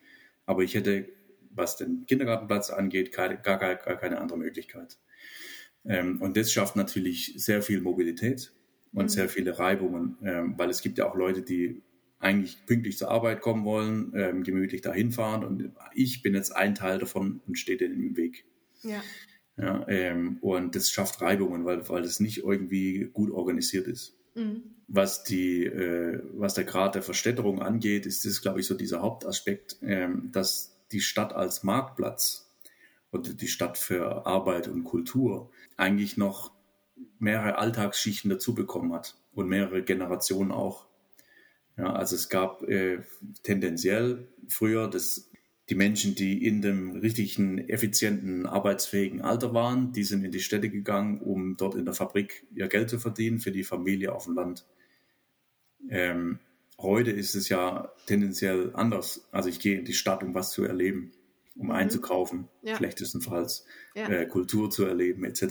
Aber 0.46 0.62
ich 0.62 0.76
hätte, 0.76 1.10
was 1.50 1.78
den 1.78 2.06
Kindergartenplatz 2.06 2.70
angeht, 2.70 3.12
keine, 3.12 3.42
gar, 3.42 3.58
gar, 3.58 3.76
gar 3.76 3.98
keine 3.98 4.20
andere 4.20 4.38
Möglichkeit. 4.38 4.98
Ähm, 5.88 6.22
und 6.22 6.38
das 6.38 6.52
schafft 6.52 6.76
natürlich 6.76 7.34
sehr 7.38 7.62
viel 7.62 7.82
Mobilität 7.82 8.54
und 8.94 9.04
mhm. 9.04 9.10
sehr 9.10 9.30
viele 9.30 9.58
Reibungen, 9.60 10.18
ähm, 10.24 10.54
weil 10.58 10.70
es 10.70 10.82
gibt 10.82 10.98
ja 10.98 11.10
auch 11.10 11.16
Leute, 11.16 11.42
die 11.42 11.82
eigentlich 12.20 12.66
pünktlich 12.66 12.98
zur 12.98 13.12
Arbeit 13.12 13.42
kommen 13.42 13.66
wollen, 13.66 14.14
ähm, 14.16 14.44
gemütlich 14.44 14.82
dahin 14.82 15.12
fahren 15.12 15.44
und 15.44 15.72
ich 15.94 16.24
bin 16.24 16.34
jetzt 16.34 16.56
ein 16.56 16.74
Teil 16.74 16.98
davon 16.98 17.42
und 17.46 17.58
stehe 17.60 17.78
denen 17.78 18.02
im 18.02 18.18
Weg. 18.18 18.46
Ja. 18.82 19.04
Ja, 19.58 19.86
ähm, 19.88 20.38
und 20.42 20.76
das 20.76 20.92
schafft 20.92 21.22
Reibungen, 21.22 21.64
weil, 21.64 21.88
weil 21.88 22.04
es 22.04 22.20
nicht 22.20 22.40
irgendwie 22.40 23.10
gut 23.14 23.32
organisiert 23.32 23.88
ist. 23.88 24.18
Mhm. 24.36 24.64
Was, 24.88 25.24
die, 25.24 25.66
äh, 25.66 26.22
was 26.34 26.56
der 26.56 26.66
Grad 26.66 26.96
der 26.96 27.02
Verstädterung 27.02 27.62
angeht, 27.62 28.06
ist 28.06 28.26
das, 28.26 28.42
glaube 28.42 28.60
ich, 28.60 28.66
so 28.66 28.76
dieser 28.76 29.02
Hauptaspekt, 29.02 29.78
ähm, 29.82 30.30
dass 30.32 30.78
die 30.92 31.00
Stadt 31.00 31.34
als 31.34 31.64
Marktplatz 31.64 32.45
oder 33.16 33.34
die 33.34 33.48
Stadt 33.48 33.78
für 33.78 34.26
Arbeit 34.26 34.68
und 34.68 34.84
Kultur 34.84 35.52
eigentlich 35.78 36.18
noch 36.18 36.52
mehrere 37.20 37.58
Alltagsschichten 37.58 38.30
dazu 38.30 38.56
bekommen 38.56 38.94
hat 38.94 39.16
und 39.34 39.48
mehrere 39.48 39.84
Generationen 39.84 40.52
auch. 40.52 40.86
Ja, 41.78 41.94
also 41.94 42.16
es 42.16 42.30
gab 42.30 42.64
äh, 42.64 43.00
tendenziell 43.44 44.28
früher 44.48 44.88
das 44.88 45.30
die 45.70 45.76
Menschen, 45.76 46.14
die 46.14 46.46
in 46.46 46.62
dem 46.62 46.92
richtigen, 46.92 47.58
effizienten, 47.58 48.46
arbeitsfähigen 48.46 49.22
Alter 49.22 49.54
waren, 49.54 49.92
die 49.94 50.04
sind 50.04 50.24
in 50.24 50.32
die 50.32 50.40
Städte 50.40 50.70
gegangen, 50.70 51.20
um 51.22 51.58
dort 51.58 51.76
in 51.76 51.86
der 51.86 51.96
Fabrik 51.96 52.46
ihr 52.54 52.68
Geld 52.68 52.90
zu 52.90 53.00
verdienen 53.00 53.40
für 53.40 53.52
die 53.52 53.64
Familie 53.64 54.14
auf 54.14 54.26
dem 54.26 54.36
Land. 54.36 54.66
Ähm, 55.90 56.40
heute 56.78 57.10
ist 57.10 57.34
es 57.34 57.50
ja 57.50 57.92
tendenziell 58.06 58.72
anders. 58.76 59.28
Also 59.32 59.50
ich 59.50 59.60
gehe 59.60 59.80
in 59.80 59.86
die 59.86 59.94
Stadt, 59.94 60.22
um 60.22 60.36
was 60.36 60.52
zu 60.52 60.64
erleben, 60.64 61.12
um 61.56 61.68
mhm. 61.68 61.72
einzukaufen, 61.72 62.48
ja. 62.62 62.76
schlechtestenfalls, 62.76 63.66
ja. 63.96 64.08
äh, 64.10 64.28
Kultur 64.28 64.70
zu 64.70 64.86
erleben, 64.86 65.24
etc. 65.24 65.44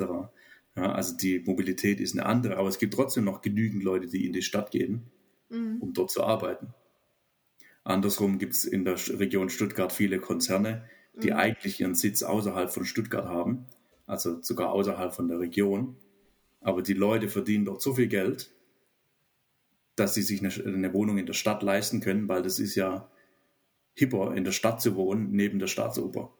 Ja, 0.77 0.93
also 0.93 1.17
die 1.17 1.41
Mobilität 1.41 2.01
ist 2.01 2.15
eine 2.15 2.27
andere, 2.27 2.57
aber 2.57 2.69
es 2.69 2.79
gibt 2.79 2.95
trotzdem 2.95 3.25
noch 3.25 3.43
genügend 3.43 3.83
Leute, 3.83 4.07
die 4.07 4.27
in 4.27 4.33
die 4.33 4.43
Stadt 4.43 4.71
gehen, 4.71 5.11
mhm. 5.49 5.79
um 5.81 5.93
dort 5.93 6.11
zu 6.11 6.23
arbeiten. 6.25 6.75
Andersrum 7.85 8.39
gibt 8.39 8.55
es 8.55 8.65
in 8.65 8.85
der 8.85 8.97
Region 9.19 9.51
Stuttgart 9.51 9.93
viele 9.93 10.19
Konzerne, 10.19 10.89
die 11.15 11.31
mhm. 11.31 11.37
eigentlich 11.37 11.81
ihren 11.81 11.95
Sitz 11.95 12.23
außerhalb 12.23 12.71
von 12.71 12.85
Stuttgart 12.85 13.27
haben 13.27 13.67
also 14.07 14.41
sogar 14.43 14.73
außerhalb 14.73 15.15
von 15.15 15.29
der 15.29 15.41
Region. 15.41 15.97
Aber 16.61 16.83
die 16.83 16.95
Leute 16.95 17.29
verdienen 17.29 17.65
dort 17.65 17.83
so 17.83 17.95
viel 17.95 18.09
Geld, 18.09 18.51
dass 19.97 20.15
sie 20.15 20.23
sich 20.23 20.41
eine, 20.41 20.53
eine 20.65 20.93
Wohnung 20.93 21.19
in 21.19 21.27
der 21.27 21.35
Stadt 21.35 21.63
leisten 21.63 22.01
können, 22.01 22.29
weil 22.29 22.43
das 22.43 22.59
ist 22.59 22.75
ja 22.75 23.11
hipper, 23.95 24.35
in 24.35 24.45
der 24.45 24.53
Stadt 24.53 24.83
zu 24.83 24.97
wohnen, 24.97 25.31
neben 25.33 25.59
der 25.59 25.67
Staatsoper. 25.67 26.33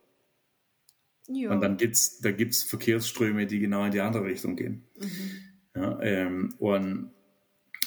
Jo. 1.29 1.51
Und 1.51 1.61
dann 1.61 1.77
gibt's, 1.77 2.21
da 2.21 2.33
gibt 2.33 2.53
es 2.53 2.65
Verkehrsströme, 2.65 3.47
die 3.47 3.59
genau 3.59 3.85
in 3.85 3.93
die 3.93 4.01
andere 4.01 4.25
Richtung 4.25 4.57
gehen. 4.57 4.85
Mhm. 4.99 5.31
Ja, 5.75 6.01
ähm, 6.03 6.55
und 6.59 7.11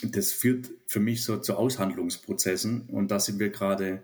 das 0.01 0.32
führt 0.32 0.70
für 0.88 0.99
mich 0.99 1.24
so 1.24 1.38
zu 1.38 1.55
Aushandlungsprozessen 1.55 2.89
und 2.89 3.11
da 3.11 3.20
sind 3.20 3.39
wir 3.39 3.49
gerade 3.49 4.03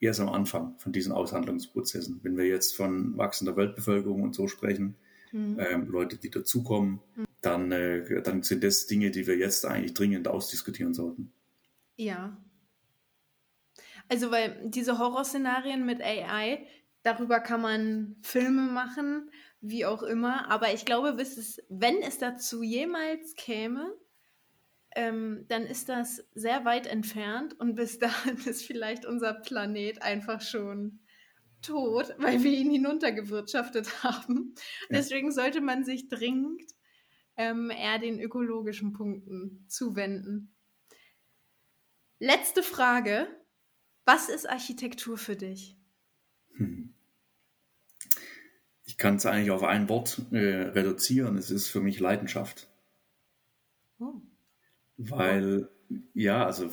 erst 0.00 0.20
am 0.20 0.28
Anfang 0.28 0.74
von 0.78 0.92
diesen 0.92 1.12
Aushandlungsprozessen. 1.12 2.20
Wenn 2.22 2.36
wir 2.36 2.46
jetzt 2.46 2.76
von 2.76 3.16
wachsender 3.16 3.56
Weltbevölkerung 3.56 4.22
und 4.22 4.34
so 4.34 4.48
sprechen, 4.48 4.96
mhm. 5.32 5.58
ähm, 5.60 5.88
Leute, 5.88 6.16
die 6.16 6.30
dazukommen, 6.30 7.00
mhm. 7.14 7.24
dann, 7.40 7.72
äh, 7.72 8.22
dann 8.22 8.42
sind 8.42 8.64
das 8.64 8.86
Dinge, 8.86 9.10
die 9.10 9.26
wir 9.26 9.36
jetzt 9.36 9.64
eigentlich 9.64 9.94
dringend 9.94 10.28
ausdiskutieren 10.28 10.94
sollten. 10.94 11.32
Ja. 11.96 12.36
Also, 14.12 14.30
weil 14.30 14.60
diese 14.64 14.98
Horrorszenarien 14.98 15.86
mit 15.86 16.02
AI, 16.02 16.66
darüber 17.02 17.40
kann 17.40 17.62
man 17.62 18.16
Filme 18.20 18.60
machen, 18.70 19.30
wie 19.62 19.86
auch 19.86 20.02
immer, 20.02 20.50
aber 20.50 20.74
ich 20.74 20.84
glaube, 20.84 21.16
es, 21.18 21.62
wenn 21.70 22.02
es 22.02 22.18
dazu 22.18 22.62
jemals 22.62 23.34
käme, 23.36 23.90
ähm, 24.94 25.46
dann 25.48 25.62
ist 25.62 25.88
das 25.88 26.28
sehr 26.34 26.66
weit 26.66 26.86
entfernt 26.86 27.58
und 27.58 27.74
bis 27.74 27.98
dahin 28.00 28.36
ist 28.44 28.66
vielleicht 28.66 29.06
unser 29.06 29.32
Planet 29.32 30.02
einfach 30.02 30.42
schon 30.42 31.00
tot, 31.62 32.14
weil 32.18 32.42
wir 32.42 32.52
ihn 32.52 32.70
hinuntergewirtschaftet 32.70 34.04
haben. 34.04 34.54
Ja. 34.90 34.98
Deswegen 34.98 35.32
sollte 35.32 35.62
man 35.62 35.86
sich 35.86 36.10
dringend 36.10 36.60
ähm, 37.38 37.70
eher 37.70 37.98
den 37.98 38.20
ökologischen 38.20 38.92
Punkten 38.92 39.64
zuwenden. 39.68 40.54
Letzte 42.18 42.62
Frage. 42.62 43.41
Was 44.04 44.28
ist 44.28 44.48
Architektur 44.48 45.16
für 45.16 45.36
dich? 45.36 45.76
Hm. 46.56 46.92
Ich 48.84 48.98
kann 48.98 49.16
es 49.16 49.26
eigentlich 49.26 49.50
auf 49.50 49.62
ein 49.62 49.88
Wort 49.88 50.22
äh, 50.32 50.38
reduzieren. 50.38 51.36
Es 51.36 51.50
ist 51.50 51.68
für 51.68 51.80
mich 51.80 52.00
Leidenschaft. 52.00 52.68
Oh. 53.98 54.20
Weil, 54.96 55.68
ja, 56.14 56.44
also 56.44 56.70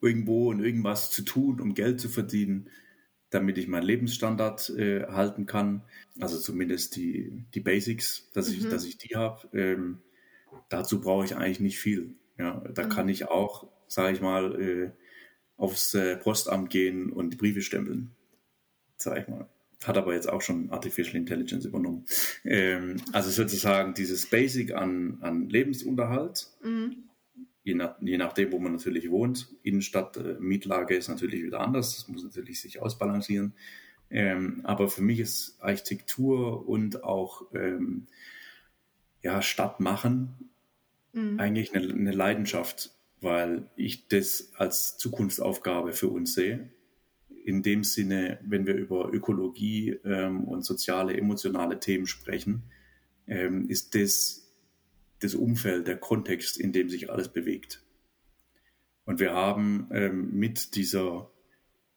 irgendwo 0.00 0.50
und 0.50 0.60
irgendwas 0.60 1.10
zu 1.10 1.22
tun, 1.22 1.60
um 1.60 1.74
Geld 1.74 2.00
zu 2.00 2.08
verdienen, 2.08 2.68
damit 3.30 3.58
ich 3.58 3.68
meinen 3.68 3.84
Lebensstandard 3.84 4.70
äh, 4.70 5.06
halten 5.06 5.46
kann. 5.46 5.82
Also 6.18 6.38
zumindest 6.38 6.96
die, 6.96 7.44
die 7.54 7.60
Basics, 7.60 8.28
dass, 8.32 8.48
mhm. 8.48 8.54
ich, 8.54 8.68
dass 8.68 8.84
ich 8.84 8.98
die 8.98 9.14
habe. 9.14 9.48
Ähm, 9.56 10.00
dazu 10.68 11.00
brauche 11.00 11.24
ich 11.24 11.36
eigentlich 11.36 11.60
nicht 11.60 11.78
viel. 11.78 12.14
Ja, 12.36 12.60
da 12.74 12.84
mhm. 12.84 12.88
kann 12.88 13.08
ich 13.08 13.28
auch, 13.28 13.68
sage 13.86 14.12
ich 14.12 14.20
mal, 14.20 14.60
äh, 14.60 14.90
aufs 15.60 15.94
äh, 15.94 16.16
Postamt 16.16 16.70
gehen 16.70 17.12
und 17.12 17.34
die 17.34 17.36
Briefe 17.36 17.60
stempeln. 17.60 18.10
Sag 18.96 19.18
ich 19.18 19.28
mal. 19.28 19.46
Hat 19.84 19.96
aber 19.96 20.14
jetzt 20.14 20.28
auch 20.28 20.42
schon 20.42 20.70
Artificial 20.70 21.16
Intelligence 21.16 21.64
übernommen. 21.64 22.06
Ähm, 22.44 22.96
also 23.12 23.30
sozusagen 23.30 23.94
dieses 23.94 24.28
Basic 24.28 24.74
an, 24.74 25.18
an 25.20 25.48
Lebensunterhalt, 25.48 26.48
mhm. 26.62 27.04
je, 27.62 27.74
nach, 27.74 27.96
je 28.00 28.18
nachdem, 28.18 28.52
wo 28.52 28.58
man 28.58 28.72
natürlich 28.72 29.10
wohnt. 29.10 29.48
Innenstadt, 29.62 30.16
äh, 30.16 30.36
Mietlage 30.40 30.96
ist 30.96 31.08
natürlich 31.08 31.42
wieder 31.42 31.60
anders, 31.60 31.96
das 31.96 32.08
muss 32.08 32.24
natürlich 32.24 32.60
sich 32.60 32.80
ausbalancieren. 32.80 33.54
Ähm, 34.10 34.60
aber 34.64 34.88
für 34.88 35.02
mich 35.02 35.20
ist 35.20 35.56
Architektur 35.60 36.68
und 36.68 37.04
auch 37.04 37.42
ähm, 37.54 38.06
ja, 39.22 39.40
Stadt 39.40 39.80
machen 39.80 40.50
mhm. 41.12 41.38
eigentlich 41.38 41.74
eine, 41.74 41.92
eine 41.92 42.12
Leidenschaft, 42.12 42.92
weil 43.20 43.70
ich 43.76 44.08
das 44.08 44.52
als 44.54 44.96
Zukunftsaufgabe 44.98 45.92
für 45.92 46.08
uns 46.08 46.34
sehe 46.34 46.70
in 47.44 47.62
dem 47.62 47.84
Sinne, 47.84 48.38
wenn 48.42 48.66
wir 48.66 48.74
über 48.74 49.12
Ökologie 49.12 49.98
ähm, 50.04 50.44
und 50.44 50.64
soziale, 50.64 51.16
emotionale 51.16 51.80
Themen 51.80 52.06
sprechen, 52.06 52.64
ähm, 53.26 53.68
ist 53.68 53.94
das 53.94 54.40
das 55.20 55.34
Umfeld, 55.34 55.86
der 55.86 55.98
Kontext, 55.98 56.58
in 56.58 56.72
dem 56.72 56.88
sich 56.88 57.10
alles 57.10 57.28
bewegt. 57.28 57.82
Und 59.04 59.20
wir 59.20 59.32
haben 59.32 59.88
ähm, 59.92 60.30
mit 60.32 60.74
dieser 60.76 61.30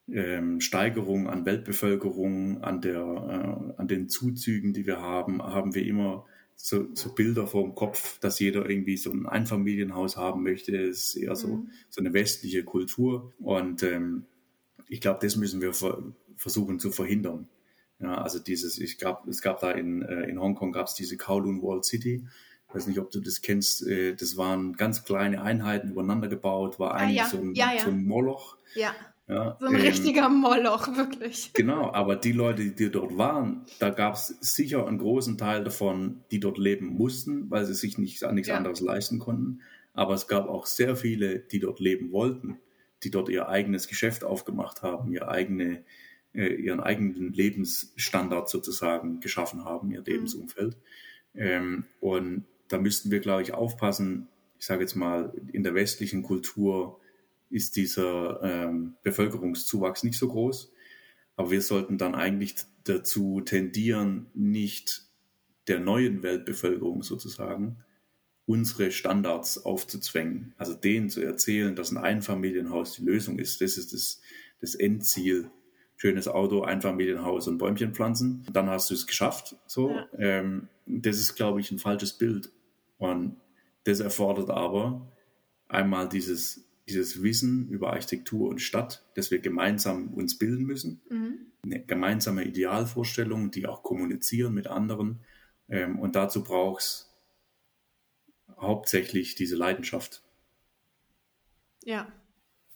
ähm, 0.08 0.60
Steigerung 0.60 1.28
an 1.28 1.46
Weltbevölkerung, 1.46 2.62
an, 2.62 2.82
der, 2.82 3.00
äh, 3.00 3.80
an 3.80 3.88
den 3.88 4.08
Zuzügen, 4.08 4.74
die 4.74 4.86
wir 4.86 5.00
haben, 5.00 5.42
haben 5.42 5.74
wir 5.74 5.86
immer 5.86 6.26
so, 6.56 6.86
so 6.94 7.14
Bilder 7.14 7.46
vor 7.46 7.62
dem 7.62 7.74
Kopf, 7.74 8.18
dass 8.20 8.38
jeder 8.38 8.68
irgendwie 8.68 8.96
so 8.96 9.10
ein 9.10 9.26
Einfamilienhaus 9.26 10.16
haben 10.16 10.42
möchte. 10.42 10.76
Ist 10.76 11.16
eher 11.16 11.36
so, 11.36 11.48
mhm. 11.48 11.70
so 11.90 12.00
eine 12.00 12.12
westliche 12.12 12.64
Kultur. 12.64 13.32
Und 13.38 13.82
ähm, 13.82 14.24
ich 14.88 15.00
glaube, 15.00 15.20
das 15.22 15.36
müssen 15.36 15.60
wir 15.60 15.72
ver 15.72 16.02
versuchen 16.36 16.80
zu 16.80 16.90
verhindern. 16.90 17.48
Ja, 18.00 18.16
also 18.20 18.40
dieses, 18.40 18.78
ich 18.78 18.98
gab, 18.98 19.26
es 19.28 19.40
gab 19.40 19.60
da 19.60 19.70
in, 19.70 20.02
äh, 20.02 20.24
in 20.24 20.40
Hongkong 20.40 20.72
gab 20.72 20.88
es 20.88 20.94
diese 20.94 21.16
Kowloon 21.16 21.62
Wall 21.62 21.84
City. 21.84 22.26
Ich 22.68 22.74
weiß 22.74 22.88
nicht, 22.88 22.98
ob 22.98 23.10
du 23.10 23.20
das 23.20 23.40
kennst. 23.40 23.86
Äh, 23.86 24.14
das 24.16 24.36
waren 24.36 24.72
ganz 24.72 25.04
kleine 25.04 25.42
Einheiten 25.42 25.90
übereinander 25.90 26.26
gebaut, 26.26 26.80
war 26.80 26.92
ah, 26.92 26.96
eigentlich 26.96 27.20
ah, 27.20 27.24
ja. 27.24 27.30
So, 27.30 27.38
ein, 27.38 27.54
ja, 27.54 27.72
ja. 27.72 27.84
so 27.84 27.90
ein 27.90 28.04
Moloch. 28.04 28.56
Ja. 28.74 28.94
Ja, 29.26 29.56
so 29.58 29.66
ein 29.66 29.74
ähm, 29.74 29.80
richtiger 29.80 30.28
Moloch, 30.28 30.96
wirklich. 30.96 31.52
Genau, 31.54 31.92
aber 31.92 32.16
die 32.16 32.32
Leute, 32.32 32.70
die 32.70 32.90
dort 32.90 33.16
waren, 33.16 33.64
da 33.78 33.88
gab 33.90 34.14
es 34.14 34.26
sicher 34.40 34.86
einen 34.86 34.98
großen 34.98 35.38
Teil 35.38 35.64
davon, 35.64 36.24
die 36.30 36.40
dort 36.40 36.58
leben 36.58 36.88
mussten, 36.88 37.50
weil 37.50 37.64
sie 37.64 37.74
sich 37.74 37.96
nicht, 37.96 38.22
nichts 38.32 38.48
ja. 38.48 38.56
anderes 38.56 38.80
leisten 38.80 39.18
konnten. 39.18 39.60
Aber 39.94 40.14
es 40.14 40.26
gab 40.26 40.48
auch 40.48 40.66
sehr 40.66 40.96
viele, 40.96 41.38
die 41.38 41.60
dort 41.60 41.80
leben 41.80 42.12
wollten 42.12 42.58
die 43.04 43.10
dort 43.10 43.28
ihr 43.28 43.48
eigenes 43.48 43.86
Geschäft 43.86 44.24
aufgemacht 44.24 44.82
haben, 44.82 45.12
ihr 45.12 45.28
eigene, 45.28 45.84
äh, 46.32 46.54
ihren 46.54 46.80
eigenen 46.80 47.32
Lebensstandard 47.32 48.48
sozusagen 48.48 49.20
geschaffen 49.20 49.64
haben, 49.64 49.90
ihr 49.90 50.00
mhm. 50.00 50.06
Lebensumfeld. 50.06 50.76
Ähm, 51.34 51.84
und 52.00 52.44
da 52.68 52.78
müssten 52.78 53.10
wir, 53.10 53.20
glaube 53.20 53.42
ich, 53.42 53.52
aufpassen. 53.52 54.28
Ich 54.58 54.66
sage 54.66 54.80
jetzt 54.80 54.94
mal, 54.94 55.32
in 55.52 55.62
der 55.62 55.74
westlichen 55.74 56.22
Kultur 56.22 57.00
ist 57.54 57.76
dieser 57.76 58.42
ähm, 58.42 58.96
Bevölkerungszuwachs 59.04 60.02
nicht 60.02 60.18
so 60.18 60.28
groß. 60.28 60.72
Aber 61.36 61.52
wir 61.52 61.62
sollten 61.62 61.98
dann 61.98 62.16
eigentlich 62.16 62.56
dazu 62.82 63.40
tendieren, 63.42 64.26
nicht 64.34 65.02
der 65.68 65.78
neuen 65.78 66.24
Weltbevölkerung 66.24 67.04
sozusagen 67.04 67.76
unsere 68.46 68.90
Standards 68.90 69.64
aufzuzwängen. 69.64 70.52
Also 70.58 70.74
denen 70.74 71.08
zu 71.10 71.22
erzählen, 71.22 71.76
dass 71.76 71.92
ein 71.92 71.96
Einfamilienhaus 71.96 72.96
die 72.96 73.04
Lösung 73.04 73.38
ist. 73.38 73.60
Das 73.60 73.78
ist 73.78 73.92
das, 73.92 74.20
das 74.60 74.74
Endziel. 74.74 75.48
Schönes 75.96 76.26
Auto, 76.26 76.62
Einfamilienhaus 76.62 77.46
und 77.46 77.58
Bäumchen 77.58 77.94
pflanzen. 77.94 78.44
Dann 78.52 78.68
hast 78.68 78.90
du 78.90 78.94
es 78.94 79.06
geschafft. 79.06 79.56
So, 79.66 79.90
ja. 79.90 80.08
ähm, 80.18 80.68
das 80.86 81.18
ist, 81.18 81.36
glaube 81.36 81.60
ich, 81.60 81.70
ein 81.70 81.78
falsches 81.78 82.14
Bild. 82.14 82.50
Und 82.98 83.36
das 83.84 84.00
erfordert 84.00 84.50
aber 84.50 85.08
einmal 85.68 86.08
dieses, 86.08 86.63
dieses 86.88 87.22
Wissen 87.22 87.68
über 87.68 87.92
Architektur 87.92 88.48
und 88.48 88.60
Stadt, 88.60 89.04
dass 89.14 89.30
wir 89.30 89.38
gemeinsam 89.38 90.12
uns 90.12 90.38
bilden 90.38 90.64
müssen. 90.64 91.00
Mhm. 91.08 91.38
Eine 91.62 91.84
gemeinsame 91.84 92.44
Idealvorstellung, 92.44 93.50
die 93.50 93.66
auch 93.66 93.82
kommunizieren 93.82 94.52
mit 94.52 94.66
anderen. 94.66 95.20
Ähm, 95.68 95.98
und 95.98 96.14
dazu 96.14 96.44
braucht 96.44 96.82
es 96.82 97.14
hauptsächlich 98.58 99.34
diese 99.34 99.56
Leidenschaft. 99.56 100.22
Ja, 101.84 102.10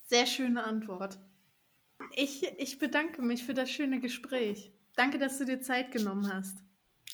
sehr 0.04 0.26
schöne 0.26 0.64
Antwort. 0.64 1.18
Ich, 2.14 2.46
ich 2.58 2.78
bedanke 2.78 3.22
mich 3.22 3.44
für 3.44 3.54
das 3.54 3.70
schöne 3.70 4.00
Gespräch. 4.00 4.72
Danke, 4.96 5.18
dass 5.18 5.38
du 5.38 5.44
dir 5.44 5.60
Zeit 5.60 5.92
genommen 5.92 6.32
hast. 6.32 6.58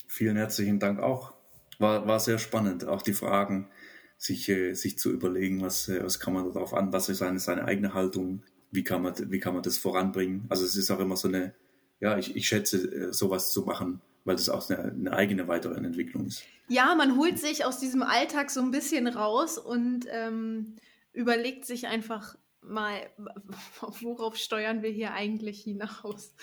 Vielen 0.07 0.37
herzlichen 0.37 0.79
Dank 0.79 0.99
auch. 0.99 1.33
War, 1.77 2.07
war 2.07 2.19
sehr 2.19 2.39
spannend, 2.39 2.85
auch 2.85 3.01
die 3.01 3.13
Fragen, 3.13 3.69
sich, 4.17 4.49
äh, 4.49 4.73
sich 4.73 4.97
zu 4.97 5.11
überlegen, 5.11 5.61
was, 5.61 5.89
äh, 5.89 6.03
was 6.03 6.19
kann 6.19 6.33
man 6.33 6.51
darauf 6.51 6.73
an, 6.73 6.93
was 6.93 7.09
ist 7.09 7.19
seine, 7.19 7.39
seine 7.39 7.65
eigene 7.65 7.93
Haltung, 7.93 8.43
wie 8.71 8.83
kann, 8.83 9.01
man, 9.01 9.13
wie 9.31 9.39
kann 9.39 9.53
man 9.53 9.63
das 9.63 9.77
voranbringen. 9.77 10.45
Also 10.49 10.65
es 10.65 10.75
ist 10.75 10.91
auch 10.91 10.99
immer 10.99 11.17
so 11.17 11.27
eine, 11.27 11.53
ja, 11.99 12.17
ich, 12.17 12.35
ich 12.35 12.47
schätze, 12.47 12.77
äh, 12.77 13.13
sowas 13.13 13.51
zu 13.51 13.63
machen, 13.63 14.01
weil 14.23 14.35
das 14.35 14.49
auch 14.49 14.69
eine, 14.69 14.91
eine 14.91 15.13
eigene 15.13 15.47
weitere 15.47 15.75
Entwicklung 15.75 16.27
ist. 16.27 16.43
Ja, 16.67 16.95
man 16.95 17.17
holt 17.17 17.39
sich 17.39 17.65
aus 17.65 17.79
diesem 17.79 18.01
Alltag 18.01 18.49
so 18.49 18.61
ein 18.61 18.71
bisschen 18.71 19.07
raus 19.07 19.57
und 19.57 20.07
ähm, 20.09 20.75
überlegt 21.13 21.65
sich 21.65 21.87
einfach 21.87 22.35
mal, 22.61 23.09
worauf 24.01 24.35
steuern 24.35 24.81
wir 24.81 24.89
hier 24.89 25.13
eigentlich 25.13 25.61
hinaus. 25.61 26.33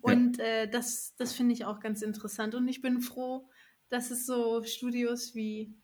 Und 0.00 0.38
ja. 0.38 0.44
äh, 0.44 0.68
das, 0.68 1.14
das 1.16 1.32
finde 1.32 1.54
ich 1.54 1.64
auch 1.64 1.80
ganz 1.80 2.02
interessant. 2.02 2.54
Und 2.54 2.68
ich 2.68 2.80
bin 2.80 3.00
froh, 3.00 3.48
dass 3.88 4.10
es 4.10 4.26
so 4.26 4.62
Studios 4.64 5.34
wie, 5.34 5.74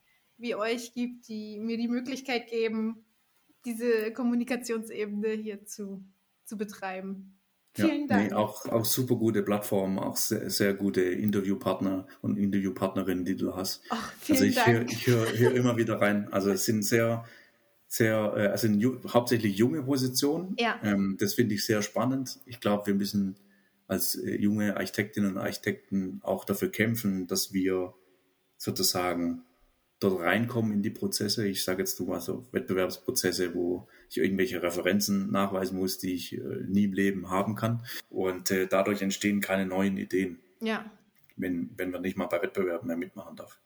wie 0.40 0.54
euch 0.54 0.92
gibt, 0.94 1.28
die 1.28 1.58
mir 1.58 1.76
die 1.76 1.88
Möglichkeit 1.88 2.48
geben, 2.48 3.04
diese 3.64 4.12
Kommunikationsebene 4.12 5.30
hier 5.30 5.64
zu, 5.66 6.04
zu 6.44 6.56
betreiben. 6.56 7.36
Vielen 7.72 8.02
ja, 8.02 8.06
Dank. 8.08 8.30
Nee, 8.30 8.34
auch, 8.34 8.66
auch 8.66 8.84
super 8.84 9.14
gute 9.14 9.42
Plattformen, 9.42 9.98
auch 9.98 10.16
sehr, 10.16 10.50
sehr 10.50 10.74
gute 10.74 11.02
Interviewpartner 11.02 12.06
und 12.20 12.36
Interviewpartnerinnen, 12.36 13.24
die 13.24 13.36
du 13.36 13.54
hast. 13.54 13.82
Ach, 13.90 14.12
also 14.28 14.44
ich 14.44 14.66
höre 14.66 14.86
hör 14.86 15.54
immer 15.54 15.76
wieder 15.76 16.00
rein. 16.00 16.32
Also 16.32 16.50
es 16.50 16.64
sind 16.64 16.82
sehr, 16.84 17.24
sehr, 17.86 18.34
äh, 18.36 18.46
also 18.48 18.68
hauptsächlich 19.08 19.56
junge 19.56 19.82
Positionen. 19.84 20.56
Ja. 20.58 20.80
Ähm, 20.82 21.16
das 21.20 21.34
finde 21.34 21.54
ich 21.54 21.64
sehr 21.64 21.82
spannend. 21.82 22.40
Ich 22.44 22.58
glaube, 22.58 22.88
wir 22.88 22.94
müssen 22.94 23.36
als 23.86 24.16
äh, 24.16 24.34
junge 24.34 24.76
Architektinnen 24.76 25.32
und 25.32 25.38
Architekten 25.38 26.20
auch 26.24 26.44
dafür 26.44 26.70
kämpfen, 26.70 27.28
dass 27.28 27.52
wir 27.52 27.94
sozusagen 28.56 29.42
dort 30.00 30.20
reinkommen 30.20 30.72
in 30.72 30.82
die 30.82 30.90
Prozesse. 30.90 31.46
Ich 31.46 31.62
sage 31.62 31.80
jetzt 31.80 32.00
mal 32.00 32.20
so 32.20 32.46
Wettbewerbsprozesse, 32.52 33.54
wo 33.54 33.86
ich 34.08 34.18
irgendwelche 34.18 34.62
Referenzen 34.62 35.30
nachweisen 35.30 35.78
muss, 35.78 35.98
die 35.98 36.14
ich 36.14 36.32
äh, 36.32 36.40
nie 36.66 36.84
im 36.84 36.94
Leben 36.94 37.30
haben 37.30 37.54
kann. 37.54 37.84
Und 38.08 38.50
äh, 38.50 38.66
dadurch 38.66 39.02
entstehen 39.02 39.40
keine 39.40 39.66
neuen 39.66 39.98
Ideen. 39.98 40.40
Ja. 40.60 40.90
Wenn, 41.36 41.70
wenn 41.76 41.90
man 41.90 42.02
nicht 42.02 42.16
mal 42.16 42.26
bei 42.26 42.42
Wettbewerben 42.42 42.88
mehr 42.88 42.96
mitmachen 42.96 43.36
darf. 43.36 43.58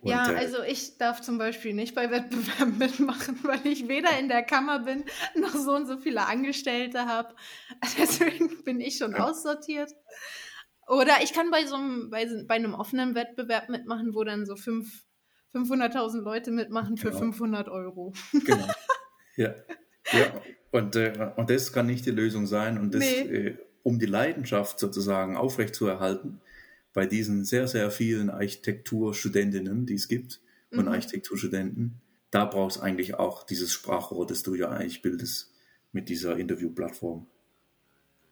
Und, 0.00 0.10
ja, 0.10 0.30
äh, 0.32 0.36
also 0.36 0.62
ich 0.62 0.98
darf 0.98 1.20
zum 1.20 1.38
Beispiel 1.38 1.74
nicht 1.74 1.94
bei 1.94 2.10
Wettbewerben 2.10 2.78
mitmachen, 2.78 3.38
weil 3.42 3.66
ich 3.66 3.88
weder 3.88 4.18
in 4.18 4.28
der 4.28 4.42
Kammer 4.44 4.80
bin, 4.80 5.04
noch 5.34 5.54
so 5.54 5.74
und 5.74 5.86
so 5.86 5.98
viele 5.98 6.26
Angestellte 6.26 7.06
habe. 7.06 7.34
Deswegen 7.98 8.62
bin 8.64 8.80
ich 8.80 8.98
schon 8.98 9.12
ja. 9.12 9.28
aussortiert. 9.28 9.90
Oder 10.88 11.22
ich 11.22 11.32
kann 11.32 11.50
bei 11.50 11.66
so 11.66 11.76
einem, 11.76 12.10
bei, 12.10 12.26
bei 12.46 12.54
einem 12.54 12.74
offenen 12.74 13.14
Wettbewerb 13.14 13.68
mitmachen, 13.68 14.14
wo 14.14 14.24
dann 14.24 14.46
so 14.46 14.56
500.000 15.54 16.20
Leute 16.20 16.50
mitmachen 16.50 16.96
für 16.96 17.08
genau. 17.08 17.20
500 17.20 17.68
Euro. 17.68 18.12
Genau. 18.44 18.68
Ja. 19.34 19.54
ja. 20.12 20.42
Und, 20.72 20.94
äh, 20.94 21.32
und 21.36 21.48
das 21.48 21.72
kann 21.72 21.86
nicht 21.86 22.04
die 22.04 22.10
Lösung 22.10 22.46
sein. 22.46 22.76
Und 22.76 22.94
das, 22.94 23.00
nee. 23.00 23.20
äh, 23.20 23.58
um 23.82 23.98
die 23.98 24.04
Leidenschaft 24.04 24.78
sozusagen 24.78 25.38
aufrechtzuerhalten, 25.38 26.42
bei 26.92 27.06
diesen 27.06 27.46
sehr, 27.46 27.66
sehr 27.66 27.90
vielen 27.90 28.28
Architekturstudentinnen, 28.28 29.86
die 29.86 29.94
es 29.94 30.08
gibt, 30.08 30.42
und 30.70 30.86
mhm. 30.86 30.92
Architekturstudenten, 30.92 32.00
da 32.30 32.46
brauchst 32.46 32.78
du 32.78 32.80
eigentlich 32.80 33.14
auch 33.14 33.44
dieses 33.44 33.72
Sprachrohr, 33.72 34.26
das 34.26 34.42
du 34.42 34.54
ja 34.54 34.70
eigentlich 34.70 35.02
bildest 35.02 35.52
mit 35.92 36.08
dieser 36.08 36.36
Interviewplattform. 36.38 37.26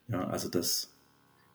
Ja, 0.08 0.26
also 0.26 0.48
dass, 0.48 0.96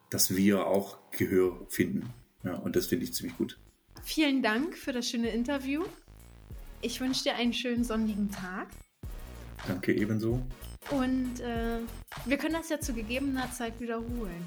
dass 0.09 0.35
wir 0.35 0.67
auch 0.67 1.11
Gehör 1.11 1.65
finden. 1.69 2.13
Ja, 2.43 2.53
und 2.55 2.75
das 2.75 2.87
finde 2.87 3.05
ich 3.05 3.13
ziemlich 3.13 3.37
gut. 3.37 3.59
Vielen 4.03 4.41
Dank 4.41 4.77
für 4.77 4.93
das 4.93 5.09
schöne 5.09 5.29
Interview. 5.29 5.83
Ich 6.81 7.01
wünsche 7.01 7.23
dir 7.23 7.35
einen 7.35 7.53
schönen 7.53 7.83
sonnigen 7.83 8.29
Tag. 8.29 8.67
Danke 9.67 9.93
ebenso. 9.93 10.41
Und 10.91 11.39
äh, 11.39 11.79
wir 12.25 12.37
können 12.37 12.53
das 12.53 12.69
ja 12.69 12.79
zu 12.79 12.93
gegebener 12.93 13.51
Zeit 13.51 13.79
wiederholen. 13.79 14.45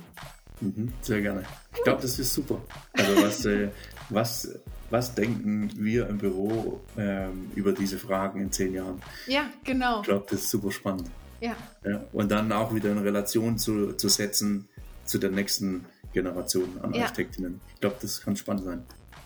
Mhm, 0.60 0.92
sehr 1.00 1.20
gerne. 1.20 1.44
Ich 1.74 1.82
glaube, 1.82 2.02
das 2.02 2.18
ist 2.18 2.32
super. 2.32 2.60
Also 2.92 3.22
was, 3.22 3.44
äh, 3.44 3.70
was, 4.08 4.48
was 4.90 5.14
denken 5.14 5.70
wir 5.76 6.08
im 6.08 6.18
Büro 6.18 6.80
ähm, 6.96 7.50
über 7.54 7.72
diese 7.72 7.98
Fragen 7.98 8.40
in 8.40 8.52
zehn 8.52 8.74
Jahren? 8.74 9.00
Ja, 9.26 9.50
genau. 9.64 10.00
Ich 10.00 10.06
glaube, 10.06 10.26
das 10.30 10.42
ist 10.42 10.50
super 10.50 10.70
spannend. 10.70 11.10
Ja. 11.40 11.56
ja. 11.84 12.04
Und 12.12 12.30
dann 12.30 12.50
auch 12.52 12.74
wieder 12.74 12.90
in 12.90 12.98
Relation 12.98 13.58
zu, 13.58 13.92
zu 13.92 14.08
setzen 14.08 14.68
zu 15.04 15.18
der 15.18 15.30
nächsten 15.30 15.86
Generation 16.12 16.80
an 16.82 16.94
ja. 16.94 17.02
Architektinnen. 17.02 17.60
Ich 17.74 17.80
glaube, 17.80 17.96
das 18.00 18.20
kann 18.20 18.36
spannend 18.36 18.64
sein. 18.64 18.84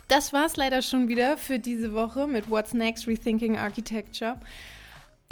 Das 0.09 0.33
war 0.33 0.47
es 0.47 0.57
leider 0.57 0.83
schon 0.83 1.09
wieder 1.09 1.37
für 1.37 1.59
diese 1.59 1.95
Woche 1.95 2.27
mit 2.27 2.51
What's 2.51 2.75
Next 2.75 3.07
Rethinking 3.07 3.57
Architecture. 3.57 4.39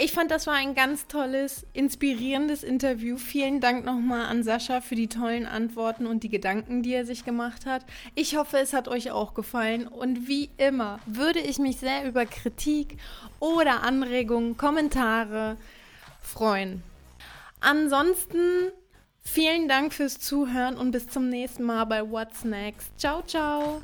Ich 0.03 0.13
fand, 0.13 0.31
das 0.31 0.47
war 0.47 0.55
ein 0.55 0.73
ganz 0.73 1.05
tolles, 1.05 1.67
inspirierendes 1.73 2.63
Interview. 2.63 3.17
Vielen 3.17 3.61
Dank 3.61 3.85
nochmal 3.85 4.25
an 4.25 4.41
Sascha 4.41 4.81
für 4.81 4.95
die 4.95 5.09
tollen 5.09 5.45
Antworten 5.45 6.07
und 6.07 6.23
die 6.23 6.29
Gedanken, 6.29 6.81
die 6.81 6.91
er 6.91 7.05
sich 7.05 7.23
gemacht 7.23 7.67
hat. 7.67 7.85
Ich 8.15 8.35
hoffe, 8.35 8.57
es 8.57 8.73
hat 8.73 8.87
euch 8.87 9.11
auch 9.11 9.35
gefallen. 9.35 9.87
Und 9.87 10.27
wie 10.27 10.49
immer 10.57 10.99
würde 11.05 11.37
ich 11.37 11.59
mich 11.59 11.77
sehr 11.77 12.03
über 12.07 12.25
Kritik 12.25 12.97
oder 13.39 13.83
Anregungen, 13.83 14.57
Kommentare 14.57 15.57
freuen. 16.19 16.81
Ansonsten 17.59 18.71
vielen 19.21 19.67
Dank 19.67 19.93
fürs 19.93 20.19
Zuhören 20.19 20.77
und 20.77 20.89
bis 20.89 21.09
zum 21.09 21.29
nächsten 21.29 21.61
Mal 21.61 21.85
bei 21.85 22.09
What's 22.09 22.43
Next. 22.43 22.99
Ciao, 22.99 23.21
ciao. 23.21 23.83